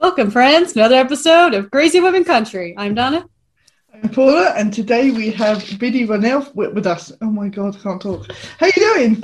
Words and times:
Welcome, 0.00 0.30
friends, 0.30 0.74
another 0.76 0.94
episode 0.94 1.52
of 1.52 1.70
Crazy 1.70 2.00
Women 2.00 2.24
Country. 2.24 2.74
I'm 2.78 2.94
Donna. 2.94 3.28
I'm 3.92 4.08
Paula, 4.08 4.54
and 4.56 4.72
today 4.72 5.10
we 5.10 5.30
have 5.32 5.62
Biddy 5.78 6.06
Ronell 6.06 6.54
with, 6.54 6.72
with 6.72 6.86
us. 6.86 7.12
Oh 7.20 7.30
my 7.30 7.48
god, 7.48 7.76
I 7.76 7.80
can't 7.80 8.00
talk. 8.00 8.32
How 8.58 8.64
you 8.64 8.72
doing? 8.72 9.22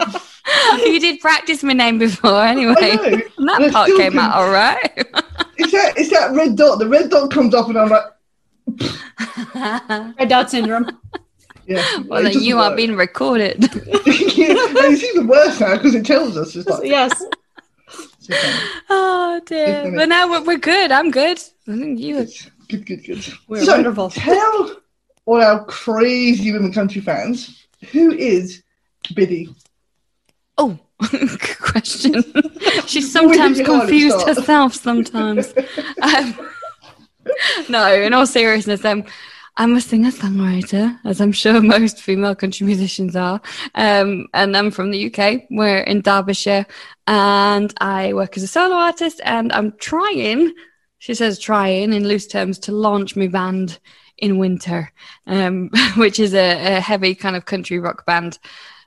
you 0.93 1.01
did 1.01 1.19
practice 1.21 1.63
my 1.63 1.73
name 1.73 1.99
before, 1.99 2.43
anyway. 2.43 2.75
that 2.77 3.59
and 3.63 3.73
part 3.73 3.89
came 3.97 4.13
can... 4.13 4.19
out 4.19 4.35
all 4.35 4.51
right. 4.51 4.93
it's 5.57 5.73
that 5.73 5.95
it's 5.97 6.11
that 6.11 6.33
red 6.33 6.57
dot. 6.57 6.79
The 6.79 6.87
red 6.87 7.09
dot 7.09 7.31
comes 7.31 7.55
up, 7.55 7.69
and 7.71 7.79
I'm 7.79 7.89
like, 7.89 8.05
red 10.19 10.29
dot 10.29 10.51
syndrome. 10.51 10.91
Yeah. 11.67 12.01
Well, 12.05 12.23
then 12.23 12.43
you 12.43 12.57
work. 12.57 12.73
are 12.73 12.77
being 12.77 12.97
recorded. 12.97 13.63
yeah, 13.63 13.71
it's 14.05 15.03
even 15.05 15.27
worse 15.27 15.59
now 15.59 15.77
because 15.77 15.95
it 15.95 16.05
tells 16.05 16.37
us. 16.37 16.55
It's 16.55 16.69
like, 16.69 16.85
yes. 16.85 17.25
Oh 18.91 19.41
dear! 19.47 19.93
But 19.95 20.09
now 20.09 20.31
we're, 20.31 20.45
we're 20.45 20.59
good. 20.59 20.91
I'm 20.93 21.11
good. 21.11 21.41
You 21.67 22.27
good, 22.69 22.87
good, 22.87 23.05
good. 23.05 23.27
We're 23.49 23.65
so 23.65 23.73
wonderful. 23.73 24.11
Tell 24.11 24.77
all 25.27 25.43
our 25.43 25.65
crazy 25.65 26.53
women 26.53 26.73
country 26.73 27.01
fans 27.01 27.67
who 27.91 28.13
is 28.13 28.63
Biddy. 29.15 29.49
Oh, 30.59 30.79
good 31.11 31.59
question. 31.59 32.23
She's 32.87 33.13
sometimes 33.13 33.61
confused 33.61 34.27
herself. 34.27 34.75
Sometimes. 34.75 35.53
um, 36.03 36.51
no, 37.69 37.93
in 37.93 38.13
all 38.15 38.27
seriousness, 38.27 38.85
um, 38.85 39.05
I'm 39.59 39.75
a 39.75 39.81
singer 39.81 40.11
songwriter, 40.11 40.99
as 41.05 41.21
I'm 41.21 41.33
sure 41.33 41.63
most 41.63 42.01
female 42.01 42.35
country 42.35 42.67
musicians 42.67 43.17
are. 43.17 43.41
Um, 43.75 44.27
and 44.35 44.55
I'm 44.55 44.71
from 44.71 44.91
the 44.91 45.07
UK. 45.07 45.45
We're 45.51 45.79
in 45.79 46.03
Derbyshire, 46.03 46.67
and 47.07 47.73
I 47.81 48.13
work 48.13 48.37
as 48.37 48.43
a 48.43 48.49
solo 48.49 48.75
artist. 48.75 49.21
And 49.25 49.51
I'm 49.53 49.73
trying, 49.79 50.53
she 50.99 51.15
says, 51.15 51.39
trying 51.39 51.95
in 51.95 52.07
loose 52.07 52.27
terms, 52.27 52.59
to 52.61 52.73
launch 52.73 53.17
my 53.17 53.29
band 53.29 53.79
in 54.19 54.37
winter, 54.39 54.93
um, 55.27 55.71
which 55.97 56.21
is 56.21 56.35
a, 56.35 56.77
a 56.77 56.81
heavy 56.81 57.15
kind 57.15 57.35
of 57.35 57.47
country 57.47 57.79
rock 57.79 58.05
band. 58.05 58.39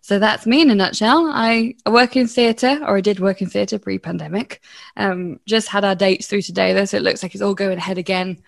So 0.01 0.19
that's 0.19 0.45
me 0.45 0.61
in 0.61 0.69
a 0.69 0.75
nutshell. 0.75 1.31
I, 1.33 1.75
work 1.87 2.15
in 2.15 2.27
theatre, 2.27 2.79
or 2.83 2.97
I 2.97 3.01
did 3.01 3.19
work 3.19 3.41
in 3.41 3.49
theatre 3.49 3.79
pre 3.79 3.97
pandemic. 3.97 4.61
Um, 4.95 5.39
just 5.47 5.67
had 5.67 5.83
our 5.83 5.95
dates 5.95 6.27
through 6.27 6.43
today, 6.43 6.73
though, 6.73 6.85
so 6.85 6.97
it 6.97 7.03
looks 7.03 7.23
like 7.23 7.33
it's 7.33 7.41
all 7.41 7.55
going 7.55 7.79
ahead 7.79 7.97
again 7.97 8.43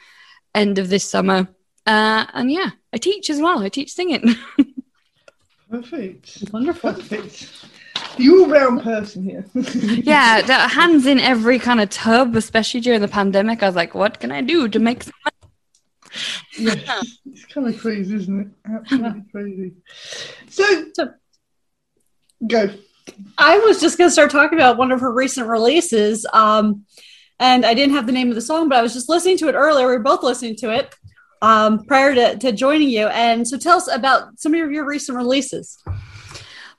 end 0.54 0.78
of 0.78 0.90
this 0.90 1.08
summer. 1.10 1.48
Uh, 1.92 2.26
and 2.34 2.50
yeah, 2.50 2.70
I 2.94 2.98
teach 2.98 3.30
as 3.30 3.42
well. 3.42 3.62
I 3.62 3.68
teach 3.68 3.92
singing. 3.92 4.36
Perfect. 5.70 6.38
Wonderful. 6.54 6.94
Perfect. 6.94 7.66
You 8.18 8.44
all 8.44 8.50
round 8.50 8.82
person 8.82 9.26
here. 9.26 9.46
yeah, 9.54 10.42
the 10.42 10.54
hands 10.54 11.06
in 11.06 11.20
every 11.20 11.60
kind 11.60 11.82
of 11.82 11.90
tub, 11.90 12.38
especially 12.38 12.80
during 12.80 13.02
the 13.02 13.10
pandemic. 13.10 13.62
I 13.62 13.66
was 13.66 13.76
like, 13.76 13.94
what 13.94 14.22
can 14.22 14.32
I 14.32 14.40
do 14.40 14.70
to 14.70 14.80
make 14.80 15.04
some 15.04 15.14
money? 15.26 15.52
yeah, 16.58 17.02
it's 17.26 17.46
kind 17.46 17.68
of 17.68 17.78
crazy, 17.78 18.16
isn't 18.16 18.40
it? 18.40 18.48
Absolutely 18.74 19.24
crazy. 19.30 19.74
So, 20.48 20.86
so, 20.94 21.14
go. 22.48 22.70
I 23.38 23.58
was 23.58 23.82
just 23.82 23.98
going 23.98 24.08
to 24.10 24.14
start 24.14 24.32
talking 24.32 24.58
about 24.58 24.78
one 24.78 24.94
of 24.94 25.02
her 25.02 25.12
recent 25.12 25.48
releases. 25.48 26.26
Um, 26.32 26.86
and 27.38 27.66
I 27.66 27.74
didn't 27.74 27.96
have 27.96 28.06
the 28.06 28.14
name 28.14 28.30
of 28.30 28.36
the 28.36 28.42
song, 28.42 28.70
but 28.70 28.78
I 28.78 28.82
was 28.82 28.94
just 28.94 29.10
listening 29.10 29.38
to 29.40 29.50
it 29.50 29.56
earlier. 29.56 29.88
We 29.88 29.94
were 29.94 30.00
both 30.00 30.24
listening 30.24 30.56
to 30.58 30.72
it 30.72 30.96
um, 31.42 31.84
prior 31.86 32.14
to, 32.16 32.38
to 32.38 32.52
joining 32.52 32.90
you. 32.90 33.08
And 33.08 33.48
so 33.48 33.58
tell 33.58 33.78
us 33.78 33.88
about 33.88 34.40
some 34.40 34.54
of 34.54 34.72
your 34.72 34.86
recent 34.86 35.18
releases. 35.18 35.78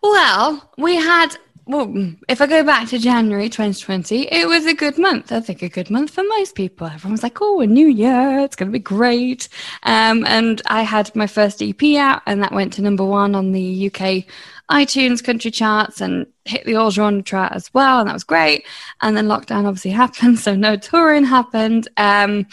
Well, 0.02 0.70
we 0.78 0.96
had 0.96 1.36
well, 1.64 1.94
if 2.28 2.40
I 2.40 2.46
go 2.46 2.64
back 2.64 2.88
to 2.88 2.98
January 2.98 3.48
2020, 3.48 4.32
it 4.32 4.48
was 4.48 4.66
a 4.66 4.74
good 4.74 4.98
month. 4.98 5.30
I 5.30 5.40
think 5.40 5.62
a 5.62 5.68
good 5.68 5.90
month 5.90 6.10
for 6.10 6.24
most 6.24 6.56
people. 6.56 6.88
Everyone's 6.88 7.22
like, 7.22 7.38
oh, 7.40 7.60
a 7.60 7.66
new 7.66 7.86
year, 7.86 8.40
it's 8.40 8.56
going 8.56 8.68
to 8.68 8.72
be 8.72 8.82
great. 8.82 9.48
Um, 9.84 10.24
and 10.26 10.60
I 10.66 10.82
had 10.82 11.14
my 11.14 11.28
first 11.28 11.62
EP 11.62 11.80
out, 11.96 12.22
and 12.26 12.42
that 12.42 12.52
went 12.52 12.72
to 12.74 12.82
number 12.82 13.04
one 13.04 13.34
on 13.36 13.52
the 13.52 13.86
UK 13.86 14.24
iTunes 14.70 15.22
country 15.22 15.50
charts 15.50 16.00
and 16.00 16.26
hit 16.44 16.64
the 16.64 16.74
all 16.74 16.90
genre 16.90 17.22
chart 17.22 17.52
as 17.52 17.72
well. 17.72 18.00
And 18.00 18.08
that 18.08 18.14
was 18.14 18.24
great. 18.24 18.66
And 19.00 19.16
then 19.16 19.28
lockdown 19.28 19.66
obviously 19.66 19.90
happened, 19.92 20.40
so 20.40 20.56
no 20.56 20.76
touring 20.76 21.24
happened. 21.24 21.86
Um, 21.96 22.46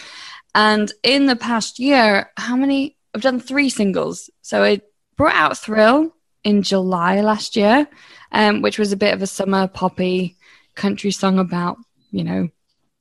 and 0.56 0.92
in 1.04 1.26
the 1.26 1.36
past 1.36 1.80
year, 1.80 2.32
how 2.38 2.56
many? 2.56 2.96
I've 3.14 3.22
done 3.22 3.40
three 3.40 3.70
singles. 3.70 4.30
So 4.42 4.64
I 4.64 4.82
brought 5.16 5.36
out 5.36 5.58
Thrill 5.58 6.16
in 6.44 6.64
July 6.64 7.22
last 7.22 7.56
year, 7.56 7.88
um, 8.32 8.62
which 8.62 8.78
was 8.78 8.92
a 8.92 8.98
bit 8.98 9.14
of 9.14 9.22
a 9.22 9.28
summer 9.28 9.68
poppy 9.68 10.38
country 10.76 11.12
song 11.12 11.40
about, 11.40 11.78
you 12.12 12.24
know, 12.24 12.50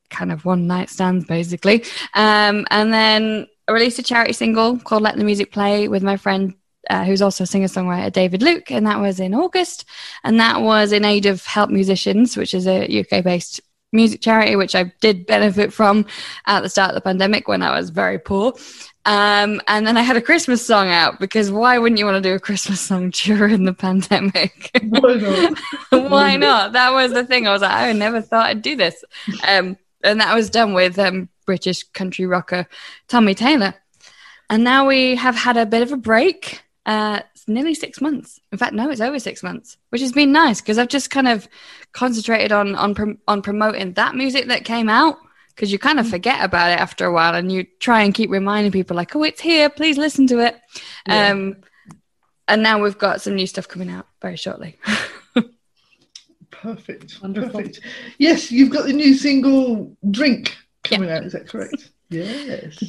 kind 0.09 0.31
of 0.31 0.45
one 0.45 0.67
night 0.67 0.89
stands 0.89 1.25
basically. 1.25 1.83
Um, 2.13 2.65
and 2.71 2.91
then 2.91 3.47
I 3.67 3.71
released 3.71 3.99
a 3.99 4.03
charity 4.03 4.33
single 4.33 4.79
called 4.79 5.03
Let 5.03 5.15
the 5.15 5.23
Music 5.23 5.51
Play 5.51 5.87
with 5.87 6.03
my 6.03 6.17
friend 6.17 6.55
uh, 6.89 7.05
who's 7.05 7.21
also 7.21 7.43
a 7.43 7.47
singer 7.47 7.67
songwriter, 7.67 8.11
David 8.11 8.41
Luke, 8.41 8.71
and 8.71 8.87
that 8.87 8.99
was 8.99 9.19
in 9.19 9.33
August. 9.33 9.85
And 10.23 10.39
that 10.39 10.61
was 10.61 10.91
in 10.91 11.05
aid 11.05 11.25
of 11.25 11.45
Help 11.45 11.69
Musicians, 11.69 12.35
which 12.35 12.53
is 12.53 12.67
a 12.67 12.99
UK 13.01 13.23
based 13.23 13.61
music 13.91 14.21
charity, 14.21 14.55
which 14.55 14.75
I 14.75 14.91
did 15.01 15.25
benefit 15.25 15.73
from 15.73 16.05
at 16.45 16.61
the 16.61 16.69
start 16.69 16.89
of 16.89 16.95
the 16.95 17.01
pandemic 17.01 17.47
when 17.47 17.61
I 17.61 17.77
was 17.77 17.89
very 17.89 18.19
poor. 18.19 18.53
Um, 19.05 19.61
and 19.67 19.87
then 19.87 19.97
I 19.97 20.01
had 20.01 20.17
a 20.17 20.21
Christmas 20.21 20.65
song 20.65 20.89
out 20.89 21.19
because 21.19 21.51
why 21.51 21.77
wouldn't 21.79 21.97
you 21.97 22.05
want 22.05 22.21
to 22.21 22.29
do 22.29 22.35
a 22.35 22.39
Christmas 22.39 22.81
song 22.81 23.09
during 23.13 23.63
the 23.63 23.73
pandemic? 23.73 24.71
Why 24.83 25.15
not? 25.15 25.59
why 26.11 26.35
not? 26.37 26.73
That 26.73 26.91
was 26.91 27.13
the 27.13 27.25
thing. 27.25 27.47
I 27.47 27.53
was 27.53 27.61
like, 27.61 27.71
I 27.71 27.91
never 27.93 28.21
thought 28.21 28.47
I'd 28.47 28.61
do 28.61 28.75
this. 28.75 29.03
Um, 29.47 29.77
and 30.03 30.21
that 30.21 30.35
was 30.35 30.49
done 30.49 30.73
with 30.73 30.99
um, 30.99 31.29
British 31.45 31.83
country 31.83 32.25
rocker 32.25 32.67
Tommy 33.07 33.33
Taylor. 33.33 33.73
And 34.49 34.63
now 34.63 34.87
we 34.87 35.15
have 35.15 35.35
had 35.35 35.57
a 35.57 35.65
bit 35.65 35.81
of 35.81 35.91
a 35.91 35.97
break. 35.97 36.63
Uh, 36.85 37.21
nearly 37.49 37.73
six 37.73 37.99
months. 37.99 38.39
In 38.51 38.57
fact, 38.57 38.73
no, 38.73 38.89
it's 38.89 39.01
over 39.01 39.19
six 39.19 39.43
months, 39.43 39.77
which 39.89 40.01
has 40.01 40.11
been 40.11 40.31
nice 40.31 40.61
because 40.61 40.77
I've 40.77 40.87
just 40.87 41.09
kind 41.09 41.27
of 41.27 41.47
concentrated 41.91 42.51
on 42.51 42.75
on 42.75 43.17
on 43.27 43.41
promoting 43.41 43.93
that 43.93 44.15
music 44.15 44.47
that 44.47 44.65
came 44.65 44.89
out 44.89 45.17
because 45.59 45.71
you 45.73 45.79
kind 45.79 45.99
of 45.99 46.05
mm. 46.05 46.11
forget 46.11 46.43
about 46.43 46.71
it 46.71 46.79
after 46.79 47.05
a 47.05 47.11
while 47.11 47.35
and 47.35 47.51
you 47.51 47.65
try 47.79 48.03
and 48.03 48.13
keep 48.13 48.29
reminding 48.29 48.71
people 48.71 48.95
like, 48.95 49.13
oh, 49.13 49.23
it's 49.23 49.41
here, 49.41 49.69
please 49.69 49.97
listen 49.97 50.25
to 50.27 50.39
it. 50.39 50.57
Yeah. 51.05 51.31
Um, 51.31 51.57
and 52.47 52.63
now 52.63 52.81
we've 52.81 52.97
got 52.97 53.21
some 53.21 53.35
new 53.35 53.45
stuff 53.45 53.67
coming 53.67 53.89
out 53.89 54.07
very 54.21 54.37
shortly. 54.37 54.77
Perfect. 56.51 57.21
Wonderful. 57.21 57.51
Perfect. 57.51 57.81
Yes, 58.17 58.51
you've 58.51 58.71
got 58.71 58.85
the 58.85 58.93
new 58.93 59.13
single 59.13 59.95
Drink 60.11 60.55
coming 60.83 61.11
out, 61.11 61.23
is 61.23 61.33
that 61.33 61.47
correct? 61.47 61.91
Yes. 62.11 62.83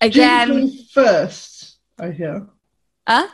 Again. 0.00 0.68
First, 0.92 1.76
I 1.96 2.10
hear. 2.10 2.48
Huh? 3.06 3.28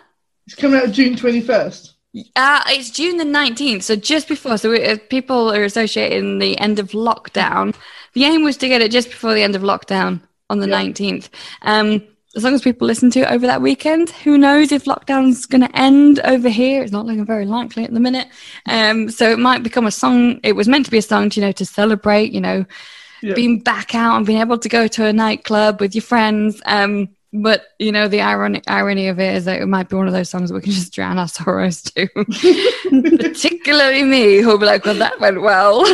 It's 0.50 0.60
coming 0.60 0.80
out 0.80 0.90
June 0.90 1.14
21st. 1.14 1.94
Uh, 2.34 2.60
it's 2.66 2.90
June 2.90 3.18
the 3.18 3.24
19th, 3.24 3.84
so 3.84 3.94
just 3.94 4.26
before. 4.26 4.58
So 4.58 4.70
we, 4.70 4.84
uh, 4.84 4.96
people 5.08 5.52
are 5.52 5.62
associating 5.62 6.40
the 6.40 6.58
end 6.58 6.80
of 6.80 6.90
lockdown. 6.90 7.72
The 8.14 8.24
aim 8.24 8.42
was 8.42 8.56
to 8.56 8.66
get 8.66 8.82
it 8.82 8.90
just 8.90 9.10
before 9.10 9.32
the 9.32 9.44
end 9.44 9.54
of 9.54 9.62
lockdown 9.62 10.20
on 10.50 10.58
the 10.58 10.68
yeah. 10.68 10.82
19th. 10.82 11.28
Um, 11.62 12.02
as 12.34 12.42
long 12.42 12.54
as 12.54 12.62
people 12.62 12.88
listen 12.88 13.12
to 13.12 13.20
it 13.20 13.30
over 13.30 13.46
that 13.46 13.62
weekend, 13.62 14.10
who 14.10 14.36
knows 14.36 14.72
if 14.72 14.86
lockdown's 14.86 15.46
going 15.46 15.60
to 15.60 15.78
end 15.78 16.18
over 16.24 16.48
here? 16.48 16.82
It's 16.82 16.90
not 16.90 17.06
looking 17.06 17.24
very 17.24 17.46
likely 17.46 17.84
at 17.84 17.94
the 17.94 18.00
minute. 18.00 18.26
Um, 18.66 19.08
so 19.08 19.30
it 19.30 19.38
might 19.38 19.62
become 19.62 19.86
a 19.86 19.92
song. 19.92 20.40
It 20.42 20.56
was 20.56 20.66
meant 20.66 20.84
to 20.86 20.90
be 20.90 20.98
a 20.98 21.02
song, 21.02 21.30
to, 21.30 21.40
you 21.40 21.46
know, 21.46 21.52
to 21.52 21.64
celebrate, 21.64 22.32
you 22.32 22.40
know, 22.40 22.66
yeah. 23.22 23.34
being 23.34 23.60
back 23.60 23.94
out 23.94 24.16
and 24.16 24.26
being 24.26 24.40
able 24.40 24.58
to 24.58 24.68
go 24.68 24.88
to 24.88 25.06
a 25.06 25.12
nightclub 25.12 25.80
with 25.80 25.94
your 25.94 26.02
friends. 26.02 26.60
Um, 26.66 27.10
but 27.32 27.66
you 27.78 27.92
know, 27.92 28.08
the 28.08 28.20
irony 28.22 28.60
irony 28.66 29.08
of 29.08 29.20
it 29.20 29.36
is 29.36 29.44
that 29.44 29.62
it 29.62 29.66
might 29.66 29.88
be 29.88 29.96
one 29.96 30.08
of 30.08 30.12
those 30.12 30.28
songs 30.28 30.52
we 30.52 30.60
can 30.60 30.72
just 30.72 30.92
drown 30.92 31.18
our 31.18 31.28
sorrows 31.28 31.82
to. 31.82 32.08
Particularly 33.18 34.02
me, 34.02 34.38
who'll 34.38 34.58
be 34.58 34.66
like, 34.66 34.84
"Well, 34.84 34.96
that 34.96 35.20
went 35.20 35.40
well." 35.40 35.84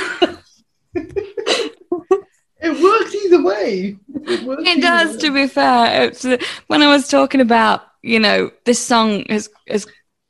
it 0.94 2.82
works 2.82 3.14
either 3.14 3.42
way. 3.42 3.98
It, 4.14 4.66
it 4.66 4.80
does. 4.80 5.16
Way. 5.16 5.20
To 5.20 5.34
be 5.34 5.46
fair, 5.46 6.04
it's, 6.04 6.24
uh, 6.24 6.38
when 6.68 6.82
I 6.82 6.88
was 6.88 7.08
talking 7.08 7.42
about, 7.42 7.82
you 8.02 8.18
know, 8.18 8.50
this 8.64 8.84
song 8.84 9.24
has, 9.28 9.50
is 9.66 9.86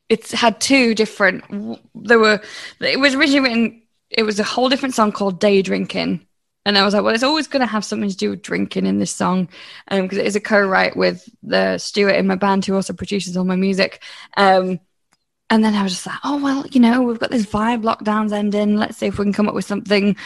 it's 0.09 0.33
had 0.33 0.61
two 0.61 0.95
different. 0.95 1.45
There 1.95 2.19
were. 2.19 2.41
It 2.81 2.99
was 2.99 3.15
originally 3.15 3.49
written. 3.49 3.83
It 4.11 4.25
was 4.25 4.41
a 4.41 4.45
whole 4.45 4.69
different 4.69 4.97
song 4.97 5.13
called 5.13 5.39
"Day 5.39 5.63
Drinking." 5.63 6.26
And 6.67 6.77
I 6.77 6.85
was 6.85 6.95
like, 6.95 7.05
well, 7.05 7.15
it's 7.15 7.23
always 7.23 7.47
going 7.47 7.61
to 7.61 7.67
have 7.67 7.85
something 7.85 8.11
to 8.11 8.17
do 8.17 8.31
with 8.31 8.43
drinking 8.43 8.87
in 8.87 8.99
this 8.99 9.13
song, 9.13 9.49
because 9.89 10.19
um, 10.19 10.19
it 10.19 10.27
is 10.27 10.35
a 10.35 10.41
co-write 10.41 10.97
with 10.97 11.29
the 11.45 11.79
Stuart 11.79 12.17
in 12.17 12.27
my 12.27 12.35
band 12.35 12.67
who 12.67 12.75
also 12.75 12.93
produces 12.93 13.37
all 13.37 13.45
my 13.45 13.55
music. 13.55 14.03
Um, 14.37 14.81
and 15.49 15.65
then 15.65 15.77
I 15.77 15.85
was 15.85 15.93
just 15.93 16.07
like, 16.09 16.19
oh 16.25 16.43
well, 16.43 16.67
you 16.67 16.81
know, 16.81 17.03
we've 17.03 17.21
got 17.21 17.31
this 17.31 17.47
vibe 17.47 17.85
lockdowns 17.85 18.33
ending. 18.33 18.77
Let's 18.79 18.97
see 18.99 19.07
if 19.07 19.17
we 19.17 19.25
can 19.25 19.33
come 19.33 19.49
up 19.49 19.55
with 19.55 19.65
something, 19.65 20.17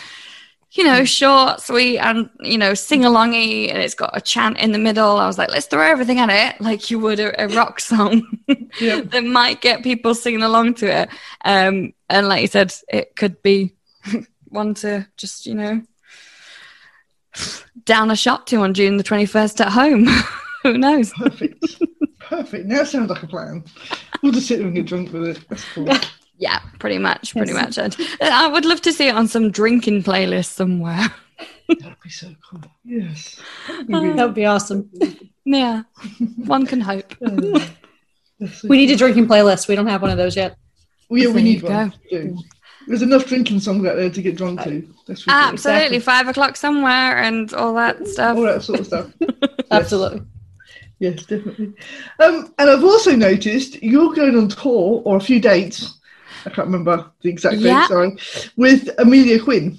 you 0.70 0.84
know, 0.84 1.04
short, 1.04 1.60
sweet, 1.60 1.98
and 1.98 2.30
you 2.40 2.56
know, 2.56 2.72
sing 2.72 3.02
alongy, 3.02 3.68
and 3.68 3.76
it's 3.76 3.94
got 3.94 4.16
a 4.16 4.20
chant 4.22 4.56
in 4.56 4.72
the 4.72 4.78
middle. 4.78 5.18
I 5.18 5.26
was 5.26 5.36
like, 5.36 5.50
let's 5.50 5.66
throw 5.66 5.86
everything 5.86 6.20
at 6.20 6.30
it, 6.30 6.58
like 6.58 6.90
you 6.90 6.98
would 7.00 7.20
a, 7.20 7.44
a 7.44 7.48
rock 7.48 7.80
song 7.80 8.22
that 8.48 9.24
might 9.26 9.60
get 9.60 9.82
people 9.82 10.14
singing 10.14 10.42
along 10.42 10.72
to 10.76 10.86
it. 10.86 11.10
Um, 11.44 11.92
and 12.08 12.28
like 12.28 12.40
you 12.40 12.48
said, 12.48 12.72
it 12.88 13.14
could 13.14 13.42
be 13.42 13.74
one 14.48 14.72
to 14.76 15.06
just 15.18 15.44
you 15.44 15.54
know 15.54 15.82
down 17.84 18.10
a 18.10 18.16
shot 18.16 18.46
to 18.48 18.56
on 18.56 18.74
June 18.74 18.96
the 18.96 19.04
21st 19.04 19.60
at 19.60 19.72
home. 19.72 20.06
Who 20.62 20.78
knows? 20.78 21.12
Perfect. 21.12 21.82
Perfect. 22.20 22.66
Now 22.66 22.84
sounds 22.84 23.10
like 23.10 23.22
a 23.22 23.26
plan. 23.26 23.64
We'll 24.22 24.32
just 24.32 24.46
sit 24.46 24.58
there 24.58 24.66
and 24.66 24.76
get 24.76 24.86
drunk 24.86 25.12
with 25.12 25.28
it. 25.28 25.48
That's 25.48 25.64
cool. 25.74 25.88
Yeah, 26.40 26.60
pretty 26.78 26.96
much. 26.96 27.34
Pretty 27.34 27.52
yes. 27.52 27.76
much. 27.76 27.98
I'd, 27.98 28.22
I 28.22 28.48
would 28.48 28.64
love 28.64 28.80
to 28.80 28.94
see 28.94 29.08
it 29.08 29.14
on 29.14 29.28
some 29.28 29.50
drinking 29.50 30.04
playlist 30.04 30.46
somewhere. 30.46 31.12
That'd 31.68 32.00
be 32.02 32.08
so 32.08 32.34
cool. 32.48 32.62
Yes. 32.82 33.38
That 33.68 34.16
would 34.16 34.34
be 34.34 34.46
awesome. 34.46 34.90
Yeah. 35.44 35.82
One 36.46 36.64
can 36.64 36.80
hope. 36.80 37.14
we 38.64 38.78
need 38.78 38.90
a 38.90 38.96
drinking 38.96 39.28
playlist. 39.28 39.68
We 39.68 39.74
don't 39.74 39.86
have 39.86 40.00
one 40.00 40.10
of 40.10 40.16
those 40.16 40.34
yet. 40.34 40.56
Well, 41.10 41.20
yeah, 41.20 41.28
we 41.28 41.42
need 41.42 41.62
one. 41.62 41.92
There's 42.86 43.02
enough 43.02 43.26
drinking 43.26 43.60
songs 43.60 43.86
out 43.86 43.96
there 43.96 44.10
to 44.10 44.22
get 44.22 44.36
drunk 44.36 44.62
to. 44.62 44.86
Absolutely, 45.08 45.52
exactly. 45.52 45.98
five 46.00 46.28
o'clock 46.28 46.56
somewhere 46.56 47.18
and 47.18 47.52
all 47.54 47.74
that 47.74 48.06
stuff. 48.06 48.36
All 48.36 48.42
that 48.42 48.62
sort 48.62 48.80
of 48.80 48.86
stuff. 48.86 49.12
Absolutely. 49.70 50.22
Yes, 50.98 51.24
definitely. 51.24 51.72
Um, 52.18 52.52
and 52.58 52.70
I've 52.70 52.84
also 52.84 53.16
noticed 53.16 53.82
you're 53.82 54.14
going 54.14 54.36
on 54.36 54.48
tour 54.48 55.02
or 55.04 55.16
a 55.16 55.20
few 55.20 55.40
dates. 55.40 55.98
I 56.44 56.50
can't 56.50 56.66
remember 56.66 57.10
the 57.22 57.30
exact 57.30 57.56
yeah. 57.56 57.80
date. 57.80 57.88
Sorry, 57.88 58.50
with 58.56 58.88
Amelia 58.98 59.42
Quinn. 59.42 59.78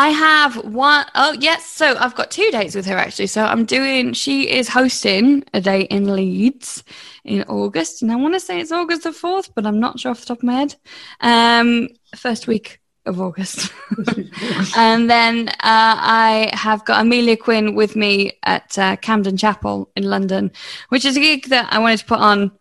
I 0.00 0.08
have 0.08 0.56
one 0.64 1.04
oh 1.14 1.36
yes, 1.38 1.66
so 1.66 1.94
I've 1.98 2.14
got 2.14 2.30
two 2.30 2.50
dates 2.50 2.74
with 2.74 2.86
her 2.86 2.96
actually. 2.96 3.26
So 3.26 3.44
I'm 3.44 3.66
doing. 3.66 4.14
She 4.14 4.48
is 4.48 4.66
hosting 4.66 5.44
a 5.52 5.60
date 5.60 5.88
in 5.90 6.16
Leeds 6.16 6.82
in 7.22 7.42
August, 7.42 8.00
and 8.00 8.10
I 8.10 8.16
want 8.16 8.32
to 8.32 8.40
say 8.40 8.60
it's 8.60 8.72
August 8.72 9.02
the 9.02 9.12
fourth, 9.12 9.54
but 9.54 9.66
I'm 9.66 9.78
not 9.78 10.00
sure 10.00 10.10
off 10.10 10.20
the 10.20 10.26
top 10.26 10.38
of 10.38 10.44
my 10.44 10.54
head. 10.54 10.74
Um, 11.20 11.90
first 12.16 12.46
week 12.46 12.80
of 13.04 13.20
August. 13.20 13.74
and 14.74 15.10
then 15.10 15.50
uh, 15.50 15.52
I 15.62 16.50
have 16.54 16.82
got 16.86 17.02
Amelia 17.02 17.36
Quinn 17.36 17.74
with 17.74 17.94
me 17.94 18.32
at 18.42 18.78
uh, 18.78 18.96
Camden 18.96 19.36
Chapel 19.36 19.90
in 19.96 20.04
London, 20.04 20.50
which 20.88 21.04
is 21.04 21.18
a 21.18 21.20
gig 21.20 21.48
that 21.48 21.70
I 21.70 21.78
wanted 21.78 21.98
to 21.98 22.06
put 22.06 22.20
on 22.20 22.52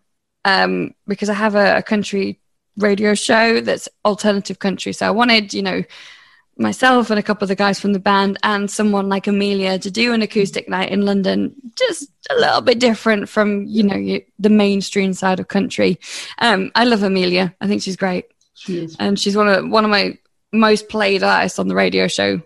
um, 0.44 0.94
because 1.08 1.30
I 1.30 1.36
have 1.36 1.56
a, 1.56 1.78
a 1.78 1.84
country 1.84 2.42
radio 2.76 3.14
show 3.14 3.62
that's 3.62 3.88
alternative 4.04 4.60
country. 4.60 4.92
So 4.92 5.08
I 5.08 5.12
wanted, 5.12 5.54
you 5.54 5.62
know, 5.62 5.84
myself 6.60 7.10
and 7.10 7.20
a 7.20 7.24
couple 7.24 7.46
of 7.46 7.50
the 7.50 7.56
guys 7.56 7.80
from 7.80 7.94
the 7.94 8.00
band 8.00 8.38
and 8.44 8.70
someone 8.70 9.10
like 9.10 9.28
Amelia 9.28 9.80
to 9.80 9.90
do 9.90 10.14
an 10.14 10.22
acoustic 10.22 10.68
night 10.68 10.92
in 10.92 11.06
London, 11.06 11.56
just 11.76 12.12
a 12.30 12.36
little 12.36 12.62
bit 12.62 12.80
different 12.80 13.30
from 13.30 13.66
you 13.66 13.84
know 13.84 14.20
the 14.38 14.50
mainstream 14.50 15.14
side 15.14 15.40
of 15.40 15.48
country. 15.48 16.00
Um, 16.40 16.72
I 16.76 16.84
love 16.84 17.04
Amelia. 17.04 17.56
I 17.62 17.68
think 17.68 17.82
she's 17.82 17.96
great. 17.96 18.26
She 18.54 18.84
is, 18.84 18.96
and 19.00 19.18
she's 19.18 19.38
one 19.38 19.48
of 19.48 19.70
one 19.70 19.86
of 19.86 19.90
my 19.90 20.18
most 20.52 20.90
played 20.90 21.24
artists 21.24 21.60
on 21.60 21.68
the 21.68 21.76
radio 21.76 22.08
show, 22.08 22.42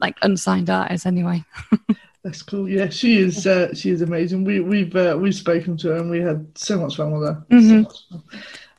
like 0.00 0.16
unsigned 0.22 0.70
artists 0.70 1.06
anyway. 1.06 1.44
That's 2.24 2.42
cool. 2.42 2.68
Yeah, 2.68 2.88
she 2.88 3.18
is. 3.18 3.46
Uh, 3.46 3.72
she 3.72 3.90
is 3.90 4.02
amazing. 4.02 4.44
We 4.44 4.60
we've 4.60 4.94
uh, 4.94 5.16
we've 5.18 5.34
spoken 5.34 5.76
to 5.78 5.90
her 5.90 5.96
and 5.96 6.10
we 6.10 6.20
had 6.20 6.46
so 6.56 6.78
much 6.78 6.96
fun 6.96 7.12
with 7.12 7.28
her. 7.28 7.46
Mm-hmm. 7.50 7.84
So, 7.88 8.22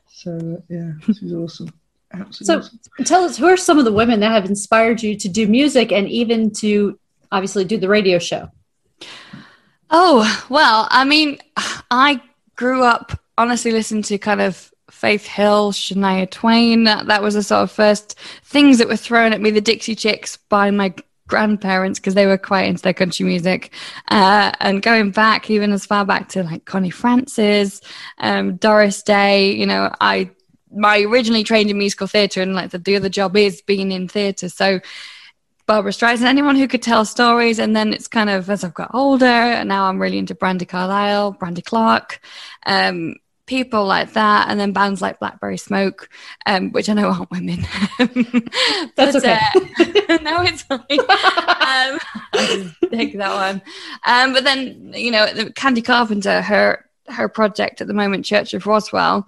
so 0.08 0.64
yeah, 0.70 0.92
she's 1.06 1.34
awesome. 1.34 1.70
Absolutely. 2.14 2.70
So 2.98 3.04
tell 3.04 3.24
us 3.24 3.38
who 3.38 3.48
are 3.48 3.58
some 3.58 3.80
of 3.80 3.86
the 3.86 3.92
women 3.92 4.20
that 4.22 4.32
have 4.32 4.46
inspired 4.46 5.04
you 5.04 5.16
to 5.18 5.30
do 5.30 5.48
music 5.48 5.92
and 5.92 6.08
even 6.10 6.52
to 6.56 6.98
obviously 7.32 7.66
do 7.66 7.78
the 7.78 7.90
radio 7.90 8.20
show? 8.20 8.50
Oh, 9.90 10.46
well, 10.50 10.88
I 10.90 11.06
mean, 11.06 11.40
I 11.92 12.22
grew 12.56 12.84
up 12.84 13.20
honestly 13.38 13.72
listening 13.72 14.04
to 14.04 14.18
kind 14.18 14.42
of 14.42 14.72
Faith 14.90 15.26
Hill, 15.26 15.72
Shania 15.72 16.30
Twain. 16.30 16.86
That, 16.86 17.08
that 17.08 17.22
was 17.22 17.36
the 17.36 17.44
sort 17.44 17.64
of 17.64 17.72
first 17.72 18.18
things 18.44 18.78
that 18.78 18.88
were 18.88 18.96
thrown 18.96 19.34
at 19.34 19.42
me, 19.42 19.52
the 19.52 19.62
Dixie 19.62 19.96
Chicks 19.96 20.38
by 20.38 20.72
my 20.72 20.94
grandparents 21.28 22.00
because 22.00 22.14
they 22.14 22.26
were 22.26 22.38
quite 22.38 22.64
into 22.64 22.82
their 22.82 22.94
country 22.94 23.26
music. 23.26 23.72
Uh, 24.08 24.52
and 24.60 24.82
going 24.82 25.12
back 25.12 25.50
even 25.50 25.72
as 25.72 25.86
far 25.86 26.06
back 26.06 26.30
to 26.30 26.44
like 26.44 26.66
Connie 26.66 26.90
Francis, 26.90 27.82
um, 28.20 28.56
Doris 28.56 29.04
Day, 29.04 29.52
you 29.52 29.66
know, 29.66 29.94
I 30.02 30.32
my 30.72 31.02
originally 31.02 31.44
trained 31.44 31.70
in 31.70 31.78
musical 31.78 32.08
theatre 32.08 32.42
and 32.42 32.54
like 32.54 32.72
the, 32.72 32.78
the 32.78 32.96
other 32.96 33.10
job 33.10 33.36
is 33.38 33.62
being 33.62 33.92
in 33.92 34.08
theatre. 34.08 34.50
So 34.50 34.80
Barbra 35.68 35.92
Streisand, 35.92 36.24
anyone 36.24 36.56
who 36.56 36.68
could 36.68 36.82
tell 36.82 37.04
stories. 37.04 37.60
And 37.60 37.76
then 37.76 37.92
it's 37.94 38.08
kind 38.08 38.30
of 38.30 38.50
as 38.50 38.64
I've 38.64 38.74
got 38.74 38.92
older, 38.94 39.26
and 39.26 39.68
now 39.68 39.86
I'm 39.86 40.00
really 40.02 40.18
into 40.18 40.34
Brandi 40.34 40.68
Carlile, 40.68 41.34
Brandy 41.34 41.62
Clark, 41.62 42.22
um, 42.66 43.16
people 43.48 43.86
like 43.86 44.14
that, 44.14 44.50
and 44.50 44.58
then 44.58 44.72
bands 44.72 45.02
like 45.02 45.20
Blackberry 45.20 45.58
Smoke, 45.58 46.10
um, 46.46 46.72
which 46.72 46.88
I 46.88 46.94
know 46.94 47.10
aren't 47.10 47.32
women. 47.32 47.66
That's 48.96 49.14
but, 49.14 49.16
okay. 49.18 49.40
Uh, 50.08 50.18
no, 50.22 50.42
it's 50.42 50.62
fine. 50.64 50.80
um, 50.90 52.72
take 52.92 53.18
that 53.18 53.34
one. 53.34 53.62
Um, 54.06 54.32
but 54.32 54.46
then 54.46 54.94
you 54.96 55.12
know, 55.12 55.28
Candi 55.28 55.84
Carpenter, 55.84 56.42
her 56.42 56.86
her 57.10 57.28
project 57.28 57.82
at 57.82 57.88
the 57.88 57.94
moment, 57.94 58.24
Church 58.24 58.54
of 58.54 58.66
Roswell 58.68 59.28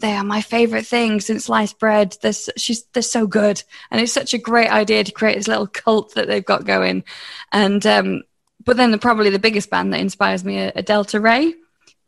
they 0.00 0.14
are 0.14 0.24
my 0.24 0.40
favorite 0.40 0.86
thing 0.86 1.20
since 1.20 1.44
sliced 1.44 1.78
bread. 1.78 2.16
They're, 2.22 2.32
she's, 2.32 2.84
they're 2.92 3.02
so 3.02 3.26
good. 3.26 3.62
And 3.90 4.00
it's 4.00 4.12
such 4.12 4.34
a 4.34 4.38
great 4.38 4.70
idea 4.70 5.04
to 5.04 5.12
create 5.12 5.36
this 5.36 5.48
little 5.48 5.66
cult 5.66 6.14
that 6.14 6.26
they've 6.26 6.44
got 6.44 6.64
going. 6.64 7.04
And, 7.52 7.84
um, 7.86 8.22
but 8.64 8.76
then 8.76 8.90
the, 8.90 8.98
probably 8.98 9.30
the 9.30 9.38
biggest 9.38 9.70
band 9.70 9.92
that 9.92 10.00
inspires 10.00 10.44
me 10.44 10.58
are, 10.58 10.72
are 10.74 10.82
Delta 10.82 11.20
Rae, 11.20 11.54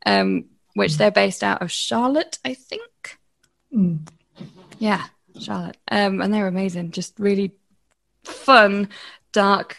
um, 0.05 0.45
which 0.73 0.97
they're 0.97 1.11
based 1.11 1.43
out 1.43 1.61
of 1.61 1.71
Charlotte, 1.71 2.39
I 2.43 2.53
think. 2.53 3.19
Mm. 3.73 4.07
Yeah, 4.79 5.05
Charlotte. 5.39 5.77
Um, 5.89 6.21
and 6.21 6.33
they're 6.33 6.47
amazing. 6.47 6.91
Just 6.91 7.19
really 7.19 7.53
fun, 8.23 8.89
dark. 9.31 9.77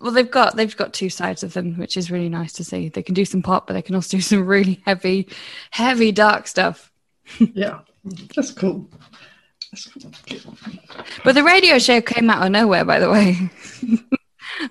Well, 0.00 0.12
they've 0.12 0.30
got 0.30 0.56
they've 0.56 0.76
got 0.76 0.92
two 0.92 1.08
sides 1.08 1.42
of 1.42 1.54
them, 1.54 1.78
which 1.78 1.96
is 1.96 2.10
really 2.10 2.28
nice 2.28 2.52
to 2.54 2.64
see. 2.64 2.88
They 2.88 3.02
can 3.02 3.14
do 3.14 3.24
some 3.24 3.42
pop, 3.42 3.66
but 3.66 3.72
they 3.72 3.82
can 3.82 3.94
also 3.94 4.16
do 4.16 4.20
some 4.20 4.46
really 4.46 4.82
heavy, 4.84 5.28
heavy 5.70 6.12
dark 6.12 6.46
stuff 6.46 6.90
yeah, 7.54 7.80
that's 8.34 8.50
cool. 8.50 8.88
that's 9.70 9.86
cool. 9.86 10.12
But 11.24 11.34
the 11.34 11.44
radio 11.44 11.78
show 11.78 12.00
came 12.00 12.30
out 12.30 12.44
of 12.44 12.52
nowhere, 12.52 12.84
by 12.84 12.98
the 13.00 13.10
way. 13.10 13.50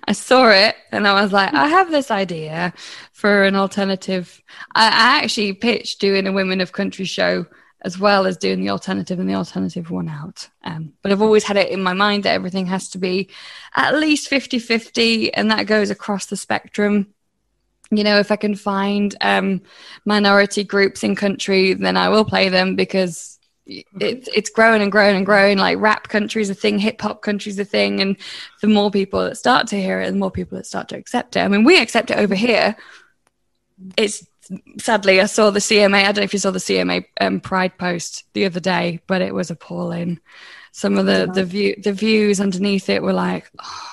I 0.08 0.14
saw 0.14 0.50
it 0.50 0.76
and 0.92 1.08
I 1.08 1.22
was 1.22 1.34
like, 1.34 1.54
I 1.54 1.68
have 1.68 1.92
this 1.92 2.10
idea 2.10 2.74
for 3.12 3.44
an 3.44 3.56
alternative. 3.56 4.42
I, 4.76 4.86
I, 4.88 5.24
actually 5.24 5.54
pitched 5.54 6.00
doing 6.00 6.26
a 6.26 6.32
Women 6.32 6.62
of 6.62 6.72
Country 6.72 7.06
show 7.06 7.46
as 7.82 8.00
well 8.00 8.26
as 8.26 8.38
doing 8.38 8.62
the 8.62 8.70
alternative, 8.70 9.20
and 9.20 9.30
the 9.30 9.36
alternative 9.36 9.92
won 9.92 10.08
out. 10.08 10.48
Um, 10.64 10.94
but 11.02 11.12
I've 11.12 11.22
always 11.22 11.44
had 11.44 11.58
it 11.58 11.70
in 11.70 11.84
my 11.84 11.92
mind 11.94 12.24
that 12.24 12.34
everything 12.34 12.68
has 12.68 12.90
to 12.92 12.98
be 12.98 13.30
at 13.76 13.96
least 13.96 14.30
50 14.30 14.60
50, 14.60 15.34
and 15.34 15.52
that 15.52 15.68
goes 15.68 15.90
across 15.90 16.28
the 16.28 16.38
spectrum 16.38 17.14
you 17.98 18.04
know, 18.04 18.20
if 18.20 18.32
I 18.32 18.36
can 18.36 18.56
find 18.56 19.16
um, 19.22 19.62
minority 20.06 20.64
groups 20.64 21.04
in 21.04 21.16
country, 21.16 21.74
then 21.74 21.98
I 21.98 22.10
will 22.10 22.26
play 22.26 22.50
them 22.50 22.76
because 22.76 23.40
it's 23.66 24.28
it's 24.34 24.50
growing 24.50 24.82
and 24.82 24.92
growing 24.92 25.16
and 25.16 25.26
growing. 25.26 25.58
Like 25.58 25.80
rap 25.80 26.10
country 26.10 26.42
is 26.42 26.50
a 26.50 26.56
thing, 26.56 26.80
hip 26.80 27.00
hop 27.02 27.22
country 27.22 27.50
is 27.50 27.60
a 27.60 27.66
thing, 27.66 28.02
and 28.02 28.18
the 28.62 28.68
more 28.68 28.92
people 28.92 29.22
that 29.24 29.38
start 29.38 29.68
to 29.68 29.80
hear 29.80 30.02
it, 30.02 30.12
the 30.12 30.18
more 30.18 30.32
people 30.32 30.58
that 30.58 30.66
start 30.66 30.90
to 30.90 30.98
accept 30.98 31.36
it. 31.36 31.42
I 31.42 31.48
mean, 31.48 31.64
we 31.64 31.82
accept 31.82 32.12
it 32.12 32.18
over 32.18 32.36
here. 32.36 32.76
It's 33.98 34.26
sadly, 34.80 35.22
I 35.22 35.26
saw 35.26 35.50
the 35.50 35.60
CMA. 35.60 35.96
I 35.96 36.04
don't 36.04 36.18
know 36.18 36.24
if 36.24 36.34
you 36.34 36.40
saw 36.40 36.52
the 36.52 36.60
CMA 36.60 37.06
um, 37.22 37.40
Pride 37.40 37.78
post 37.78 38.26
the 38.34 38.46
other 38.46 38.60
day, 38.60 39.00
but 39.08 39.22
it 39.22 39.34
was 39.34 39.50
appalling. 39.50 40.20
Some 40.72 40.98
of 40.98 41.06
the 41.06 41.30
the 41.34 41.46
view 41.46 41.76
the 41.82 41.94
views 41.94 42.42
underneath 42.42 42.90
it 42.90 43.04
were 43.04 43.14
like, 43.14 43.50
oh. 43.62 43.93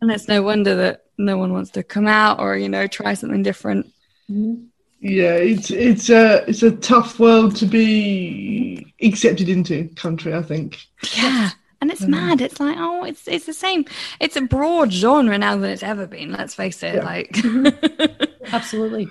And 0.00 0.10
it's 0.10 0.28
no 0.28 0.42
wonder 0.42 0.74
that 0.76 1.04
no 1.18 1.36
one 1.36 1.52
wants 1.52 1.70
to 1.70 1.82
come 1.82 2.06
out 2.06 2.40
or 2.40 2.56
you 2.56 2.68
know 2.68 2.86
try 2.86 3.14
something 3.14 3.42
different. 3.42 3.86
Mm-hmm. 4.30 4.64
Yeah, 5.00 5.34
it's 5.34 5.70
it's 5.70 6.10
a 6.10 6.44
it's 6.48 6.62
a 6.62 6.72
tough 6.72 7.18
world 7.18 7.56
to 7.56 7.66
be 7.66 8.92
accepted 9.02 9.48
into 9.48 9.88
country. 9.96 10.34
I 10.34 10.42
think. 10.42 10.78
Yeah, 11.14 11.50
and 11.80 11.90
it's 11.90 12.04
um, 12.04 12.10
mad. 12.10 12.42
It's 12.42 12.60
like 12.60 12.76
oh, 12.78 13.04
it's 13.04 13.26
it's 13.26 13.46
the 13.46 13.54
same. 13.54 13.86
It's 14.20 14.36
a 14.36 14.42
broad 14.42 14.92
genre 14.92 15.38
now 15.38 15.56
than 15.56 15.70
it's 15.70 15.82
ever 15.82 16.06
been. 16.06 16.32
Let's 16.32 16.54
face 16.54 16.82
it. 16.82 16.96
Yeah. 16.96 17.04
Like, 17.04 17.32
mm-hmm. 17.32 18.24
absolutely. 18.54 19.08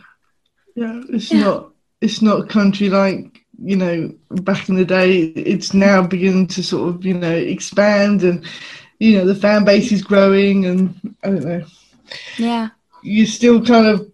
Yeah, 0.75 1.01
it's 1.09 1.31
yeah. 1.31 1.41
not 1.41 1.71
it's 2.01 2.21
not 2.21 2.49
country 2.49 2.89
like 2.89 3.43
you 3.57 3.75
know 3.75 4.13
back 4.29 4.69
in 4.69 4.75
the 4.75 4.85
day. 4.85 5.17
It's 5.21 5.73
now 5.73 6.05
beginning 6.05 6.47
to 6.47 6.63
sort 6.63 6.89
of 6.89 7.03
you 7.03 7.15
know 7.15 7.35
expand 7.35 8.21
and 8.23 8.45
you 8.99 9.17
know 9.17 9.25
the 9.25 9.35
fan 9.35 9.65
base 9.65 9.91
is 9.91 10.03
growing, 10.03 10.65
and 10.65 10.95
I 11.23 11.27
don't 11.27 11.43
know. 11.45 11.65
Yeah. 12.37 12.69
You're 13.01 13.27
still 13.27 13.63
kind 13.65 13.87
of 13.87 14.11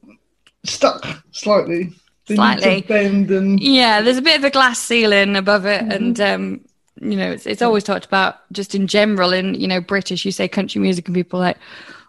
stuck 0.64 1.06
slightly. 1.32 1.94
They 2.28 2.38
need 2.38 2.62
to 2.62 2.62
Slightly. 2.62 2.82
bend 2.82 3.32
and 3.32 3.60
Yeah, 3.60 4.02
there's 4.02 4.18
a 4.18 4.22
bit 4.22 4.38
of 4.38 4.44
a 4.44 4.50
glass 4.50 4.80
ceiling 4.80 5.36
above 5.36 5.66
it, 5.66 5.82
Mm-hmm. 5.82 5.92
and 5.92 6.22
um, 6.22 6.62
you 7.02 7.16
know, 7.18 7.32
it's, 7.32 7.46
it's 7.46 7.62
always 7.62 7.84
talked 7.84 8.06
about 8.06 8.36
just 8.52 8.74
in 8.76 8.88
general 8.88 9.34
in 9.34 9.54
you 9.56 9.68
know 9.68 9.82
British. 9.82 10.26
You 10.26 10.32
say 10.32 10.48
country 10.48 10.82
music, 10.82 11.08
and 11.08 11.16
people 11.16 11.40
are 11.40 11.44
like, 11.44 11.58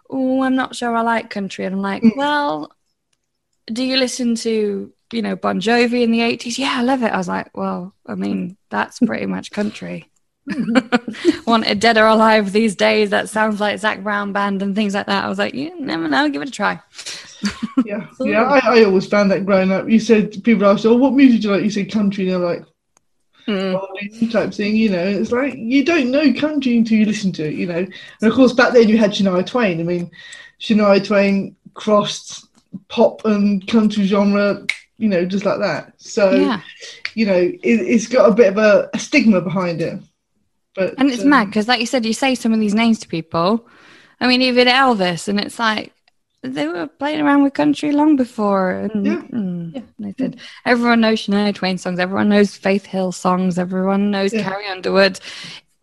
"Oh, 0.09 0.43
I'm 0.43 0.55
not 0.55 0.75
sure 0.75 0.95
I 0.95 1.01
like 1.01 1.29
country," 1.29 1.65
and 1.65 1.75
I'm 1.75 1.81
like, 1.81 2.01
Mm. 2.03 2.15
"Well, 2.15 2.71
do 3.71 3.83
you 3.83 3.97
listen 3.97 4.35
to 4.35 4.91
you 5.11 5.21
know 5.21 5.35
Bon 5.35 5.59
Jovi 5.61 6.03
in 6.03 6.11
the 6.11 6.21
'80s?" 6.21 6.57
Yeah, 6.57 6.75
I 6.77 6.81
love 6.83 7.03
it. 7.03 7.11
I 7.13 7.17
was 7.17 7.27
like, 7.27 7.55
"Well, 7.55 7.93
I 8.05 8.15
mean, 8.15 8.57
that's 8.69 8.99
pretty 8.99 9.25
much 9.25 9.51
country." 9.51 10.09
Wanted 11.45 11.79
dead 11.79 11.97
or 11.97 12.07
alive 12.07 12.51
these 12.51 12.75
days. 12.75 13.09
That 13.09 13.29
sounds 13.29 13.59
like 13.59 13.79
Zac 13.79 14.01
Brown 14.01 14.31
band 14.33 14.61
and 14.61 14.75
things 14.75 14.93
like 14.93 15.05
that. 15.07 15.23
I 15.25 15.29
was 15.29 15.37
like, 15.37 15.53
you 15.53 15.79
never 15.79 16.07
know. 16.07 16.29
Give 16.29 16.41
it 16.41 16.47
a 16.49 16.51
try. 16.51 16.79
yeah, 17.85 18.07
yeah. 18.21 18.43
I, 18.43 18.79
I 18.79 18.83
always 18.85 19.07
found 19.07 19.29
that 19.31 19.45
growing 19.45 19.71
up. 19.71 19.89
You 19.89 19.99
said 19.99 20.43
people 20.43 20.65
asked, 20.67 20.85
"Oh, 20.85 20.95
what 20.95 21.13
music 21.13 21.41
do 21.41 21.47
you 21.49 21.53
like?" 21.55 21.63
You 21.63 21.69
said 21.69 21.91
country, 21.91 22.29
and 22.29 22.33
they're 22.41 22.49
like, 22.49 22.65
Mm. 23.47 23.79
"Oh, 23.79 24.27
type 24.29 24.53
thing." 24.53 24.75
You 24.75 24.89
know, 24.89 25.05
it's 25.05 25.31
like 25.31 25.53
you 25.55 25.85
don't 25.85 26.11
know 26.11 26.33
country 26.33 26.77
until 26.77 26.97
you 26.97 27.05
listen 27.05 27.31
to 27.33 27.47
it. 27.47 27.53
You 27.53 27.67
know, 27.67 27.77
and 27.77 28.29
of 28.29 28.33
course 28.33 28.53
back 28.53 28.73
then 28.73 28.89
you 28.89 28.97
had 28.97 29.11
Shania 29.11 29.45
Twain. 29.45 29.79
I 29.79 29.83
mean, 29.83 30.11
Shania 30.59 31.05
Twain 31.05 31.55
crossed 31.73 32.47
pop 32.89 33.23
and 33.25 33.65
country 33.67 34.05
genre. 34.05 34.65
You 34.97 35.09
know, 35.09 35.25
just 35.25 35.45
like 35.45 35.59
that. 35.59 35.93
So 35.97 36.31
Yeah. 36.31 36.59
you 37.13 37.27
know, 37.27 37.35
it, 37.37 37.59
it's 37.63 38.07
got 38.07 38.29
a 38.29 38.33
bit 38.33 38.47
of 38.47 38.57
a, 38.57 38.89
a 38.95 38.99
stigma 38.99 39.41
behind 39.41 39.79
it. 39.79 39.99
But 40.77 40.93
And 40.99 41.09
it's 41.11 41.23
um, 41.23 41.29
mad 41.31 41.45
because, 41.47 41.67
like 41.67 41.79
you 41.79 41.87
said, 41.87 42.05
you 42.05 42.13
say 42.13 42.35
some 42.35 42.53
of 42.53 42.59
these 42.59 42.75
names 42.75 42.99
to 42.99 43.07
people. 43.07 43.67
I 44.21 44.27
mean, 44.27 44.41
even 44.43 44.67
Elvis, 44.67 45.27
and 45.27 45.39
it's 45.39 45.59
like 45.59 45.91
they 46.43 46.67
were 46.67 46.87
playing 46.87 47.19
around 47.21 47.43
with 47.43 47.53
country 47.53 47.91
long 47.91 48.15
before. 48.15 48.71
And 48.71 49.05
Yeah. 49.05 49.21
mm, 49.33 49.83
they 49.99 50.13
said 50.19 50.37
everyone 50.65 51.01
knows 51.01 51.19
Shania 51.25 51.53
Twain 51.53 51.77
songs, 51.79 51.99
everyone 51.99 52.29
knows 52.29 52.55
Faith 52.55 52.85
Hill 52.85 53.11
songs, 53.11 53.57
everyone 53.59 54.11
knows 54.11 54.33
Yeah. 54.33 54.43
Carrie 54.43 54.67
Underwood. 54.67 55.19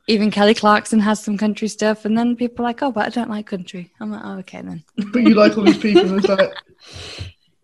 Even 0.06 0.30
Kelly 0.30 0.54
Clarkson 0.54 1.00
has 1.00 1.22
some 1.24 1.38
country 1.38 1.66
stuff, 1.66 2.04
and 2.04 2.16
then 2.16 2.36
people 2.36 2.64
are 2.64 2.68
like, 2.68 2.82
"Oh, 2.82 2.92
but 2.92 3.06
I 3.06 3.08
don't 3.08 3.30
like 3.30 3.46
country." 3.46 3.90
I'm 4.00 4.10
like, 4.12 4.22
"Oh, 4.24 4.38
okay 4.40 4.60
then." 4.62 4.84
But 5.12 5.22
you 5.22 5.34
like 5.34 5.56
all 5.58 5.64
these 5.64 5.78
people, 5.78 6.08
and 6.10 6.18
it's 6.18 6.28
like 6.28 6.52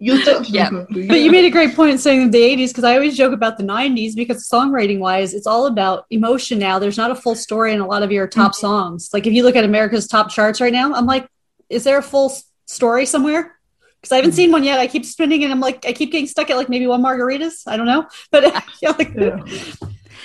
you're 0.00 0.16
Yeah. 0.44 0.70
But 0.88 1.20
you 1.20 1.30
made 1.30 1.44
a 1.44 1.50
great 1.50 1.76
point 1.76 2.00
saying 2.00 2.30
the 2.30 2.40
80s 2.40 2.68
because 2.68 2.84
I 2.84 2.94
always 2.94 3.16
joke 3.16 3.32
about 3.32 3.58
the 3.58 3.64
90s 3.64 4.16
because 4.16 4.48
songwriting 4.48 4.98
wise, 4.98 5.34
it's 5.34 5.46
all 5.46 5.66
about 5.66 6.06
emotion 6.10 6.58
now. 6.58 6.78
There's 6.78 6.96
not 6.96 7.10
a 7.10 7.14
full 7.14 7.34
story 7.34 7.74
in 7.74 7.80
a 7.80 7.86
lot 7.86 8.02
of 8.02 8.10
your 8.10 8.26
top 8.26 8.52
mm-hmm. 8.52 8.60
songs. 8.60 9.10
Like 9.12 9.26
if 9.26 9.34
you 9.34 9.44
look 9.44 9.56
at 9.56 9.64
America's 9.64 10.08
top 10.08 10.30
charts 10.30 10.60
right 10.60 10.72
now, 10.72 10.92
I'm 10.94 11.06
like, 11.06 11.28
is 11.68 11.84
there 11.84 11.98
a 11.98 12.02
full 12.02 12.32
story 12.66 13.04
somewhere? 13.06 13.56
Because 14.00 14.12
I 14.12 14.16
haven't 14.16 14.32
seen 14.32 14.50
one 14.50 14.64
yet. 14.64 14.80
I 14.80 14.86
keep 14.86 15.04
spinning 15.04 15.44
and 15.44 15.52
I'm 15.52 15.60
like, 15.60 15.84
I 15.84 15.92
keep 15.92 16.10
getting 16.10 16.26
stuck 16.26 16.48
at 16.48 16.56
like 16.56 16.70
maybe 16.70 16.86
one 16.86 17.02
margaritas. 17.02 17.62
I 17.66 17.76
don't 17.76 17.86
know. 17.86 18.08
But 18.30 18.44
yeah, 18.80 18.92
like, 18.92 19.12
Yeah. 19.14 19.44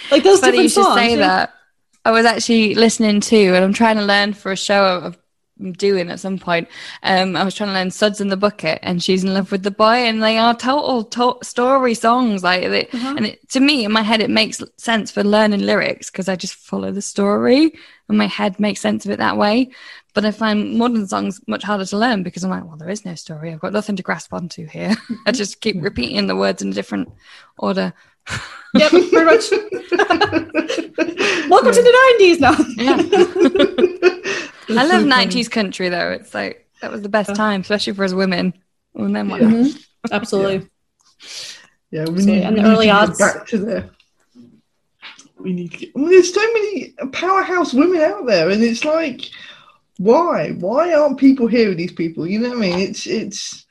like 0.09 0.23
those 0.23 0.39
funny 0.39 0.53
different 0.53 0.55
you 0.63 0.69
should 0.69 0.83
songs. 0.83 0.99
say 0.99 1.11
yeah. 1.11 1.17
that. 1.17 1.53
I 2.05 2.11
was 2.11 2.25
actually 2.25 2.75
listening 2.75 3.19
to, 3.19 3.55
and 3.55 3.65
I'm 3.65 3.73
trying 3.73 3.97
to 3.97 4.03
learn 4.05 4.33
for 4.33 4.51
a 4.51 4.55
show 4.55 4.85
of 4.85 5.05
I'm 5.05 5.19
doing 5.71 6.09
at 6.09 6.19
some 6.19 6.37
point. 6.37 6.67
Um, 7.03 7.35
I 7.35 7.43
was 7.43 7.55
trying 7.55 7.69
to 7.69 7.73
learn 7.73 7.91
"Suds 7.91 8.19
in 8.21 8.27
the 8.29 8.37
Bucket," 8.37 8.79
and 8.83 9.01
she's 9.03 9.23
in 9.23 9.33
love 9.33 9.51
with 9.51 9.63
the 9.63 9.71
boy, 9.71 9.93
and 10.07 10.21
they 10.21 10.37
are 10.37 10.55
total 10.55 11.03
to- 11.05 11.37
story 11.43 11.93
songs. 11.93 12.43
Like, 12.43 12.61
they, 12.63 12.87
Uh-huh. 12.87 13.13
and 13.17 13.25
it, 13.27 13.49
to 13.51 13.59
me, 13.59 13.85
in 13.85 13.91
my 13.91 14.01
head, 14.01 14.21
it 14.21 14.29
makes 14.29 14.61
sense 14.77 15.11
for 15.11 15.23
learning 15.23 15.61
lyrics 15.65 16.09
because 16.11 16.27
I 16.29 16.35
just 16.35 16.55
follow 16.55 16.91
the 16.91 17.01
story, 17.01 17.73
and 18.09 18.17
my 18.17 18.27
head 18.27 18.59
makes 18.59 18.81
sense 18.81 19.05
of 19.05 19.11
it 19.11 19.17
that 19.19 19.37
way. 19.37 19.69
But 20.13 20.23
I 20.25 20.31
find 20.31 20.77
modern 20.77 21.07
songs 21.07 21.41
much 21.45 21.63
harder 21.63 21.85
to 21.85 21.97
learn 21.97 22.23
because 22.23 22.43
I'm 22.45 22.49
like, 22.49 22.63
well, 22.65 22.77
there 22.77 22.89
is 22.89 23.03
no 23.03 23.15
story. 23.15 23.51
I've 23.51 23.59
got 23.59 23.73
nothing 23.73 23.97
to 23.97 24.03
grasp 24.03 24.33
onto 24.33 24.65
here. 24.65 24.95
I 25.25 25.31
just 25.33 25.59
keep 25.59 25.75
repeating 25.81 26.27
the 26.27 26.37
words 26.37 26.61
in 26.61 26.69
a 26.69 26.73
different 26.73 27.09
order. 27.57 27.93
Yep, 28.77 28.89
pretty 28.91 29.23
much. 29.23 29.51
Welcome 31.49 31.71
to 31.71 31.81
the 31.81 32.17
90s 32.19 32.39
now. 32.41 32.55
Yeah. 32.75 34.09
I 34.69 34.85
love 34.85 35.03
90s 35.05 35.49
country 35.49 35.89
though. 35.89 36.11
It's 36.11 36.33
like 36.33 36.67
that 36.81 36.91
was 36.91 37.01
the 37.01 37.09
best 37.09 37.35
time, 37.35 37.61
especially 37.61 37.93
for 37.93 38.03
us 38.03 38.13
women. 38.13 38.53
And 38.95 39.15
then 39.15 39.29
what? 39.29 39.41
Mm-hmm. 39.41 39.77
Yeah. 40.09 40.15
Absolutely. 40.17 40.69
Yeah, 41.89 42.01
we 42.05 42.13
Absolutely. 42.13 42.25
need, 42.25 42.43
And 42.43 42.55
we 42.55 42.61
the 42.61 42.67
need 42.67 42.73
early 42.75 42.85
to 42.85 42.91
get 42.91 42.95
odds. 42.95 43.17
back 43.17 43.47
to 43.47 43.57
there. 43.57 43.89
We 45.39 45.53
need 45.53 45.71
to 45.71 45.77
get. 45.77 45.91
I 45.95 45.99
mean, 45.99 46.09
there's 46.09 46.31
so 46.33 46.41
many 46.53 46.93
powerhouse 47.11 47.73
women 47.73 48.01
out 48.01 48.27
there, 48.27 48.51
and 48.51 48.61
it's 48.63 48.85
like, 48.85 49.29
why? 49.97 50.51
Why 50.51 50.93
aren't 50.93 51.17
people 51.17 51.47
hearing 51.47 51.77
these 51.77 51.91
people? 51.93 52.27
You 52.27 52.37
know 52.39 52.49
what 52.49 52.57
I 52.59 52.61
mean? 52.61 52.79
It's 52.79 53.07
it's, 53.07 53.65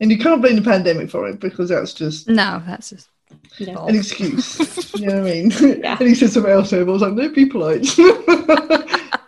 and 0.00 0.10
you 0.10 0.18
can't 0.18 0.42
blame 0.42 0.56
the 0.56 0.62
pandemic 0.62 1.08
for 1.10 1.26
it 1.28 1.40
because 1.40 1.70
that's 1.70 1.94
just 1.94 2.28
No, 2.28 2.62
that's 2.66 2.90
just 2.90 3.08
Yeah. 3.58 3.82
an 3.86 3.94
excuse. 3.96 4.58
you 4.94 5.06
know 5.06 5.22
what 5.22 5.30
I 5.30 5.34
mean? 5.34 5.50
Yeah. 5.82 5.96
And 5.98 6.08
he 6.08 6.14
said 6.14 6.30
something 6.30 6.52
else 6.52 6.74
over. 6.74 6.90
I 6.90 6.92
was 6.92 7.00
like, 7.02 7.14
no, 7.14 7.30
people 7.30 7.62
like. 7.62 7.84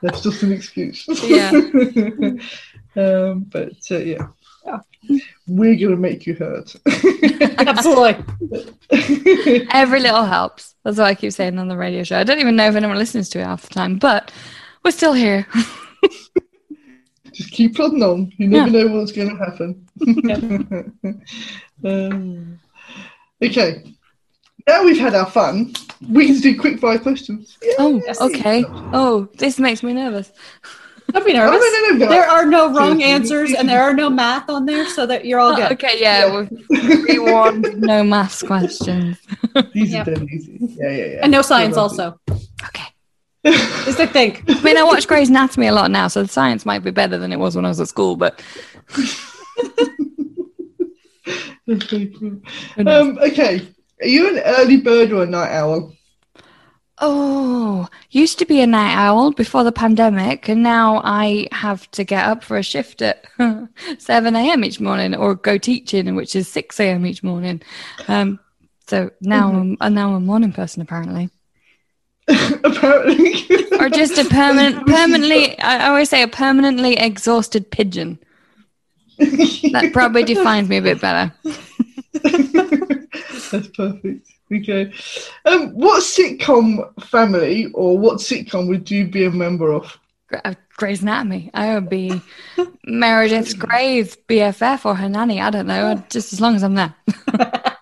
That's 0.02 0.22
just 0.22 0.42
an 0.42 0.52
excuse. 0.52 1.04
Yeah. 1.22 1.50
um, 2.96 3.40
but 3.48 3.72
uh, 3.90 3.98
yeah. 3.98 4.26
Yeah. 4.64 4.80
We're 5.46 5.76
gonna 5.76 5.96
make 5.96 6.26
you 6.26 6.34
hurt. 6.34 6.74
Absolutely. 7.58 8.24
every 9.70 10.00
little 10.00 10.24
helps. 10.24 10.74
That's 10.82 10.98
what 10.98 11.06
I 11.06 11.14
keep 11.14 11.32
saying 11.32 11.58
on 11.58 11.68
the 11.68 11.76
radio 11.76 12.02
show. 12.02 12.18
I 12.18 12.24
don't 12.24 12.40
even 12.40 12.56
know 12.56 12.68
if 12.68 12.74
anyone 12.74 12.98
listens 12.98 13.28
to 13.30 13.40
it 13.40 13.44
half 13.44 13.62
the 13.62 13.74
time, 13.74 13.98
but 13.98 14.32
we're 14.84 14.90
still 14.90 15.12
here. 15.12 15.46
Just 17.32 17.50
keep 17.50 17.76
plodding 17.76 18.02
on. 18.02 18.32
You 18.38 18.48
never 18.48 18.70
know 18.70 18.86
what's 18.88 19.12
going 19.12 19.28
to 19.28 19.44
happen. 19.44 19.86
um, 21.84 22.58
okay. 23.42 23.95
Now 24.66 24.84
we've 24.84 24.98
had 24.98 25.14
our 25.14 25.26
fun. 25.30 25.72
We 26.08 26.26
can 26.26 26.38
do 26.40 26.58
quick 26.58 26.80
fire 26.80 26.98
questions. 26.98 27.56
Yeah. 27.62 27.74
Oh, 27.78 28.02
okay. 28.20 28.64
Oh, 28.92 29.28
this 29.38 29.58
makes 29.60 29.82
me 29.82 29.92
nervous. 29.92 30.32
Don't 31.12 31.24
be 31.24 31.32
Oh, 31.32 31.36
nervous. 31.36 31.60
no, 31.60 31.80
no, 31.80 31.88
no, 31.90 31.96
no. 32.04 32.08
There 32.08 32.28
are 32.28 32.44
no 32.44 32.72
wrong 32.74 33.00
answers 33.00 33.52
and 33.52 33.68
there 33.68 33.80
are 33.80 33.94
no 33.94 34.10
math 34.10 34.50
on 34.50 34.66
there, 34.66 34.88
so 34.88 35.06
that 35.06 35.24
you're 35.24 35.38
all 35.38 35.52
Oh, 35.52 35.56
good. 35.56 35.72
okay, 35.72 36.00
yeah, 36.00 36.46
we've 36.68 37.04
rewarned 37.08 37.80
no 37.80 38.02
math 38.02 38.44
questions. 38.44 39.16
These 39.72 39.92
Yep. 39.92 40.08
are 40.08 40.14
dead 40.16 40.28
easy. 40.32 40.58
Yeah, 40.60 40.90
yeah, 40.90 41.04
yeah. 41.04 41.18
And 41.22 41.30
no 41.30 41.42
science, 41.42 41.76
also. 41.76 42.18
Okay. 42.64 42.84
Just 43.46 43.98
to 43.98 44.08
think. 44.08 44.42
I 44.48 44.60
mean, 44.62 44.76
I 44.76 44.82
watch 44.82 45.06
Grey's 45.06 45.28
Anatomy 45.28 45.68
a 45.68 45.72
lot 45.72 45.92
now, 45.92 46.08
so 46.08 46.24
the 46.24 46.28
science 46.28 46.66
might 46.66 46.80
be 46.82 46.90
better 46.90 47.16
than 47.18 47.32
it 47.32 47.38
was 47.38 47.54
when 47.54 47.64
I 47.64 47.68
was 47.68 47.78
at 47.80 47.86
school, 47.86 48.16
but 48.16 48.42
That's 51.68 51.84
very 51.86 52.12
cool. 52.18 52.40
Um, 52.84 53.18
okay. 53.18 53.66
Are 54.00 54.06
you 54.06 54.28
an 54.28 54.42
early 54.44 54.76
bird 54.76 55.12
or 55.12 55.22
a 55.22 55.26
night 55.26 55.52
owl? 55.52 55.92
Oh, 56.98 57.88
used 58.10 58.38
to 58.38 58.46
be 58.46 58.60
a 58.60 58.66
night 58.66 58.94
owl 58.94 59.32
before 59.32 59.64
the 59.64 59.72
pandemic, 59.72 60.48
and 60.48 60.62
now 60.62 61.02
I 61.04 61.46
have 61.52 61.90
to 61.92 62.04
get 62.04 62.24
up 62.24 62.42
for 62.42 62.56
a 62.56 62.62
shift 62.62 63.02
at 63.02 63.26
7 63.98 64.36
a.m. 64.36 64.64
each 64.64 64.80
morning 64.80 65.14
or 65.14 65.34
go 65.34 65.58
teaching, 65.58 66.14
which 66.14 66.34
is 66.34 66.48
6 66.48 66.80
a.m. 66.80 67.04
each 67.04 67.22
morning. 67.22 67.60
Um, 68.08 68.40
so 68.86 69.10
now 69.20 69.50
I'm 69.50 69.76
uh, 69.80 69.88
now 69.88 70.10
I'm 70.10 70.14
a 70.14 70.20
morning 70.20 70.52
person 70.52 70.80
apparently, 70.80 71.28
Apparently. 72.28 73.34
or 73.78 73.88
just 73.88 74.18
a 74.18 74.24
permanent, 74.24 74.86
permanently. 74.86 75.58
I 75.58 75.88
always 75.88 76.08
say 76.08 76.22
a 76.22 76.28
permanently 76.28 76.96
exhausted 76.96 77.70
pigeon. 77.70 78.18
That 79.18 79.90
probably 79.92 80.24
defines 80.24 80.68
me 80.68 80.78
a 80.78 80.82
bit 80.82 81.00
better. 81.00 81.32
That's 83.52 83.68
perfect. 83.68 84.28
Okay. 84.52 84.92
Um, 85.44 85.70
what 85.72 86.02
sitcom 86.02 86.92
family 87.04 87.66
or 87.74 87.98
what 87.98 88.18
sitcom 88.18 88.68
would 88.68 88.90
you 88.90 89.06
be 89.08 89.24
a 89.24 89.30
member 89.30 89.72
of? 89.72 89.98
Uh, 90.44 90.54
Grey's 90.76 91.02
Anatomy. 91.02 91.50
I 91.54 91.74
would 91.74 91.88
be 91.88 92.20
Meredith's 92.84 93.54
Grey's 93.54 94.16
BFF 94.28 94.84
or 94.84 94.94
her 94.94 95.08
nanny. 95.08 95.40
I 95.40 95.50
don't 95.50 95.66
know. 95.66 96.02
Just 96.10 96.32
as 96.32 96.40
long 96.40 96.54
as 96.56 96.62
I'm 96.62 96.74
there. 96.74 96.94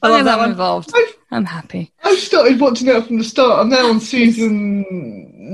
I 0.00 0.08
love 0.08 0.24
that 0.26 0.34
I'm 0.34 0.38
one. 0.38 0.50
involved, 0.50 0.90
I've- 0.94 1.12
I'm 1.32 1.44
happy. 1.44 1.92
I've 2.04 2.18
started 2.18 2.58
watching 2.60 2.86
it 2.88 3.06
from 3.06 3.18
the 3.18 3.24
start. 3.24 3.58
I'm 3.60 3.68
now 3.68 3.88
on 3.90 4.00
season 4.00 4.84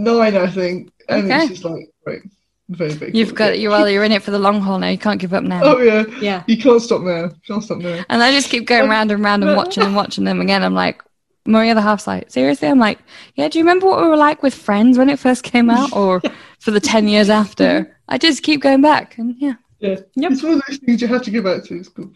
nine, 0.05 0.37
I 0.37 0.47
think, 0.49 0.93
and 1.09 1.25
Okay. 1.25 1.39
it's 1.45 1.49
just 1.49 1.65
like 1.65 1.89
great, 2.05 2.23
very 2.69 2.93
very. 2.93 3.13
You've 3.15 3.29
cool. 3.29 3.37
got 3.37 3.59
you. 3.59 3.69
Well, 3.71 3.89
you're 3.89 4.05
in 4.05 4.13
it 4.13 4.23
for 4.23 4.31
the 4.31 4.39
long 4.39 4.61
haul 4.61 4.79
now. 4.79 4.89
You 4.89 4.99
can't 4.99 5.21
give 5.21 5.35
up 5.35 5.45
now. 5.45 5.61
Oh 5.63 5.79
yeah, 5.81 6.05
Yeah. 6.21 6.43
you 6.47 6.57
can't 6.57 6.81
stop 6.81 7.03
now. 7.03 7.31
Can't 7.47 7.63
stop 7.63 7.79
now. 7.79 8.05
And 8.09 8.23
I 8.23 8.31
just 8.33 8.49
keep 8.51 8.67
going 8.67 8.89
round 8.89 9.11
and 9.11 9.23
round 9.23 9.45
and 9.45 9.57
watching 9.57 9.83
and 9.83 9.95
watching 9.97 10.25
them 10.25 10.41
again. 10.41 10.63
I'm 10.63 10.75
like, 10.75 11.03
Maria 11.47 11.75
the 11.75 11.83
half's 11.83 12.07
like, 12.07 12.31
seriously? 12.31 12.69
I'm 12.69 12.79
like, 12.79 12.99
yeah. 13.35 13.49
Do 13.49 13.59
you 13.59 13.65
remember 13.65 13.87
what 13.87 14.01
we 14.03 14.09
were 14.09 14.17
like 14.17 14.43
with 14.43 14.55
Friends 14.55 14.97
when 14.97 15.11
it 15.11 15.19
first 15.19 15.43
came 15.43 15.69
out, 15.69 15.93
or 15.97 16.23
for 16.61 16.71
the 16.71 16.81
ten 16.81 17.07
years 17.09 17.29
after? 17.31 17.97
I 18.09 18.19
just 18.19 18.43
keep 18.43 18.61
going 18.63 18.81
back, 18.83 19.19
and 19.19 19.35
yeah. 19.39 19.55
Yeah, 19.81 19.97
Yep. 20.15 20.33
it's 20.33 20.43
one 20.43 20.55
of 20.55 20.63
those 20.67 20.79
things 20.79 21.03
you 21.03 21.09
have 21.09 21.23
to 21.23 21.31
go 21.31 21.43
back 21.43 21.65
to. 21.65 21.77
It's 21.77 21.89
cool. 21.91 22.11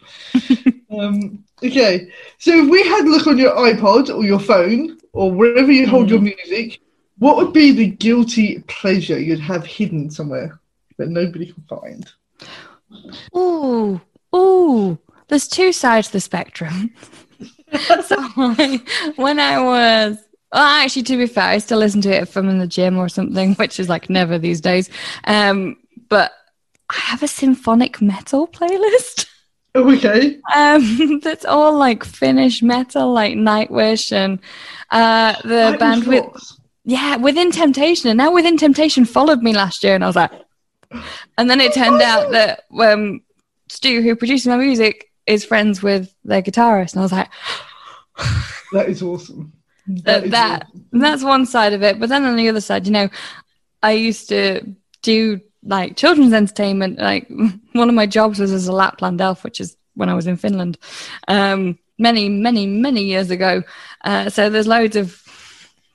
um, 0.99 1.43
okay, 1.63 2.09
so 2.39 2.51
if 2.63 2.69
we 2.69 2.81
had 2.83 3.05
a 3.05 3.09
look 3.09 3.27
on 3.27 3.37
your 3.37 3.51
iPod 3.55 4.09
or 4.15 4.23
your 4.23 4.39
phone 4.39 4.97
or 5.13 5.31
wherever 5.31 5.71
you 5.71 5.85
hold 5.87 6.07
Mm. 6.07 6.09
your 6.11 6.21
music, 6.21 6.79
What 7.19 7.35
would 7.35 7.53
be 7.53 7.71
the 7.71 7.87
guilty 7.87 8.59
pleasure 8.67 9.19
you'd 9.19 9.39
have 9.41 9.65
hidden 9.65 10.09
somewhere 10.09 10.59
that 10.97 11.09
nobody 11.09 11.51
can 11.51 11.63
find? 11.63 12.09
Ooh, 13.35 14.01
ooh. 14.35 14.97
There's 15.27 15.47
two 15.47 15.71
sides 15.71 16.07
to 16.07 16.13
the 16.13 16.21
spectrum. 16.21 16.93
so 18.05 18.15
I, 18.17 18.81
when 19.17 19.39
I 19.39 19.61
was, 19.61 20.17
well, 20.51 20.63
actually, 20.63 21.03
to 21.03 21.17
be 21.17 21.27
fair, 21.27 21.43
I 21.43 21.57
still 21.59 21.79
listen 21.79 22.01
to 22.01 22.09
it 22.09 22.23
if 22.23 22.35
I'm 22.35 22.49
in 22.49 22.57
the 22.57 22.67
gym 22.67 22.97
or 22.97 23.09
something, 23.09 23.53
which 23.55 23.79
is 23.79 23.89
like 23.89 24.09
never 24.09 24.39
these 24.39 24.61
days. 24.61 24.89
Um, 25.25 25.77
but 26.07 26.31
I 26.89 26.95
have 26.95 27.21
a 27.21 27.27
symphonic 27.27 28.01
metal 28.01 28.47
playlist. 28.47 29.27
Oh, 29.75 29.93
okay. 29.95 30.39
Um, 30.55 31.19
that's 31.19 31.45
all 31.45 31.77
like 31.77 32.03
Finnish 32.03 32.63
metal, 32.63 33.13
like 33.13 33.35
Nightwish 33.35 34.11
and 34.11 34.39
uh, 34.89 35.35
the 35.43 35.77
band 35.79 36.07
with 36.07 36.23
rocks. 36.23 36.58
Yeah, 36.89 37.17
Within 37.17 37.51
Temptation. 37.51 38.09
And 38.09 38.17
now 38.17 38.33
Within 38.33 38.57
Temptation 38.57 39.05
followed 39.05 39.43
me 39.43 39.53
last 39.53 39.83
year, 39.83 39.93
and 39.93 40.03
I 40.03 40.07
was 40.07 40.15
like, 40.15 40.31
and 41.37 41.47
then 41.47 41.61
it 41.61 41.73
turned 41.73 42.01
out 42.01 42.31
that 42.31 42.63
um, 42.79 43.21
Stu, 43.67 44.01
who 44.01 44.15
produces 44.15 44.47
my 44.47 44.57
music, 44.57 45.11
is 45.27 45.45
friends 45.45 45.83
with 45.83 46.11
their 46.23 46.41
guitarist, 46.41 46.93
and 46.93 47.01
I 47.01 47.03
was 47.03 47.11
like, 47.11 47.29
That 48.73 48.89
is 48.89 49.03
awesome. 49.03 49.53
that, 49.87 50.25
is 50.25 50.31
that 50.31 50.63
awesome. 50.63 50.99
that's 50.99 51.23
one 51.23 51.45
side 51.45 51.73
of 51.73 51.83
it. 51.83 51.99
But 51.99 52.09
then 52.09 52.25
on 52.25 52.35
the 52.35 52.49
other 52.49 52.61
side, 52.61 52.87
you 52.87 52.91
know, 52.91 53.09
I 53.83 53.91
used 53.91 54.29
to 54.29 54.61
do 55.03 55.41
like 55.63 55.95
children's 55.95 56.33
entertainment. 56.33 56.97
Like 56.97 57.27
one 57.73 57.89
of 57.89 57.95
my 57.95 58.07
jobs 58.07 58.39
was 58.39 58.51
as 58.51 58.67
a 58.67 58.71
Lapland 58.71 59.21
elf, 59.21 59.43
which 59.43 59.59
is 59.59 59.77
when 59.93 60.09
I 60.09 60.15
was 60.15 60.25
in 60.25 60.37
Finland, 60.37 60.77
um, 61.27 61.77
many, 61.99 62.29
many, 62.29 62.65
many 62.65 63.03
years 63.03 63.29
ago. 63.29 63.63
Uh, 64.03 64.29
so 64.29 64.49
there's 64.49 64.67
loads 64.67 64.95
of 64.95 65.28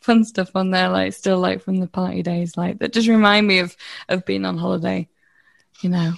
fun 0.05 0.23
stuff 0.25 0.51
on 0.55 0.71
there, 0.71 0.89
like 0.91 1.13
still 1.15 1.39
like 1.39 1.63
from 1.63 1.81
the 1.81 1.87
party 1.87 2.23
days, 2.23 2.57
like 2.57 2.79
that 2.81 2.93
just 2.93 3.09
remind 3.09 3.47
me 3.47 3.59
of 3.61 3.75
of 4.09 4.25
being 4.27 4.45
on 4.45 4.59
holiday. 4.59 5.09
You 5.83 5.89
know, 5.91 6.13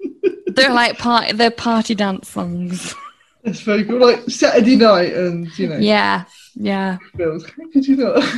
they're 0.46 0.72
like 0.72 0.98
party, 0.98 1.32
they're 1.32 1.50
party 1.50 1.94
dance 1.94 2.28
songs. 2.28 2.94
That's 3.44 3.60
very 3.60 3.84
cool. 3.84 4.00
Like 4.00 4.28
Saturday 4.28 4.76
night 4.76 5.14
and, 5.14 5.56
you 5.58 5.68
know, 5.68 5.78
Yeah, 5.78 6.24
yeah. 6.54 6.98
bills. 7.16 7.44
How 7.46 7.70
could 7.72 7.86
you 7.86 7.96
not? 7.96 8.22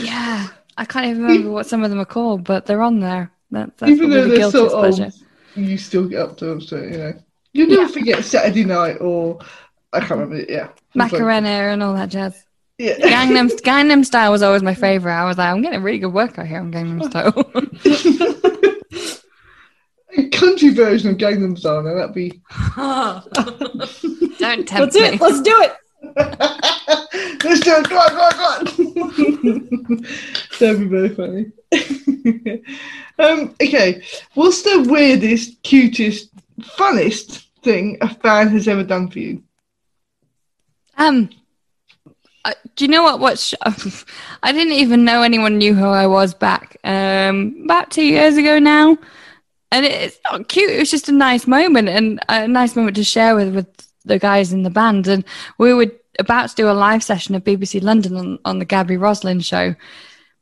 Yeah, 0.00 0.48
I 0.76 0.84
can't 0.84 1.06
even 1.06 1.22
remember 1.22 1.50
what 1.50 1.66
some 1.66 1.84
of 1.84 1.90
them 1.90 2.00
are 2.00 2.04
called, 2.04 2.44
but 2.44 2.66
they're 2.66 2.82
on 2.82 2.98
there. 3.00 3.30
That, 3.52 3.76
that's 3.76 3.90
Even 3.92 4.10
though 4.10 4.26
the 4.26 4.36
they're 4.36 4.50
so 4.50 4.70
old, 4.70 4.94
pleasure. 4.96 5.12
you 5.54 5.76
still 5.78 6.08
get 6.08 6.20
up 6.20 6.36
to 6.38 6.46
them, 6.46 6.60
so, 6.60 6.76
you 6.76 6.96
know. 6.98 7.12
You 7.52 7.66
never 7.68 7.82
Yeah. 7.82 7.88
forget 7.88 8.24
Saturday 8.24 8.64
night 8.64 8.96
or, 9.00 9.38
I 9.92 10.00
can't 10.00 10.12
remember 10.12 10.36
it, 10.36 10.50
yeah. 10.50 10.68
It's 10.70 10.96
like- 10.96 11.12
Macarena 11.12 11.48
and 11.48 11.82
all 11.82 11.94
that 11.94 12.08
jazz. 12.08 12.44
Yeah. 12.78 12.96
Gangnam 12.98 13.48
Gangnam 13.60 14.04
Style 14.04 14.32
was 14.32 14.42
always 14.42 14.62
my 14.62 14.74
favorite. 14.74 15.12
I 15.14 15.24
was 15.24 15.38
like, 15.38 15.48
I'm 15.48 15.62
getting 15.62 15.78
a 15.78 15.82
really 15.82 15.98
good 15.98 16.12
workout 16.12 16.46
here 16.46 16.58
on 16.58 16.72
Gangnam 16.72 17.04
Style. 17.10 17.32
A 20.16 20.28
country 20.30 20.70
version 20.70 21.10
of 21.10 21.16
Gangnam 21.16 21.58
Style, 21.58 21.82
now 21.82 21.94
that'd 21.94 22.14
be. 22.14 22.40
Don't 24.38 24.66
tempt 24.68 24.94
Let's 24.94 24.96
do 24.96 25.00
me. 25.00 25.08
it. 25.08 25.20
Let's 25.20 25.40
do 25.40 25.62
it. 25.62 25.72
Let's 27.44 27.60
do 27.60 27.72
it. 27.76 27.88
Go 27.88 27.96
on, 27.96 28.10
go 28.12 28.20
on, 28.20 28.32
go 28.36 28.44
on. 29.88 30.06
That'd 30.58 30.80
be 30.80 30.86
very 30.86 31.08
funny. 31.14 31.52
um, 33.18 33.54
okay, 33.62 34.02
what's 34.34 34.62
the 34.62 34.84
weirdest, 34.88 35.62
cutest, 35.62 36.30
funnest 36.60 37.46
thing 37.62 37.96
a 38.00 38.08
fan 38.16 38.48
has 38.48 38.68
ever 38.68 38.82
done 38.84 39.08
for 39.10 39.18
you? 39.20 39.42
Um, 40.98 41.30
uh, 42.44 42.52
do 42.76 42.84
you 42.84 42.90
know 42.90 43.02
what? 43.02 43.20
What 43.20 43.52
I 44.42 44.52
didn't 44.52 44.74
even 44.74 45.04
know 45.04 45.22
anyone 45.22 45.58
knew 45.58 45.74
who 45.74 45.86
I 45.86 46.06
was 46.06 46.34
back 46.34 46.76
um 46.84 47.54
about 47.64 47.90
two 47.90 48.04
years 48.04 48.36
ago 48.36 48.58
now, 48.58 48.98
and 49.70 49.86
it- 49.86 49.92
it's 50.02 50.18
not 50.30 50.48
cute. 50.48 50.70
It 50.70 50.78
was 50.78 50.90
just 50.90 51.08
a 51.08 51.12
nice 51.12 51.46
moment 51.46 51.88
and 51.88 52.20
a 52.28 52.48
nice 52.48 52.74
moment 52.76 52.96
to 52.96 53.04
share 53.04 53.34
with 53.36 53.54
with 53.54 53.66
the 54.04 54.18
guys 54.18 54.52
in 54.52 54.62
the 54.64 54.70
band. 54.70 55.06
And 55.06 55.24
we 55.58 55.72
were 55.72 55.86
about 56.18 56.50
to 56.50 56.54
do 56.56 56.68
a 56.68 56.72
live 56.72 57.02
session 57.02 57.34
of 57.34 57.44
BBC 57.44 57.80
London 57.82 58.16
on, 58.16 58.38
on 58.44 58.58
the 58.58 58.64
Gabby 58.64 58.96
Roslin 58.96 59.40
show. 59.40 59.74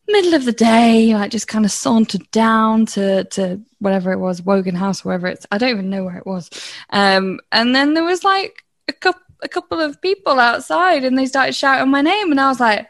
Middle 0.08 0.34
of 0.34 0.44
the 0.44 0.52
day, 0.52 1.14
like 1.14 1.30
just 1.30 1.46
kind 1.46 1.64
of 1.64 1.70
sauntered 1.70 2.28
down 2.32 2.86
to 2.86 3.24
to 3.24 3.60
whatever 3.78 4.10
it 4.12 4.18
was, 4.18 4.42
Wogan 4.42 4.74
House, 4.74 5.04
wherever 5.04 5.26
it's. 5.28 5.46
I 5.52 5.58
don't 5.58 5.70
even 5.70 5.90
know 5.90 6.04
where 6.04 6.16
it 6.16 6.26
was. 6.26 6.50
Um, 6.90 7.38
and 7.52 7.74
then 7.76 7.94
there 7.94 8.02
was 8.04 8.24
like 8.24 8.64
a 8.88 8.92
couple 8.92 9.22
a 9.42 9.48
couple 9.48 9.80
of 9.80 10.00
people 10.00 10.38
outside 10.38 11.04
and 11.04 11.18
they 11.18 11.26
started 11.26 11.54
shouting 11.54 11.90
my 11.90 12.02
name 12.02 12.30
and 12.30 12.40
I 12.40 12.48
was 12.48 12.60
like, 12.60 12.80
I 12.80 12.86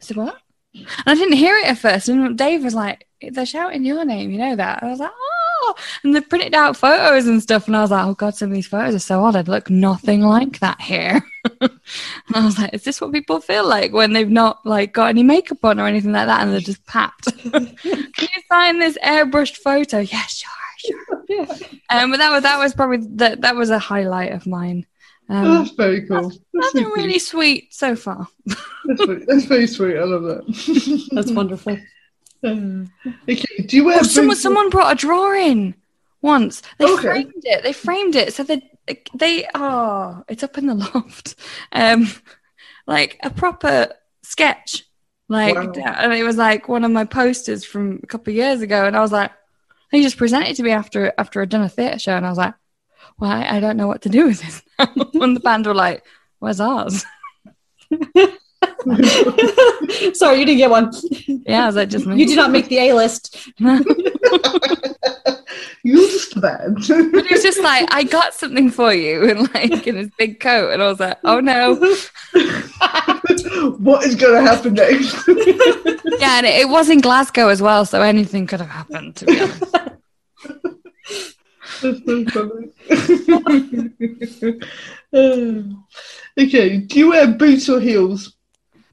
said, 0.00 0.16
what? 0.16 0.36
And 0.74 0.86
I 1.06 1.14
didn't 1.14 1.36
hear 1.36 1.56
it 1.56 1.66
at 1.66 1.78
first. 1.78 2.08
And 2.08 2.38
Dave 2.38 2.62
was 2.64 2.74
like, 2.74 3.06
they're 3.20 3.46
shouting 3.46 3.84
your 3.84 4.04
name, 4.04 4.30
you 4.30 4.38
know 4.38 4.56
that? 4.56 4.82
I 4.82 4.90
was 4.90 5.00
like, 5.00 5.10
oh. 5.12 5.74
And 6.02 6.14
they 6.14 6.20
printed 6.20 6.54
out 6.54 6.76
photos 6.76 7.26
and 7.26 7.42
stuff. 7.42 7.66
And 7.66 7.76
I 7.76 7.82
was 7.82 7.90
like, 7.90 8.06
oh 8.06 8.14
God, 8.14 8.34
some 8.34 8.50
of 8.50 8.54
these 8.54 8.66
photos 8.66 8.94
are 8.94 8.98
so 9.00 9.22
odd. 9.22 9.36
I'd 9.36 9.48
look 9.48 9.68
nothing 9.68 10.22
like 10.22 10.60
that 10.60 10.80
here. 10.80 11.22
and 11.60 11.70
I 12.34 12.44
was 12.44 12.58
like, 12.58 12.72
is 12.72 12.84
this 12.84 13.00
what 13.00 13.12
people 13.12 13.40
feel 13.40 13.66
like 13.66 13.92
when 13.92 14.12
they've 14.12 14.30
not 14.30 14.64
like 14.64 14.92
got 14.92 15.10
any 15.10 15.22
makeup 15.22 15.64
on 15.64 15.78
or 15.78 15.86
anything 15.86 16.12
like 16.12 16.26
that? 16.26 16.42
And 16.42 16.52
they're 16.52 16.60
just 16.60 16.84
papped. 16.86 17.26
Can 17.52 17.68
you 17.82 18.42
sign 18.50 18.78
this 18.78 18.98
airbrushed 19.04 19.56
photo? 19.56 19.98
Yeah, 19.98 20.26
sure, 20.26 20.50
sure. 20.78 21.06
Yeah. 21.30 21.46
Um, 21.90 22.10
but 22.10 22.16
that 22.16 22.32
was, 22.32 22.42
that 22.42 22.58
was 22.58 22.74
probably, 22.74 23.06
that, 23.16 23.42
that 23.42 23.54
was 23.54 23.70
a 23.70 23.78
highlight 23.78 24.32
of 24.32 24.48
mine. 24.48 24.86
Oh, 25.30 25.36
Um, 25.36 25.58
that's 25.64 25.70
very 25.76 26.06
cool. 26.08 26.22
That's, 26.28 26.38
that's 26.52 26.66
so 26.72 26.78
been 26.78 26.84
cool. 26.86 26.92
really 26.94 27.18
sweet 27.20 27.72
so 27.72 27.94
far. 27.96 28.26
that's, 28.46 29.04
very, 29.04 29.24
that's 29.26 29.44
very 29.44 29.66
sweet. 29.66 29.96
I 29.96 30.04
love 30.04 30.22
that. 30.24 31.08
That's 31.12 31.30
wonderful. 31.40 31.78
Um, 32.42 32.90
okay, 33.28 33.62
do 33.66 33.76
you 33.76 33.84
wear 33.84 33.98
Oh, 34.00 34.02
someone, 34.02 34.36
someone 34.36 34.70
brought 34.70 34.92
a 34.92 34.96
drawing 34.96 35.74
once. 36.22 36.62
They 36.78 36.86
Okay. 36.86 37.02
framed 37.02 37.32
it. 37.44 37.62
They 37.62 37.72
framed 37.72 38.16
it 38.16 38.34
so 38.34 38.42
they 38.42 38.70
they 39.14 39.46
oh, 39.54 40.24
it's 40.28 40.42
up 40.42 40.58
in 40.58 40.66
the 40.66 40.74
loft. 40.94 41.36
Um, 41.70 42.08
like 42.86 43.18
a 43.22 43.30
proper 43.30 43.92
sketch. 44.22 44.84
Like, 45.28 45.54
Wow. 45.54 45.72
and 45.86 46.12
it 46.12 46.24
was 46.24 46.36
like 46.36 46.68
one 46.68 46.82
of 46.84 46.90
my 46.90 47.04
posters 47.04 47.64
from 47.64 48.00
a 48.02 48.06
couple 48.08 48.32
of 48.32 48.36
years 48.36 48.62
ago, 48.62 48.84
and 48.84 48.96
I 48.96 49.00
was 49.00 49.12
like, 49.12 49.30
he 49.92 50.02
just 50.02 50.16
presented 50.16 50.56
to 50.56 50.62
me 50.64 50.72
after 50.72 51.12
after 51.18 51.40
I'd 51.40 51.50
done 51.50 51.62
a 51.62 51.68
theatre 51.68 52.00
show, 52.00 52.16
and 52.16 52.26
I 52.26 52.30
was 52.30 52.38
like, 52.38 52.54
well, 53.18 53.30
I, 53.30 53.56
I 53.56 53.60
don't 53.60 53.76
know 53.76 53.86
what 53.86 54.02
to 54.02 54.08
do 54.08 54.26
with 54.26 54.40
this. 54.40 54.62
and 54.78 55.36
the 55.36 55.40
band 55.40 55.66
were 55.66 55.74
like, 55.74 56.04
where's 56.38 56.60
ours? 56.60 57.04
Sorry, 60.14 60.38
you 60.40 60.46
didn't 60.46 60.58
get 60.58 60.70
one. 60.70 60.92
Yeah, 61.26 61.64
I 61.64 61.66
was 61.66 61.76
like, 61.76 61.90
just 61.90 62.06
me. 62.06 62.18
You 62.18 62.26
did 62.26 62.36
not 62.36 62.50
make 62.50 62.68
the 62.68 62.78
A 62.78 62.94
list. 62.94 63.48
You're 65.82 66.08
just 66.08 66.40
bad. 66.40 66.74
But 66.76 67.24
it 67.24 67.30
was 67.30 67.42
just 67.42 67.60
like, 67.60 67.92
I 67.92 68.04
got 68.04 68.34
something 68.34 68.70
for 68.70 68.92
you, 68.92 69.28
and 69.28 69.52
like 69.54 69.86
in 69.86 69.96
his 69.96 70.10
big 70.18 70.40
coat, 70.40 70.72
and 70.72 70.82
I 70.82 70.88
was 70.88 71.00
like, 71.00 71.18
oh 71.24 71.40
no, 71.40 71.74
what 73.78 74.04
is 74.04 74.14
going 74.14 74.44
to 74.44 74.50
happen 74.50 74.74
next? 74.74 75.26
yeah, 75.26 76.36
and 76.38 76.46
it, 76.46 76.60
it 76.60 76.68
was 76.68 76.90
in 76.90 77.00
Glasgow 77.00 77.48
as 77.48 77.62
well, 77.62 77.84
so 77.86 78.02
anything 78.02 78.46
could 78.46 78.60
have 78.60 78.68
happened. 78.68 79.16
To 79.16 79.26
be 79.26 79.40
honest, 79.40 79.64
That's 79.64 79.88
so 80.44 80.46
funny. 80.46 80.46
Um, 80.46 81.69
okay, 86.38 86.76
do 86.78 86.98
you 86.98 87.10
wear 87.10 87.28
boots 87.28 87.68
or 87.68 87.80
heels? 87.80 88.34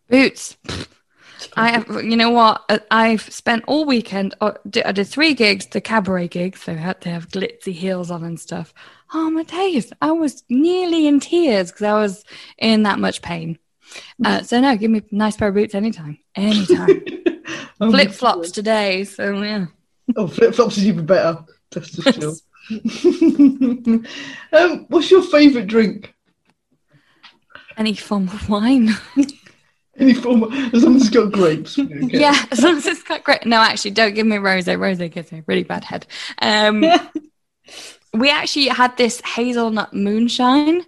boots. 0.10 0.58
I 1.56 1.69
have, 1.69 1.88
you 2.04 2.15
know 2.15 2.32
what? 2.32 2.86
I've 2.89 3.21
spent 3.21 3.63
all 3.67 3.86
weekend. 3.86 4.36
uh, 4.41 4.54
I 4.86 4.91
did 4.91 5.06
three 5.06 5.34
gigs, 5.34 5.67
the 5.67 5.82
cabaret 5.82 6.30
gigs. 6.30 6.63
So 6.63 6.71
I 6.71 6.76
had 6.76 7.02
to 7.02 7.10
have 7.10 7.30
glitzy 7.30 7.73
heels 7.73 8.10
on 8.10 8.23
and 8.23 8.39
stuff. 8.39 8.73
Oh 9.13 9.30
my 9.30 9.43
days! 9.43 9.91
I 10.02 10.12
was 10.12 10.43
nearly 10.50 11.08
in 11.08 11.19
tears 11.19 11.71
because 11.71 11.86
I 11.86 11.93
was 11.93 12.26
in 12.58 12.84
that 12.84 13.00
much 13.00 13.21
pain. 13.21 13.58
Uh, 14.23 14.41
so 14.41 14.60
no, 14.60 14.76
give 14.76 14.91
me 14.91 15.00
a 15.00 15.15
nice 15.15 15.38
pair 15.38 15.47
of 15.47 15.56
boots 15.56 15.76
anytime, 15.76 16.17
anytime. 16.36 17.04
Oh, 17.80 17.91
Flip 17.91 18.12
flops 18.12 18.52
today. 18.52 19.04
So 19.04 19.41
yeah. 19.41 19.67
Oh, 20.15 20.28
flip 20.28 20.56
flops 20.56 20.78
is 20.78 20.88
even 20.88 21.06
better. 21.06 21.45
That's 21.71 21.91
just 21.91 22.15
chill. 22.19 22.36
um, 24.53 24.86
what's 24.89 25.10
your 25.12 25.21
favourite 25.23 25.67
drink? 25.67 26.13
Any 27.77 27.93
form 27.95 28.27
of 28.27 28.49
wine. 28.49 28.89
Any 29.97 30.13
form, 30.13 30.43
as 30.73 30.84
long 30.84 30.95
as 30.97 31.03
it's 31.08 31.10
got 31.10 31.32
grapes. 31.32 31.77
Okay. 32.03 32.19
Yeah, 32.19 32.45
as 32.51 32.62
long 32.62 32.77
as 32.77 32.86
it's 32.86 33.03
got 33.03 33.23
grapes. 33.23 33.45
No, 33.45 33.58
actually, 33.58 33.91
don't 33.91 34.13
give 34.13 34.27
me 34.27 34.38
rose. 34.38 34.67
Rose 34.67 34.99
gives 34.99 35.32
me 35.32 35.39
a 35.39 35.43
really 35.47 35.63
bad 35.63 35.84
head. 35.84 36.06
Um, 36.41 36.84
we 38.13 38.30
actually 38.30 38.67
had 38.67 38.95
this 38.97 39.21
hazelnut 39.21 39.93
moonshine. 39.93 40.84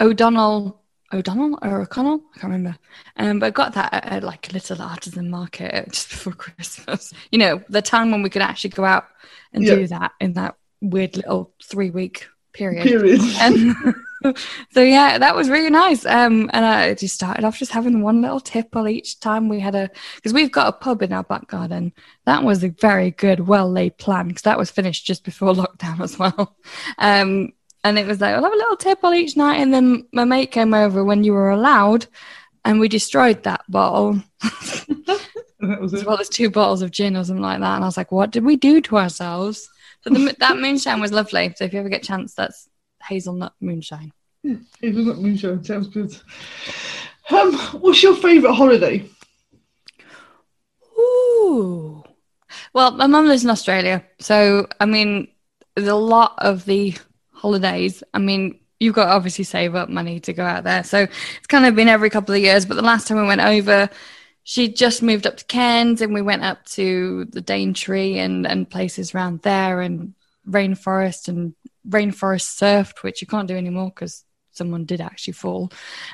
O'Donnell, 0.00 0.82
O'Donnell 1.12 1.58
or 1.62 1.80
O'Connell, 1.80 2.20
I 2.34 2.38
can't 2.38 2.52
remember. 2.52 2.78
Um, 3.16 3.38
but 3.38 3.46
I 3.46 3.50
got 3.50 3.74
that 3.74 3.92
at, 3.94 4.04
at 4.04 4.22
like 4.22 4.50
a 4.50 4.52
little 4.52 4.80
artisan 4.82 5.30
market 5.30 5.90
just 5.92 6.10
before 6.10 6.34
Christmas. 6.34 7.12
You 7.32 7.38
know, 7.38 7.62
the 7.68 7.82
time 7.82 8.10
when 8.10 8.22
we 8.22 8.30
could 8.30 8.42
actually 8.42 8.70
go 8.70 8.84
out 8.84 9.06
and 9.52 9.64
Yeah. 9.64 9.74
do 9.76 9.86
that 9.88 10.12
in 10.20 10.34
that 10.34 10.54
weird 10.80 11.16
little 11.16 11.52
three 11.62 11.90
week 11.90 12.28
period. 12.52 12.82
Period. 12.82 13.20
And 13.40 14.34
so 14.70 14.82
yeah, 14.82 15.18
that 15.18 15.36
was 15.36 15.50
really 15.50 15.70
nice. 15.70 16.04
Um, 16.06 16.50
and 16.52 16.64
I 16.64 16.94
just 16.94 17.14
started 17.14 17.44
off 17.44 17.58
just 17.58 17.72
having 17.72 18.02
one 18.02 18.22
little 18.22 18.40
tipple 18.40 18.88
each 18.88 19.20
time 19.20 19.48
we 19.48 19.60
had 19.60 19.74
a 19.74 19.90
because 20.16 20.32
we've 20.32 20.50
got 20.50 20.68
a 20.68 20.72
pub 20.72 21.02
in 21.02 21.12
our 21.12 21.22
back 21.22 21.46
garden. 21.46 21.92
That 22.24 22.42
was 22.42 22.64
a 22.64 22.68
very 22.68 23.10
good, 23.10 23.40
well 23.40 23.70
laid 23.70 23.98
plan 23.98 24.28
because 24.28 24.42
that 24.42 24.58
was 24.58 24.70
finished 24.70 25.06
just 25.06 25.24
before 25.24 25.52
lockdown 25.54 26.00
as 26.00 26.18
well. 26.18 26.56
Um, 26.98 27.52
and 27.84 27.98
it 27.98 28.06
was 28.06 28.20
like 28.20 28.34
I'll 28.34 28.42
have 28.42 28.52
a 28.52 28.56
little 28.56 28.76
tipple 28.76 29.14
each 29.14 29.36
night, 29.36 29.60
and 29.60 29.72
then 29.72 30.06
my 30.12 30.24
mate 30.24 30.50
came 30.50 30.74
over 30.74 31.04
when 31.04 31.22
you 31.22 31.32
were 31.32 31.50
allowed, 31.50 32.06
and 32.64 32.80
we 32.80 32.88
destroyed 32.88 33.44
that 33.44 33.62
bottle. 33.68 34.22
That 35.60 35.80
was 35.80 35.94
as 35.94 36.04
well 36.04 36.20
as 36.20 36.28
two 36.28 36.50
bottles 36.50 36.82
of 36.82 36.90
gin 36.90 37.16
or 37.16 37.24
something 37.24 37.42
like 37.42 37.60
that. 37.60 37.76
And 37.76 37.84
I 37.84 37.86
was 37.86 37.96
like, 37.96 38.12
what 38.12 38.30
did 38.30 38.44
we 38.44 38.56
do 38.56 38.80
to 38.82 38.98
ourselves? 38.98 39.68
So 40.06 40.14
the, 40.14 40.36
that 40.38 40.58
moonshine 40.58 41.00
was 41.00 41.12
lovely. 41.12 41.52
So 41.56 41.64
if 41.64 41.72
you 41.72 41.80
ever 41.80 41.88
get 41.88 42.04
a 42.04 42.06
chance, 42.06 42.34
that's 42.34 42.68
hazelnut 43.02 43.54
moonshine. 43.60 44.12
Hazelnut 44.80 45.18
moonshine 45.18 45.64
sounds 45.64 45.88
good. 45.88 46.16
Um, 47.30 47.54
what's 47.80 48.02
your 48.02 48.14
favourite 48.14 48.54
holiday? 48.54 49.04
Ooh. 50.96 52.04
Well, 52.72 52.92
my 52.92 53.08
mum 53.08 53.26
lives 53.26 53.42
in 53.42 53.50
Australia. 53.50 54.04
So, 54.20 54.68
I 54.80 54.86
mean, 54.86 55.28
there's 55.74 55.88
a 55.88 55.94
lot 55.96 56.34
of 56.38 56.64
the 56.66 56.94
holidays. 57.32 58.04
I 58.14 58.18
mean, 58.18 58.60
you've 58.78 58.94
got 58.94 59.06
to 59.06 59.12
obviously 59.12 59.44
save 59.44 59.74
up 59.74 59.88
money 59.88 60.20
to 60.20 60.32
go 60.32 60.44
out 60.44 60.62
there. 60.62 60.84
So 60.84 60.98
it's 60.98 61.46
kind 61.48 61.66
of 61.66 61.74
been 61.74 61.88
every 61.88 62.10
couple 62.10 62.34
of 62.34 62.40
years. 62.40 62.64
But 62.64 62.74
the 62.74 62.82
last 62.82 63.08
time 63.08 63.18
we 63.18 63.26
went 63.26 63.40
over, 63.40 63.90
she 64.48 64.68
just 64.68 65.02
moved 65.02 65.26
up 65.26 65.36
to 65.36 65.44
Cairns 65.46 66.00
and 66.00 66.14
we 66.14 66.22
went 66.22 66.44
up 66.44 66.64
to 66.66 67.24
the 67.24 67.42
Daintree 67.42 68.18
and, 68.18 68.46
and 68.46 68.70
places 68.70 69.12
around 69.12 69.42
there 69.42 69.80
and 69.80 70.14
rainforest 70.48 71.26
and 71.26 71.56
rainforest 71.88 72.56
surfed, 72.56 73.02
which 73.02 73.20
you 73.20 73.26
can't 73.26 73.48
do 73.48 73.56
anymore 73.56 73.90
because 73.92 74.24
someone 74.52 74.84
did 74.84 75.00
actually 75.00 75.32
fall. 75.32 75.72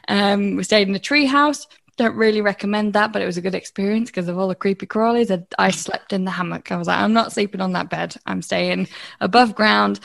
Um, 0.09 0.57
we 0.57 0.65
stayed 0.65 0.89
in 0.89 0.95
a 0.95 0.99
tree 0.99 1.27
house. 1.27 1.67
Don't 1.99 2.17
really 2.17 2.41
recommend 2.41 2.95
that, 2.95 3.13
but 3.13 3.21
it 3.21 3.27
was 3.27 3.37
a 3.37 3.43
good 3.43 3.55
experience 3.55 4.09
because 4.09 4.29
of 4.29 4.39
all 4.39 4.49
the 4.49 4.55
creepy 4.55 4.87
crawlies. 4.87 5.31
I, 5.31 5.45
I 5.63 5.71
slept 5.71 6.15
in 6.15 6.25
the 6.25 6.31
hammock. 6.31 6.73
I 6.73 6.79
was 6.79 6.89
like, 6.89 7.01
I'm 7.01 7.13
not 7.13 7.33
sleeping 7.33 7.61
on 7.61 7.75
that 7.75 7.91
bed. 7.91 8.17
I'm 8.25 8.41
staying 8.41 8.89
above 9.21 9.55
ground, 9.55 10.01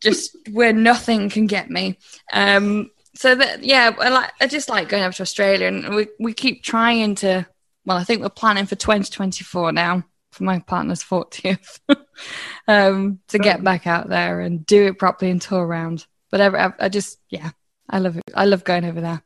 just 0.00 0.36
where 0.52 0.72
nothing 0.72 1.30
can 1.30 1.48
get 1.48 1.68
me. 1.68 1.98
Um, 2.32 2.92
so 3.14 3.34
that 3.34 3.64
yeah, 3.64 3.90
I, 3.98 4.08
like, 4.10 4.30
I 4.40 4.46
just 4.46 4.68
like 4.68 4.88
going 4.88 5.02
over 5.02 5.14
to 5.14 5.22
Australia, 5.22 5.66
and 5.66 5.96
we 5.96 6.06
we 6.20 6.32
keep 6.32 6.62
trying 6.62 7.16
to. 7.16 7.44
Well, 7.86 7.96
I 7.96 8.04
think 8.04 8.20
we're 8.20 8.28
planning 8.28 8.66
for 8.66 8.74
2024 8.74 9.72
now 9.72 10.02
for 10.32 10.44
my 10.44 10.58
partner's 10.58 11.02
40th 11.02 11.78
um, 12.68 13.20
to 13.28 13.38
get 13.38 13.62
back 13.64 13.86
out 13.86 14.08
there 14.08 14.40
and 14.40 14.66
do 14.66 14.86
it 14.86 14.98
properly 14.98 15.30
and 15.30 15.40
tour 15.40 15.64
around. 15.64 16.06
But 16.30 16.40
I, 16.40 16.46
I, 16.66 16.72
I 16.80 16.88
just 16.88 17.18
yeah, 17.30 17.50
I 17.88 18.00
love 18.00 18.16
it. 18.16 18.24
I 18.34 18.44
love 18.44 18.64
going 18.64 18.84
over 18.84 19.00
there. 19.00 19.22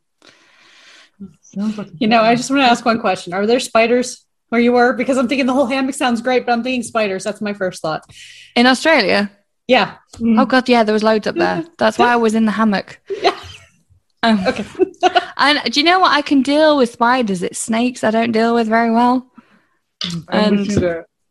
Sounds 1.41 1.77
like 1.77 1.87
a 1.87 1.91
You 1.99 2.07
know, 2.07 2.21
I 2.21 2.35
just 2.35 2.49
want 2.49 2.61
to 2.61 2.67
ask 2.67 2.85
one 2.85 2.99
question. 2.99 3.33
Are 3.33 3.45
there 3.45 3.59
spiders 3.59 4.25
where 4.49 4.61
you 4.61 4.71
were? 4.73 4.93
Because 4.93 5.17
I'm 5.17 5.27
thinking 5.27 5.47
the 5.47 5.53
whole 5.53 5.65
hammock 5.65 5.95
sounds 5.95 6.21
great, 6.21 6.45
but 6.45 6.51
I'm 6.51 6.63
thinking 6.63 6.83
spiders. 6.83 7.23
That's 7.23 7.41
my 7.41 7.53
first 7.53 7.81
thought. 7.81 8.03
In 8.55 8.67
Australia, 8.67 9.31
Yeah. 9.67 9.97
oh 10.21 10.45
god, 10.45 10.69
yeah, 10.69 10.83
there 10.83 10.93
was 10.93 11.03
loads 11.03 11.27
up 11.27 11.35
there. 11.35 11.65
That's 11.77 11.97
why 11.97 12.13
I 12.13 12.15
was 12.17 12.35
in 12.35 12.45
the 12.45 12.51
hammock. 12.51 13.01
Yeah. 13.21 13.37
Um, 14.23 14.39
Okay. 14.47 14.65
and 15.37 15.59
do 15.71 15.79
you 15.79 15.85
know 15.85 15.99
what? 15.99 16.11
I 16.11 16.21
can 16.21 16.41
deal 16.41 16.77
with 16.77 16.91
spiders. 16.91 17.41
It's 17.41 17.59
snakes 17.59 18.03
I 18.03 18.11
don't 18.11 18.31
deal 18.31 18.53
with 18.53 18.67
very 18.67 18.91
well. 18.91 19.27
And- 20.29 20.67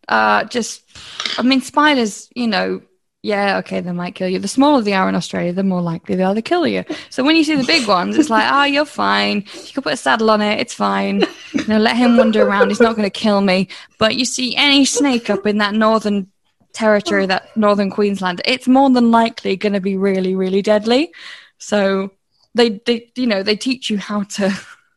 uh 0.09 0.43
just 0.45 0.83
i 1.39 1.43
mean 1.43 1.61
spiders 1.61 2.29
you 2.35 2.49
know 2.49 2.81
yeah 3.23 3.59
okay 3.59 3.81
they 3.81 3.93
might 3.93 4.15
kill 4.17 4.29
you. 4.29 4.41
The 4.41 4.49
smaller 4.49 4.83
they 4.83 4.93
are 4.95 5.09
in 5.09 5.15
australia 5.15 5.53
the 5.53 5.63
more 5.63 5.83
likely 5.83 6.17
they 6.17 6.25
are 6.25 6.35
to 6.35 6.43
kill 6.43 6.67
you. 6.67 6.85
So 7.11 7.23
when 7.23 7.37
you 7.37 7.45
see 7.45 7.55
the 7.55 7.65
big 7.65 7.87
ones 7.87 8.17
it's 8.17 8.31
like 8.31 8.51
oh 8.51 8.65
you're 8.65 8.85
fine. 8.87 9.45
You 9.55 9.73
can 9.73 9.83
put 9.85 9.93
a 9.93 9.97
saddle 9.97 10.31
on 10.31 10.41
it. 10.41 10.59
It's 10.59 10.75
fine. 10.75 11.21
You 11.53 11.67
know 11.69 11.79
let 11.79 11.97
him 11.97 12.17
wander 12.17 12.45
around. 12.47 12.71
He's 12.71 12.81
not 12.81 12.97
going 12.97 13.07
to 13.09 13.21
kill 13.25 13.41
me. 13.41 13.69
But 13.99 14.17
you 14.17 14.25
see 14.25 14.57
any 14.57 14.85
snake 14.85 15.31
up 15.31 15.47
in 15.47 15.59
that 15.59 15.75
northern 15.75 16.29
territory 16.73 17.27
that 17.27 17.57
northern 17.57 17.91
queensland 17.91 18.41
it's 18.45 18.67
more 18.69 18.91
than 18.91 19.11
likely 19.11 19.57
going 19.57 19.75
to 19.75 19.81
be 19.81 19.97
really 19.97 20.35
really 20.35 20.63
deadly. 20.63 21.13
So 21.59 22.11
they 22.55 22.81
they 22.87 23.11
you 23.17 23.27
know 23.27 23.43
they 23.43 23.57
teach 23.57 23.91
you 23.91 23.99
how 23.99 24.23
to 24.25 24.53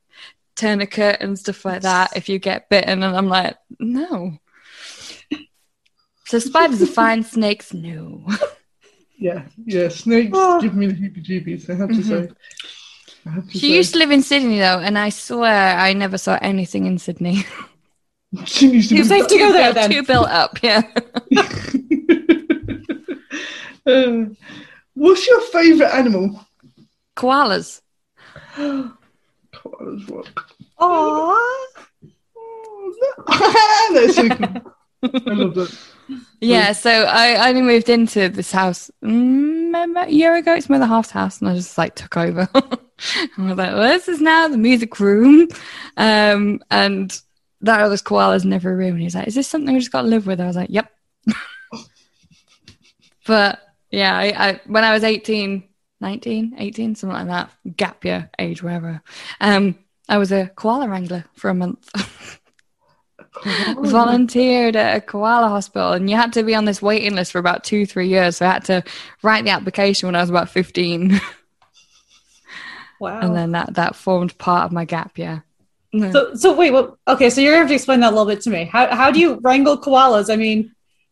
tourniquet 0.56 1.18
and 1.22 1.38
stuff 1.40 1.66
like 1.66 1.82
that 1.82 2.16
if 2.16 2.30
you 2.30 2.38
get 2.40 2.70
bitten 2.70 3.02
and 3.04 3.16
i'm 3.18 3.28
like 3.28 3.58
no 3.80 4.38
so 6.26 6.40
spiders 6.40 6.82
are 6.82 6.86
fine, 6.88 7.22
snakes 7.36 7.74
no. 7.74 8.26
Yeah, 9.18 9.44
yeah. 9.66 9.90
Snakes 9.90 10.32
Oh. 10.34 10.60
give 10.62 10.74
me 10.74 10.88
the 10.88 10.94
heebie-jeebies. 10.94 11.70
I 11.70 11.76
have 11.76 11.90
to 11.90 11.96
Mhm. 11.96 12.08
say. 12.08 13.30
Have 13.30 13.46
to 13.46 13.52
She 13.52 13.60
say. 13.60 13.76
used 13.76 13.94
to 13.94 14.00
live 14.00 14.10
in 14.10 14.24
Sydney 14.24 14.58
though, 14.58 14.80
and 14.80 14.98
I 14.98 15.10
swear 15.10 15.78
I 15.78 15.94
never 15.94 16.18
saw 16.18 16.40
anything 16.42 16.86
in 16.88 16.98
Sydney. 16.98 17.46
She 18.46 18.68
used 18.70 18.90
to 18.90 18.96
be- 18.96 19.04
safe 19.04 19.28
to 19.28 19.38
go 19.38 19.48
Too 19.48 19.54
there 19.54 19.74
built- 19.74 19.76
then. 19.76 19.92
Too 19.92 20.04
built 20.04 20.28
up, 20.30 20.64
yeah. 20.64 20.82
Uh, 23.86 24.26
what's 24.94 25.28
your 25.28 25.42
favourite 25.42 25.94
animal? 25.94 26.40
Koalas. 27.24 27.82
Koalas 28.58 30.10
rock. 30.10 30.52
Aww. 30.80 31.36
Oh. 31.38 31.70
That's 33.94 34.16
so. 34.16 34.24
I 34.24 35.34
love 35.34 35.56
that. 35.56 35.78
Yeah, 36.42 36.74
so 36.74 36.92
I 36.92 37.48
only 37.48 37.62
moved 37.62 37.88
into 37.88 38.28
this 38.28 38.52
house 38.52 38.92
mm, 39.02 40.06
a 40.06 40.12
year 40.12 40.36
ago. 40.36 40.54
It's 40.54 40.68
my 40.68 40.76
other 40.76 40.86
half's 40.86 41.12
house, 41.12 41.40
and 41.40 41.50
I 41.50 41.56
just 41.56 41.78
like 41.78 41.96
took 41.96 42.18
over. 42.18 42.50
I 42.56 42.68
was 43.38 43.58
like, 43.58 43.72
well, 43.72 43.90
this 43.90 44.10
is 44.10 44.20
now 44.20 44.50
the 44.50 44.58
music 44.58 45.00
room, 45.00 45.48
um, 45.96 46.62
and 46.70 47.18
that 47.62 47.80
other's 47.80 48.02
koalas 48.02 48.44
in 48.44 48.52
every 48.52 48.76
room. 48.76 48.96
And 48.96 49.02
he's 49.02 49.16
like, 49.16 49.28
is 49.28 49.36
this 49.36 49.48
something 49.48 49.74
we 49.74 49.80
just 49.80 49.94
got 49.94 50.02
to 50.02 50.08
live 50.08 50.28
with? 50.28 50.42
I 50.42 50.48
was 50.48 50.58
like, 50.58 50.70
yep. 50.70 50.92
but 53.26 53.62
yeah, 53.92 54.18
I, 54.18 54.50
I 54.50 54.62
when 54.68 54.84
I 54.84 54.92
was 54.92 55.06
18, 55.06 55.64
19, 56.04 56.56
18, 56.58 56.96
something 56.96 57.18
like 57.18 57.28
that, 57.28 57.76
gap 57.78 58.06
year 58.06 58.30
age, 58.38 58.62
wherever. 58.62 59.02
Um, 59.42 59.76
I 60.08 60.18
was 60.20 60.32
a 60.32 60.48
koala 60.56 60.88
wrangler 60.88 61.26
for 61.34 61.50
a 61.50 61.54
month. 61.56 61.90
volunteered 63.80 64.76
at 64.76 64.96
a 64.98 65.02
koala 65.02 65.50
hospital 65.50 65.92
and 65.94 66.08
you 66.10 66.16
had 66.16 66.32
to 66.34 66.44
be 66.44 66.54
on 66.54 66.66
this 66.66 66.82
waiting 66.84 67.16
list 67.16 67.32
for 67.32 67.40
about 67.40 67.64
two 67.64 67.84
three 67.86 68.08
years 68.08 68.38
so 68.38 68.46
i 68.46 68.52
had 68.54 68.64
to 68.64 68.84
write 69.24 69.44
the 69.44 69.50
application 69.50 70.08
when 70.08 70.16
i 70.16 70.22
was 70.22 70.30
about 70.30 70.50
15 70.50 71.20
Wow. 73.00 73.20
and 73.20 73.36
then 73.36 73.52
that 73.52 73.74
that 73.74 73.96
formed 73.96 74.38
part 74.38 74.66
of 74.66 74.72
my 74.72 74.86
gap 74.86 75.18
year 75.18 75.44
So, 76.12 76.36
so 76.36 76.54
wait, 76.56 76.72
what? 76.72 76.96
Okay, 77.08 77.30
so 77.30 77.42
you're 77.42 77.52
gonna 77.54 77.62
have 77.64 77.70
to 77.70 77.74
explain 77.76 78.00
that 78.02 78.10
a 78.14 78.16
little 78.16 78.26
bit 78.26 78.42
to 78.42 78.50
me. 78.50 78.66
How 78.66 78.96
how 78.96 79.12
do 79.12 79.20
you 79.20 79.40
wrangle 79.44 79.78
koalas? 79.78 80.32
I 80.32 80.38
mean, 80.38 80.72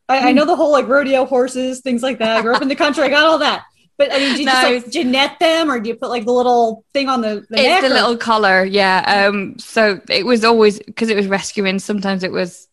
I, 0.10 0.30
I 0.30 0.32
know 0.32 0.46
the 0.46 0.56
whole 0.56 0.72
like 0.72 0.88
rodeo 0.88 1.26
horses, 1.26 1.82
things 1.82 2.02
like 2.02 2.18
that. 2.20 2.38
I 2.38 2.42
grew 2.42 2.56
up 2.56 2.62
in 2.62 2.68
the 2.68 2.76
country. 2.76 3.04
I 3.04 3.10
got 3.10 3.26
all 3.26 3.40
that. 3.40 3.64
But 3.98 4.12
I 4.12 4.20
mean, 4.20 4.34
do 4.34 4.40
you 4.42 4.46
No, 4.46 4.54
just 4.54 4.96
like 4.96 5.06
net 5.06 5.38
them, 5.40 5.70
or 5.72 5.80
do 5.80 5.90
you 5.90 5.96
put 5.96 6.10
like 6.10 6.26
the 6.26 6.32
little 6.32 6.86
thing 6.94 7.08
on 7.10 7.22
the, 7.22 7.46
the 7.50 7.58
it's 7.58 7.64
neck? 7.64 7.82
the 7.82 7.90
or- 7.90 7.94
little 7.94 8.18
collar 8.18 8.64
yeah. 8.66 9.28
Um 9.28 9.58
so 9.60 10.02
it 10.10 10.26
was 10.26 10.44
always 10.44 10.80
because 10.80 11.10
it 11.10 11.16
was 11.16 11.28
rescuing 11.28 11.80
sometimes 11.80 12.24
it 12.24 12.32
was 12.32 12.68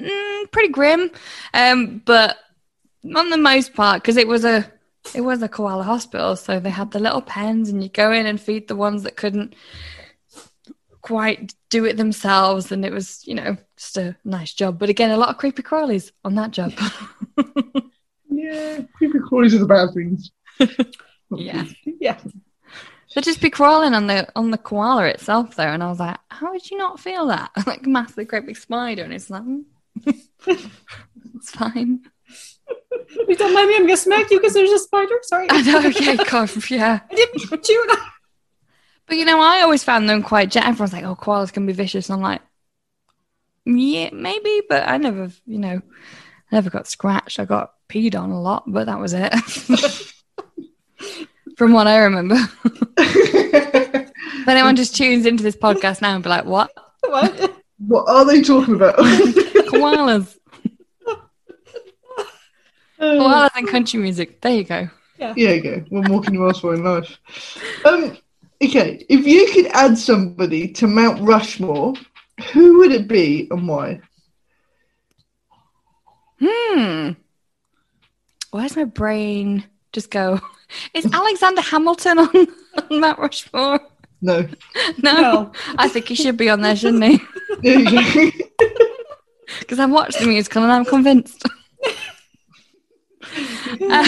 mm, 0.00 0.50
pretty 0.52 0.68
grim. 0.68 1.10
Um 1.52 2.02
but 2.04 2.36
on 3.16 3.30
the 3.30 3.38
most 3.38 3.74
part 3.74 4.02
because 4.02 4.16
it 4.16 4.28
was 4.28 4.44
a 4.44 4.70
it 5.14 5.20
was 5.20 5.42
a 5.42 5.48
koala 5.48 5.82
hospital 5.84 6.36
so 6.36 6.58
they 6.58 6.70
had 6.70 6.90
the 6.90 6.98
little 6.98 7.20
pens 7.22 7.68
and 7.68 7.82
you 7.82 7.90
go 7.90 8.12
in 8.12 8.26
and 8.26 8.40
feed 8.40 8.68
the 8.68 8.76
ones 8.76 9.02
that 9.02 9.16
couldn't 9.16 9.54
quite 11.02 11.54
do 11.68 11.84
it 11.84 11.96
themselves 11.96 12.72
and 12.72 12.84
it 12.84 12.92
was 12.92 13.26
you 13.26 13.34
know 13.34 13.56
just 13.76 13.96
a 13.98 14.16
nice 14.24 14.54
job. 14.54 14.78
But 14.78 14.88
again 14.88 15.10
a 15.10 15.16
lot 15.16 15.28
of 15.30 15.36
creepy 15.38 15.62
crawlies 15.62 16.12
on 16.24 16.34
that 16.36 16.50
job 16.52 16.72
Yeah, 18.44 18.80
creepy 18.96 19.18
crawlies 19.18 19.54
are 19.54 19.58
the 19.58 19.66
bad 19.66 19.88
things. 19.94 20.30
yeah 21.36 21.64
yeah. 22.00 22.18
They'd 23.14 23.24
just 23.24 23.40
be 23.40 23.50
crawling 23.50 23.94
on 23.94 24.06
the 24.08 24.26
on 24.34 24.50
the 24.50 24.58
koala 24.58 25.06
itself 25.06 25.54
there, 25.54 25.72
and 25.72 25.82
I 25.82 25.88
was 25.88 26.00
like, 26.00 26.18
"How 26.30 26.50
would 26.50 26.68
you 26.68 26.76
not 26.76 26.98
feel 26.98 27.26
that? 27.26 27.50
like 27.66 27.86
massive, 27.86 28.26
great 28.26 28.46
big 28.46 28.56
spider?" 28.56 29.04
And 29.04 29.12
it's 29.12 29.30
like, 29.30 29.42
"Mm, 29.42 29.64
"It's 30.46 31.50
fine." 31.50 32.00
You 33.28 33.36
don't 33.36 33.54
mind 33.54 33.68
me. 33.68 33.76
I'm 33.76 33.82
gonna 33.82 33.96
smack 33.96 34.30
you 34.30 34.38
because 34.40 34.54
there's 34.54 34.70
a 34.70 34.78
spider. 34.78 35.14
Sorry. 35.22 35.46
I 35.50 35.62
know, 35.62 35.80
yeah, 35.80 36.16
God, 36.24 36.50
yeah. 36.70 37.00
I 37.10 37.14
didn't 37.14 37.68
you. 37.68 37.96
But 39.06 39.16
you 39.18 39.24
know, 39.24 39.40
I 39.40 39.60
always 39.60 39.84
found 39.84 40.08
them 40.08 40.22
quite. 40.22 40.50
gen- 40.50 40.64
Everyone's 40.64 40.92
like, 40.92 41.04
"Oh, 41.04 41.14
koalas 41.14 41.52
can 41.52 41.66
be 41.66 41.72
vicious." 41.72 42.08
And 42.08 42.16
I'm 42.16 42.22
like, 42.22 42.42
"Yeah, 43.66 44.10
maybe," 44.12 44.62
but 44.68 44.88
I 44.88 44.96
never, 44.96 45.30
you 45.46 45.58
know, 45.58 45.80
I 46.50 46.54
never 46.54 46.70
got 46.70 46.88
scratched. 46.88 47.38
I 47.38 47.44
got 47.44 47.73
peed 47.88 48.18
on 48.18 48.30
a 48.30 48.40
lot, 48.40 48.64
but 48.66 48.86
that 48.86 48.98
was 48.98 49.14
it. 49.14 49.32
From 51.56 51.72
what 51.72 51.86
I 51.86 51.98
remember. 51.98 52.36
if 52.96 54.48
anyone 54.48 54.76
just 54.76 54.96
tunes 54.96 55.26
into 55.26 55.42
this 55.42 55.56
podcast 55.56 56.02
now 56.02 56.14
and 56.14 56.22
be 56.24 56.28
like, 56.30 56.44
"What 56.44 56.70
What? 57.06 57.52
what 57.78 58.08
are 58.08 58.24
they 58.24 58.42
talking 58.42 58.74
about? 58.74 58.96
koalas?" 58.96 60.36
Koalas 62.98 63.50
and 63.56 63.68
country 63.68 64.00
music. 64.00 64.40
There 64.40 64.54
you 64.54 64.64
go. 64.64 64.88
Yeah. 65.18 65.34
Yeah, 65.36 65.50
okay. 65.50 65.84
One 65.90 66.04
more 66.08 66.20
can 66.22 66.34
you 66.34 66.48
ask 66.48 66.60
for 66.60 66.74
in 66.74 66.82
life? 66.84 67.18
Um, 67.84 68.16
okay, 68.62 69.04
if 69.08 69.26
you 69.26 69.50
could 69.52 69.66
add 69.72 69.96
somebody 69.96 70.68
to 70.72 70.86
Mount 70.86 71.20
Rushmore, 71.22 71.94
who 72.52 72.78
would 72.78 72.92
it 72.92 73.06
be 73.06 73.46
and 73.50 73.68
why? 73.68 74.00
Hmm. 76.40 77.10
Where's 78.54 78.76
my 78.76 78.84
brain 78.84 79.64
just 79.92 80.12
go? 80.12 80.40
Is 80.94 81.12
Alexander 81.12 81.60
Hamilton 81.60 82.20
on, 82.20 82.28
on 82.90 83.00
Mount 83.00 83.18
Rushmore? 83.18 83.80
No. 84.22 84.48
No, 85.02 85.12
No. 85.20 85.52
I 85.76 85.88
think 85.88 86.06
he 86.06 86.14
should 86.14 86.36
be 86.36 86.48
on 86.48 86.60
there, 86.60 86.76
shouldn't 86.76 87.02
he? 87.02 87.20
There 87.62 87.80
you 87.80 88.30
go. 88.30 88.46
Because 89.58 89.80
I've 89.80 89.90
watched 89.90 90.20
the 90.20 90.26
musical 90.26 90.62
and 90.62 90.70
I'm 90.70 90.84
convinced. 90.84 91.42
Um, 93.82 94.04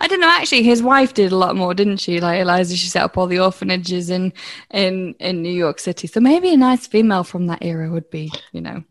I 0.00 0.06
don't 0.08 0.20
know. 0.20 0.28
Actually, 0.28 0.62
his 0.62 0.82
wife 0.82 1.12
did 1.12 1.32
a 1.32 1.36
lot 1.36 1.54
more, 1.54 1.74
didn't 1.74 1.98
she? 1.98 2.18
Like 2.18 2.40
Eliza, 2.40 2.76
she 2.76 2.88
set 2.88 3.02
up 3.02 3.18
all 3.18 3.26
the 3.26 3.40
orphanages 3.40 4.08
in 4.08 4.32
in 4.70 5.14
in 5.20 5.42
New 5.42 5.52
York 5.52 5.80
City. 5.80 6.06
So 6.06 6.18
maybe 6.18 6.54
a 6.54 6.56
nice 6.56 6.86
female 6.86 7.24
from 7.24 7.46
that 7.48 7.62
era 7.62 7.90
would 7.90 8.08
be, 8.08 8.32
you 8.52 8.62
know. 8.62 8.84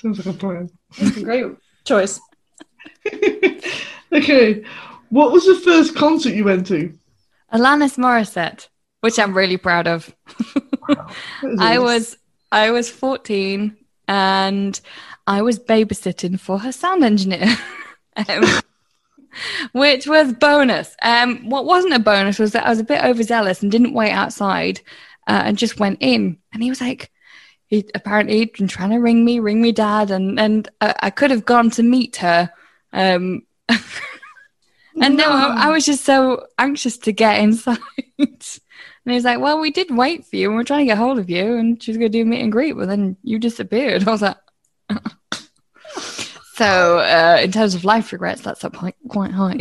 Sounds 0.00 0.24
like 0.24 0.34
a 0.34 0.38
plan. 0.38 0.70
Great 1.22 1.46
choice. 1.84 2.20
okay, 4.12 4.64
what 5.10 5.30
was 5.32 5.44
the 5.44 5.60
first 5.62 5.94
concert 5.94 6.34
you 6.34 6.44
went 6.44 6.66
to? 6.68 6.96
Alanis 7.52 7.98
Morissette, 7.98 8.68
which 9.00 9.18
I'm 9.18 9.36
really 9.36 9.58
proud 9.58 9.86
of. 9.86 10.14
That 10.88 11.14
is 11.42 11.58
I 11.60 11.78
was 11.78 12.16
I 12.50 12.70
was 12.70 12.88
14 12.88 13.76
and 14.08 14.80
I 15.26 15.42
was 15.42 15.58
babysitting 15.58 16.40
for 16.40 16.58
her 16.58 16.72
sound 16.72 17.04
engineer. 17.04 17.56
um, 18.16 18.44
which 19.72 20.06
was 20.06 20.32
bonus. 20.32 20.96
Um, 21.02 21.48
what 21.48 21.66
wasn't 21.66 21.94
a 21.94 21.98
bonus 21.98 22.38
was 22.38 22.52
that 22.52 22.66
I 22.66 22.70
was 22.70 22.80
a 22.80 22.84
bit 22.84 23.04
overzealous 23.04 23.62
and 23.62 23.70
didn't 23.70 23.94
wait 23.94 24.12
outside 24.12 24.80
uh, 25.26 25.42
and 25.44 25.58
just 25.58 25.78
went 25.78 25.98
in. 26.00 26.38
And 26.52 26.62
he 26.62 26.70
was 26.70 26.80
like, 26.80 27.10
he 27.70 27.88
apparently 27.94 28.38
he'd 28.38 28.52
been 28.52 28.68
trying 28.68 28.90
to 28.90 28.98
ring 28.98 29.24
me, 29.24 29.38
ring 29.38 29.62
me 29.62 29.72
dad, 29.72 30.10
and 30.10 30.38
and 30.38 30.68
I, 30.80 30.94
I 31.04 31.10
could 31.10 31.30
have 31.30 31.44
gone 31.44 31.70
to 31.70 31.82
meet 31.82 32.16
her. 32.16 32.50
Um, 32.92 33.46
and 35.00 35.16
no, 35.16 35.30
I, 35.30 35.66
I 35.66 35.70
was 35.70 35.86
just 35.86 36.04
so 36.04 36.46
anxious 36.58 36.98
to 36.98 37.12
get 37.12 37.40
inside. 37.40 37.78
And 39.06 39.12
he 39.12 39.16
was 39.16 39.24
like, 39.24 39.40
Well, 39.40 39.58
we 39.58 39.70
did 39.70 39.90
wait 39.90 40.26
for 40.26 40.36
you 40.36 40.48
and 40.48 40.56
we're 40.56 40.64
trying 40.64 40.80
to 40.80 40.90
get 40.90 40.98
hold 40.98 41.18
of 41.18 41.30
you. 41.30 41.56
And 41.56 41.82
she 41.82 41.90
was 41.90 41.96
going 41.96 42.12
to 42.12 42.18
do 42.18 42.22
a 42.22 42.26
meet 42.26 42.42
and 42.42 42.52
greet, 42.52 42.74
but 42.74 42.86
then 42.86 43.16
you 43.22 43.38
disappeared. 43.38 44.06
I 44.08 44.10
was 44.10 44.20
like, 44.20 44.36
So, 46.52 46.98
uh, 46.98 47.38
in 47.42 47.50
terms 47.50 47.74
of 47.74 47.84
life 47.84 48.12
regrets, 48.12 48.42
that's 48.42 48.62
up 48.62 48.76
quite, 48.76 48.96
quite 49.08 49.30
high. 49.30 49.56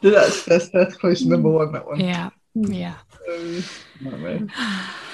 that's, 0.00 0.44
that's, 0.44 0.68
that's 0.68 0.96
close 0.96 1.22
to 1.22 1.28
number 1.28 1.50
one, 1.50 1.72
that 1.72 1.86
one. 1.86 1.98
yeah. 1.98 2.30
Yeah. 2.54 2.94
Um, 3.28 3.64
nightmare. 4.00 4.46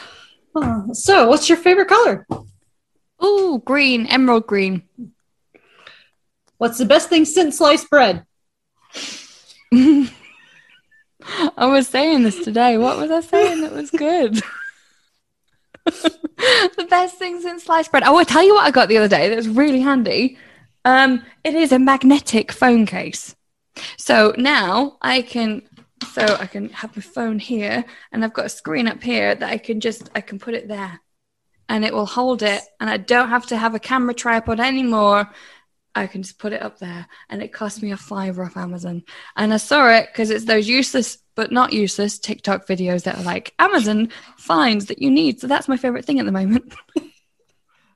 Oh, 0.55 0.93
so, 0.93 1.29
what's 1.29 1.49
your 1.49 1.59
favorite 1.59 1.89
color? 1.89 2.27
Ooh, 3.25 3.63
green, 3.65 4.07
emerald 4.07 4.47
green. 4.47 4.83
What's 6.59 6.79
the 6.79 6.85
best 6.85 7.09
thing 7.09 7.25
since 7.25 7.59
sliced 7.59 7.89
bread? 7.91 8.25
I 9.73 11.67
was 11.67 11.89
saying 11.89 12.23
this 12.23 12.45
today. 12.45 12.79
What 12.79 12.99
was 12.99 13.11
I 13.11 13.21
saying 13.21 13.63
that 13.63 13.73
was 13.73 13.91
good? 13.91 14.35
the 15.85 16.87
best 16.89 17.17
thing 17.17 17.41
since 17.41 17.65
sliced 17.65 17.91
bread. 17.91 18.03
Oh, 18.05 18.17
I 18.17 18.25
tell 18.25 18.43
you 18.45 18.55
what 18.55 18.67
I 18.67 18.71
got 18.71 18.89
the 18.89 18.99
other 18.99 19.09
day 19.09 19.29
that 19.29 19.37
was 19.37 19.49
really 19.49 19.81
handy. 19.81 20.37
Um, 20.85 21.25
it 21.45 21.55
is 21.55 21.73
a 21.73 21.79
magnetic 21.79 22.53
phone 22.53 22.87
case. 22.87 23.35
So 23.97 24.35
now 24.37 24.99
I 25.01 25.23
can, 25.23 25.63
so 26.07 26.37
I 26.39 26.47
can 26.47 26.69
have 26.71 26.97
my 26.97 27.03
phone 27.03 27.39
here, 27.39 27.85
and 28.11 28.25
I've 28.25 28.33
got 28.33 28.47
a 28.47 28.51
screen 28.51 28.89
up 28.89 29.03
here 29.03 29.35
that 29.35 29.51
I 29.51 29.59
can 29.59 29.81
just, 29.81 30.11
I 30.15 30.21
can 30.21 30.39
put 30.39 30.55
it 30.55 30.69
there, 30.69 31.01
and 31.69 31.85
it 31.85 31.93
will 31.93 32.07
hold 32.07 32.43
it, 32.43 32.63
and 32.81 32.89
I 32.91 32.97
don't 32.97 33.29
have 33.29 33.47
to 33.47 33.57
have 33.57 33.75
a 33.75 33.81
camera 33.81 34.15
tripod 34.15 34.61
anymore. 34.61 35.31
I 35.95 36.07
can 36.07 36.23
just 36.23 36.39
put 36.39 36.53
it 36.53 36.63
up 36.63 36.79
there, 36.79 37.07
and 37.29 37.43
it 37.43 37.53
cost 37.53 37.83
me 37.83 37.93
a 37.93 37.97
fiver 37.97 38.45
off 38.45 38.57
Amazon. 38.57 39.03
And 39.37 39.53
I 39.53 39.59
saw 39.59 39.89
it 39.91 40.09
because 40.13 40.31
it's 40.31 40.47
those 40.47 40.69
useless 40.69 41.19
but 41.35 41.51
not 41.53 41.73
useless 41.73 42.19
TikTok 42.19 42.67
videos 42.67 43.05
that 43.05 43.19
are 43.19 43.23
like 43.23 43.55
Amazon 43.59 44.11
finds 44.37 44.87
that 44.87 45.01
you 45.01 45.11
need. 45.11 45.41
So 45.41 45.47
that's 45.47 45.69
my 45.69 45.77
favorite 45.77 46.05
thing 46.05 46.19
at 46.21 46.27
the 46.27 46.33
moment. 46.33 46.75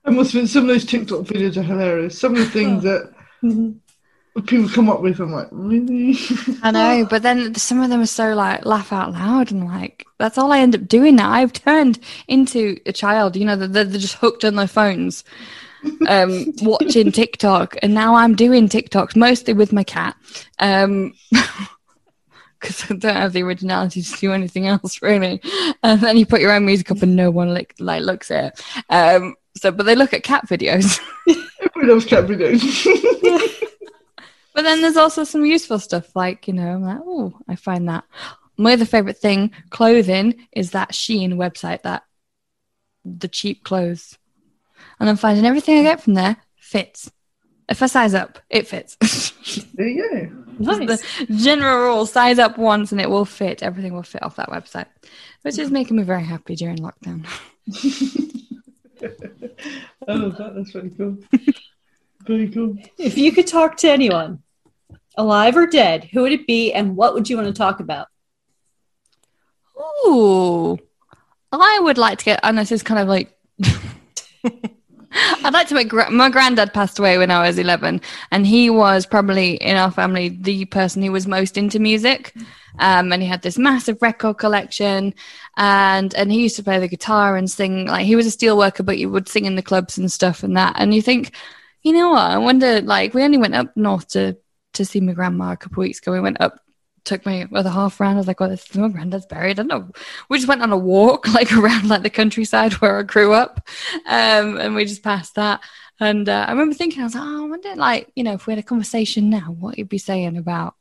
I 0.05 0.11
must 0.11 0.33
admit, 0.35 0.49
some 0.49 0.63
of 0.63 0.69
those 0.69 0.85
TikTok 0.85 1.23
videos 1.23 1.57
are 1.57 1.63
hilarious. 1.63 2.19
Some 2.19 2.33
of 2.33 2.39
the 2.39 2.51
things 2.51 2.83
that 2.85 3.13
mm-hmm. 3.43 3.73
People 4.43 4.69
come 4.69 4.89
up 4.91 5.01
with, 5.01 5.21
I'm 5.21 5.33
like, 5.33 5.49
really? 5.51 6.17
I 6.63 6.71
know, 6.71 7.07
but 7.09 7.23
then 7.23 7.55
some 7.55 7.81
of 7.81 7.91
them 7.91 8.01
are 8.01 8.07
so 8.07 8.35
like 8.35 8.65
laugh 8.67 8.93
out 8.93 9.13
loud 9.13 9.51
and 9.51 9.65
like 9.65 10.07
that's 10.19 10.39
all 10.39 10.53
I 10.53 10.61
end 10.61 10.75
up 10.75 10.87
doing 10.87 11.17
now. 11.17 11.31
I've 11.31 11.53
turned 11.53 11.99
into 12.29 12.79
a 12.87 12.93
child, 12.93 13.37
you 13.37 13.45
know, 13.45 13.57
they're, 13.57 13.85
they're 13.85 14.01
just 14.01 14.15
hooked 14.17 14.45
on 14.45 14.57
their 14.57 14.67
phones, 14.67 15.25
um, 16.09 16.53
watching 16.63 17.13
TikTok, 17.13 17.77
and 17.83 17.95
now 17.95 18.15
I'm 18.15 18.35
doing 18.35 18.69
TikToks 18.69 19.17
mostly 19.17 19.55
with 19.55 19.73
my 19.73 19.85
cat, 19.85 20.17
um, 20.59 21.15
because 22.61 22.91
I 22.91 22.95
don't 22.95 23.17
have 23.17 23.33
the 23.33 23.43
originality 23.43 24.03
to 24.03 24.17
do 24.19 24.33
anything 24.33 24.67
else 24.67 25.01
really. 25.03 25.41
And 25.83 26.01
then 26.01 26.17
you 26.17 26.27
put 26.27 26.41
your 26.41 26.53
own 26.53 26.67
music 26.67 26.91
up, 26.91 27.03
and 27.03 27.17
no 27.17 27.31
one 27.31 27.55
like 27.55 27.75
like 27.79 28.03
looks 28.03 28.31
at 28.31 28.59
it. 28.59 28.65
Um, 28.91 29.35
so, 29.57 29.71
but 29.71 29.87
they 29.87 29.95
look 29.95 30.13
at 30.13 30.23
cat 30.23 30.47
videos. 30.49 31.01
Everyone 31.27 31.89
loves 31.89 32.05
cat 32.05 32.25
videos. 32.25 33.63
But 34.57 34.63
then 34.63 34.81
there's 34.81 34.97
also 34.97 35.25
some 35.25 35.45
useful 35.45 35.79
stuff 35.79 36.17
like, 36.17 36.49
you 36.49 36.55
know, 36.55 36.67
I'm 36.67 36.83
like, 36.83 37.01
oh, 37.05 37.39
I 37.47 37.57
find 37.57 37.91
that. 37.91 38.05
My 38.57 38.73
other 38.73 38.87
favorite 38.87 39.19
thing, 39.19 39.51
clothing, 39.69 40.49
is 40.51 40.71
that 40.71 40.93
Shein 40.93 41.35
website 41.35 41.83
that 41.83 42.05
the 43.05 43.29
cheap 43.29 43.65
clothes. 43.65 44.17
And 44.99 45.11
I'm 45.11 45.19
finding 45.19 45.45
everything 45.45 45.79
I 45.79 45.83
get 45.83 46.01
from 46.01 46.15
there 46.15 46.39
fits. 46.57 47.13
If 47.69 47.83
I 47.83 47.87
size 47.87 48.15
up, 48.15 48.39
it 48.49 48.67
fits. 48.67 48.97
there 49.75 49.89
you 49.89 50.31
go. 50.59 50.65
Nice. 50.73 51.03
the 51.03 51.35
general 51.37 51.89
rule 51.89 52.07
size 52.07 52.39
up 52.39 52.57
once 52.57 52.93
and 52.93 53.01
it 53.01 53.11
will 53.11 53.27
fit. 53.27 53.63
Everything 53.63 53.93
will 53.93 54.05
fit 54.05 54.23
off 54.23 54.37
that 54.37 54.49
website, 54.49 54.87
which 55.43 55.59
is 55.59 55.71
making 55.71 55.99
me 55.99 56.03
very 56.03 56.25
happy 56.25 56.57
during 56.57 56.79
lockdown. 56.79 57.27
I 60.09 60.15
love 60.15 60.39
that. 60.39 60.55
That's 60.55 60.71
very 60.71 60.89
cool. 60.97 61.19
very 62.27 62.49
cool. 62.49 62.79
If 62.97 63.19
you 63.19 63.33
could 63.33 63.47
talk 63.47 63.77
to 63.79 63.91
anyone, 63.91 64.43
alive 65.17 65.57
or 65.57 65.67
dead, 65.67 66.05
who 66.05 66.23
would 66.23 66.33
it 66.33 66.47
be 66.47 66.73
and 66.73 66.97
what 66.97 67.15
would 67.15 67.29
you 67.29 67.37
want 67.37 67.49
to 67.49 67.55
talk 67.55 67.81
about? 67.81 68.09
Ooh, 70.07 70.79
I 71.53 71.79
would 71.83 71.99
like 71.99 72.19
to 72.19 72.25
get, 72.25 72.41
and 72.43 72.59
this 72.59 72.73
is 72.73 72.83
kind 72.83 73.01
of 73.01 73.09
like, 73.09 73.37
I'd 75.45 75.53
like 75.53 75.69
to 75.69 75.75
make, 75.75 75.93
my 75.93 76.29
granddad 76.29 76.73
passed 76.73 76.99
away 76.99 77.19
when 77.19 77.31
I 77.31 77.47
was 77.47 77.59
11, 77.59 78.01
and 78.31 78.47
he 78.47 78.71
was 78.71 79.07
probably 79.07 79.55
in 79.55 79.77
our 79.77 79.91
family 79.91 80.29
the 80.29 80.65
person 80.67 81.03
who 81.03 81.13
was 81.13 81.27
most 81.27 81.57
into 81.57 81.79
music. 81.79 82.35
Um, 82.79 83.13
and 83.13 83.23
he 83.23 83.29
had 83.29 83.43
this 83.43 83.59
massive 83.59 84.03
record 84.03 84.37
collection, 84.37 85.15
and 85.57 86.15
and 86.15 86.31
he 86.31 86.43
used 86.43 86.57
to 86.57 86.63
play 86.63 86.79
the 86.79 86.89
guitar 86.89 87.37
and 87.37 87.51
sing. 87.51 87.87
Like 87.87 88.05
he 88.05 88.17
was 88.17 88.27
a 88.27 88.31
steel 88.31 88.59
worker, 88.59 88.83
but 88.83 88.97
he 88.97 89.07
would 89.07 89.29
sing 89.29 89.47
in 89.47 89.57
the 89.57 89.63
clubs 89.63 89.97
and 89.97 90.13
stuff 90.13 90.43
and 90.43 90.57
that. 90.57 90.75
And 90.77 90.95
you 90.95 91.01
think, 91.01 91.35
you 91.83 91.95
know 91.95 92.11
what? 92.11 92.31
I 92.31 92.37
wonder. 92.37 92.83
Like 92.83 93.15
we 93.15 93.23
only 93.23 93.39
went 93.39 93.55
up 93.55 93.75
north 93.77 94.09
to 94.09 94.37
to 94.77 94.85
see 94.85 95.01
my 95.01 95.13
grandma 95.13 95.53
a 95.53 95.57
couple 95.57 95.83
weeks 95.83 95.99
ago. 95.99 96.13
We 96.13 96.21
went 96.21 96.41
up 96.41 96.61
took 97.07 97.25
my 97.25 97.49
other 97.55 97.71
half 97.71 97.99
around. 98.01 98.15
I 98.15 98.19
was 98.19 98.27
like, 98.27 98.41
"Well, 98.41 98.51
this 98.51 98.69
is 98.69 98.77
my 98.77 98.89
granddad's 98.89 99.27
buried." 99.27 99.59
I 99.59 99.63
don't 99.63 99.69
know. 99.69 99.91
We 100.29 100.37
just 100.37 100.49
went 100.49 100.63
on 100.63 100.73
a 100.73 100.77
walk, 100.77 101.27
like 101.35 101.53
around 101.53 101.89
like 101.89 102.03
the 102.03 102.11
countryside 102.11 102.73
where 102.81 102.99
I 102.99 103.03
grew 103.03 103.33
up, 103.33 103.67
um, 104.07 104.59
and 104.59 104.75
we 104.75 104.85
just 104.85 105.03
passed 105.03 105.37
that. 105.37 105.61
And 105.99 106.29
uh, 106.29 106.45
I 106.47 106.53
remember 106.53 106.75
thinking, 106.75 107.01
I 107.01 107.05
was 107.05 107.15
like, 107.15 107.25
"Oh, 107.25 107.45
I 107.47 107.49
wonder, 107.49 107.75
like, 107.77 108.13
you 108.15 108.25
know, 108.25 108.35
if 108.35 108.47
we 108.47 108.53
had 108.53 108.59
a 108.59 108.63
conversation 108.63 109.31
now, 109.31 109.57
what 109.59 109.77
he'd 109.77 109.89
be 109.89 109.99
saying 109.99 110.37
about, 110.37 110.75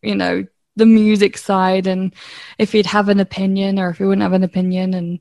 you 0.00 0.14
know, 0.14 0.46
the 0.76 0.86
music 0.86 1.36
side, 1.36 1.88
and 1.88 2.14
if 2.58 2.70
he'd 2.72 2.86
have 2.86 3.08
an 3.08 3.18
opinion 3.18 3.80
or 3.80 3.90
if 3.90 3.98
he 3.98 4.04
wouldn't 4.04 4.22
have 4.22 4.34
an 4.34 4.44
opinion." 4.44 4.94
And 4.94 5.20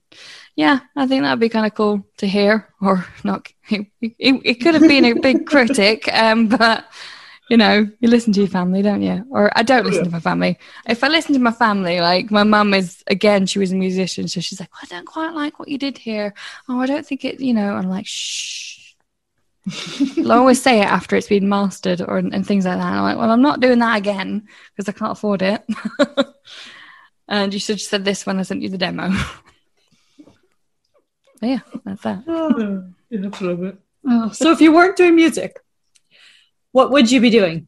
yeah, 0.56 0.82
I 0.96 1.08
think 1.08 1.24
that'd 1.24 1.40
be 1.40 1.50
kind 1.50 1.66
of 1.66 1.74
cool 1.74 2.06
to 2.18 2.28
hear, 2.28 2.68
or 2.82 3.06
not. 3.24 3.52
It, 3.70 3.88
it, 4.02 4.42
it 4.46 4.54
could 4.56 4.76
have 4.76 4.88
been 4.88 5.06
a 5.06 5.14
big 5.14 5.46
critic, 5.52 6.12
um, 6.14 6.48
but 6.48 6.86
you 7.50 7.58
know, 7.58 7.88
you 8.00 8.10
listen 8.10 8.34
to 8.34 8.42
your 8.42 8.50
family, 8.50 8.82
don't 8.82 9.02
you? 9.02 9.26
Or 9.30 9.52
I 9.58 9.64
don't 9.64 9.86
oh, 9.86 9.90
listen 9.90 10.06
to 10.06 10.10
my 10.10 10.20
family. 10.20 10.58
If 10.88 11.04
I 11.04 11.08
listen 11.08 11.34
to 11.34 11.40
my 11.40 11.52
family, 11.52 12.02
like 12.02 12.30
my 12.30 12.44
mum 12.44 12.74
is, 12.74 13.04
again, 13.08 13.46
she 13.46 13.60
was 13.60 13.72
a 13.72 13.76
musician, 13.76 14.28
so 14.28 14.42
she's 14.42 14.60
like, 14.60 14.72
well, 14.74 14.82
I 14.84 14.88
don't 14.88 15.06
quite 15.06 15.34
like 15.34 15.60
what 15.60 15.70
you 15.70 15.78
did 15.78 15.98
here. 15.98 16.34
Oh, 16.68 16.80
I 16.80 16.86
don't 16.86 17.06
think 17.06 17.24
it, 17.24 17.40
you 17.40 17.54
know, 17.54 17.74
I'm 17.74 17.90
like, 17.90 18.06
shh. 18.06 18.94
I'll 20.18 20.32
always 20.32 20.62
say 20.62 20.80
it 20.80 20.86
after 20.86 21.16
it's 21.16 21.28
been 21.28 21.50
mastered 21.50 22.02
or 22.02 22.18
and 22.18 22.46
things 22.46 22.66
like 22.66 22.78
that. 22.78 22.86
And 22.86 22.96
I'm 22.96 23.04
like, 23.04 23.18
well, 23.18 23.32
I'm 23.32 23.42
not 23.42 23.60
doing 23.60 23.80
that 23.80 23.98
again 23.98 24.48
because 24.76 24.88
I 24.88 24.98
can't 24.98 25.12
afford 25.12 25.42
it. 25.42 25.62
and 27.28 27.54
you 27.54 27.60
should 27.60 27.76
have 27.76 27.82
said 27.82 28.06
this 28.06 28.26
when 28.26 28.40
I 28.40 28.44
sent 28.44 28.62
you 28.62 28.70
the 28.70 28.78
demo. 28.78 29.10
yeah, 31.42 31.60
that's 31.84 32.02
that. 32.04 32.24
Yeah, 32.26 32.80
yeah, 33.10 33.30
little 33.42 33.58
bit. 33.58 33.78
Oh, 34.06 34.32
so 34.32 34.52
if 34.52 34.62
you 34.62 34.74
weren't 34.74 34.96
doing 34.96 35.16
music, 35.16 35.60
what 36.78 36.92
would 36.92 37.10
you 37.10 37.20
be 37.20 37.32
doing? 37.32 37.68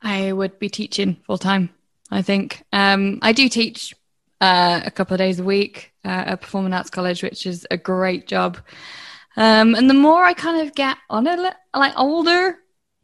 I 0.00 0.30
would 0.30 0.60
be 0.60 0.68
teaching 0.68 1.16
full 1.26 1.36
time. 1.36 1.70
I 2.12 2.22
think 2.22 2.62
um, 2.72 3.18
I 3.22 3.32
do 3.32 3.48
teach 3.48 3.92
uh, 4.40 4.82
a 4.84 4.90
couple 4.92 5.14
of 5.14 5.18
days 5.18 5.40
a 5.40 5.42
week 5.42 5.92
uh, 6.04 6.30
at 6.30 6.40
Performing 6.40 6.72
Arts 6.72 6.90
College, 6.90 7.24
which 7.24 7.44
is 7.44 7.66
a 7.72 7.76
great 7.76 8.28
job. 8.28 8.58
Um, 9.36 9.74
and 9.74 9.90
the 9.90 9.94
more 9.94 10.22
I 10.22 10.32
kind 10.32 10.64
of 10.64 10.76
get 10.76 10.96
on 11.10 11.26
it, 11.26 11.40
like 11.74 11.92
older, 11.96 12.58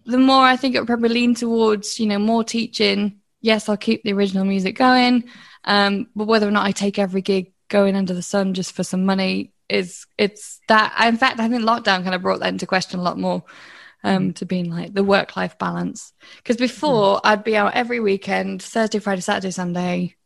the 0.07 0.17
more 0.17 0.45
I 0.45 0.55
think 0.55 0.77
it 0.77 0.79
would 0.79 0.87
probably 0.87 1.09
lean 1.09 1.35
towards, 1.35 1.99
you 1.99 2.07
know, 2.07 2.21
more 2.21 2.45
teaching. 2.45 3.19
Yes, 3.41 3.69
I'll 3.69 3.77
keep 3.77 4.05
the 4.05 4.13
original 4.13 4.45
music 4.45 4.77
going, 4.77 5.25
um, 5.65 6.07
but 6.15 6.29
whether 6.29 6.47
or 6.47 6.53
not 6.53 6.67
I 6.67 6.71
take 6.71 7.01
every 7.01 7.23
gig 7.23 7.53
going 7.67 7.97
under 7.97 8.15
the 8.15 8.23
sun 8.23 8.55
just 8.55 8.77
for 8.77 8.85
some 8.85 9.05
money 9.05 9.55
is 9.69 10.07
it's 10.17 10.61
that. 10.69 10.95
In 11.05 11.17
fact, 11.17 11.41
I 11.41 11.49
think 11.49 11.63
lockdown 11.63 12.05
kind 12.05 12.15
of 12.15 12.23
brought 12.23 12.39
that 12.39 12.53
into 12.53 12.67
question 12.67 13.01
a 13.01 13.03
lot 13.03 13.19
more. 13.19 13.43
Um, 14.03 14.33
to 14.35 14.47
being 14.47 14.71
like 14.71 14.95
the 14.95 15.05
work 15.05 15.37
life 15.37 15.59
balance. 15.59 16.15
Because 16.39 16.57
before 16.57 17.17
mm. 17.17 17.21
I'd 17.23 17.45
be 17.45 17.55
out 17.55 17.75
every 17.75 18.01
weekend, 18.01 18.63
Thursday, 18.63 18.99
Friday, 18.99 19.21
Saturday, 19.21 19.51
Sunday, 19.51 20.17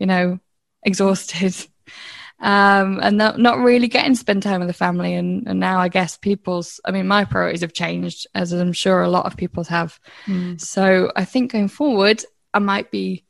you 0.00 0.06
know, 0.06 0.40
exhausted 0.82 1.54
um, 2.40 2.98
and 3.02 3.18
not, 3.18 3.38
not 3.38 3.58
really 3.58 3.88
getting 3.88 4.14
to 4.14 4.18
spend 4.18 4.42
time 4.42 4.60
with 4.60 4.68
the 4.68 4.74
family. 4.74 5.14
And, 5.14 5.46
and 5.46 5.60
now 5.60 5.78
I 5.78 5.88
guess 5.88 6.16
people's, 6.16 6.80
I 6.84 6.90
mean, 6.90 7.06
my 7.06 7.24
priorities 7.24 7.60
have 7.60 7.74
changed, 7.74 8.26
as 8.34 8.52
I'm 8.52 8.72
sure 8.72 9.02
a 9.02 9.10
lot 9.10 9.26
of 9.26 9.36
people's 9.36 9.68
have. 9.68 10.00
Mm. 10.26 10.60
So 10.60 11.12
I 11.14 11.24
think 11.24 11.52
going 11.52 11.68
forward, 11.68 12.24
I 12.54 12.58
might 12.58 12.90
be, 12.90 13.24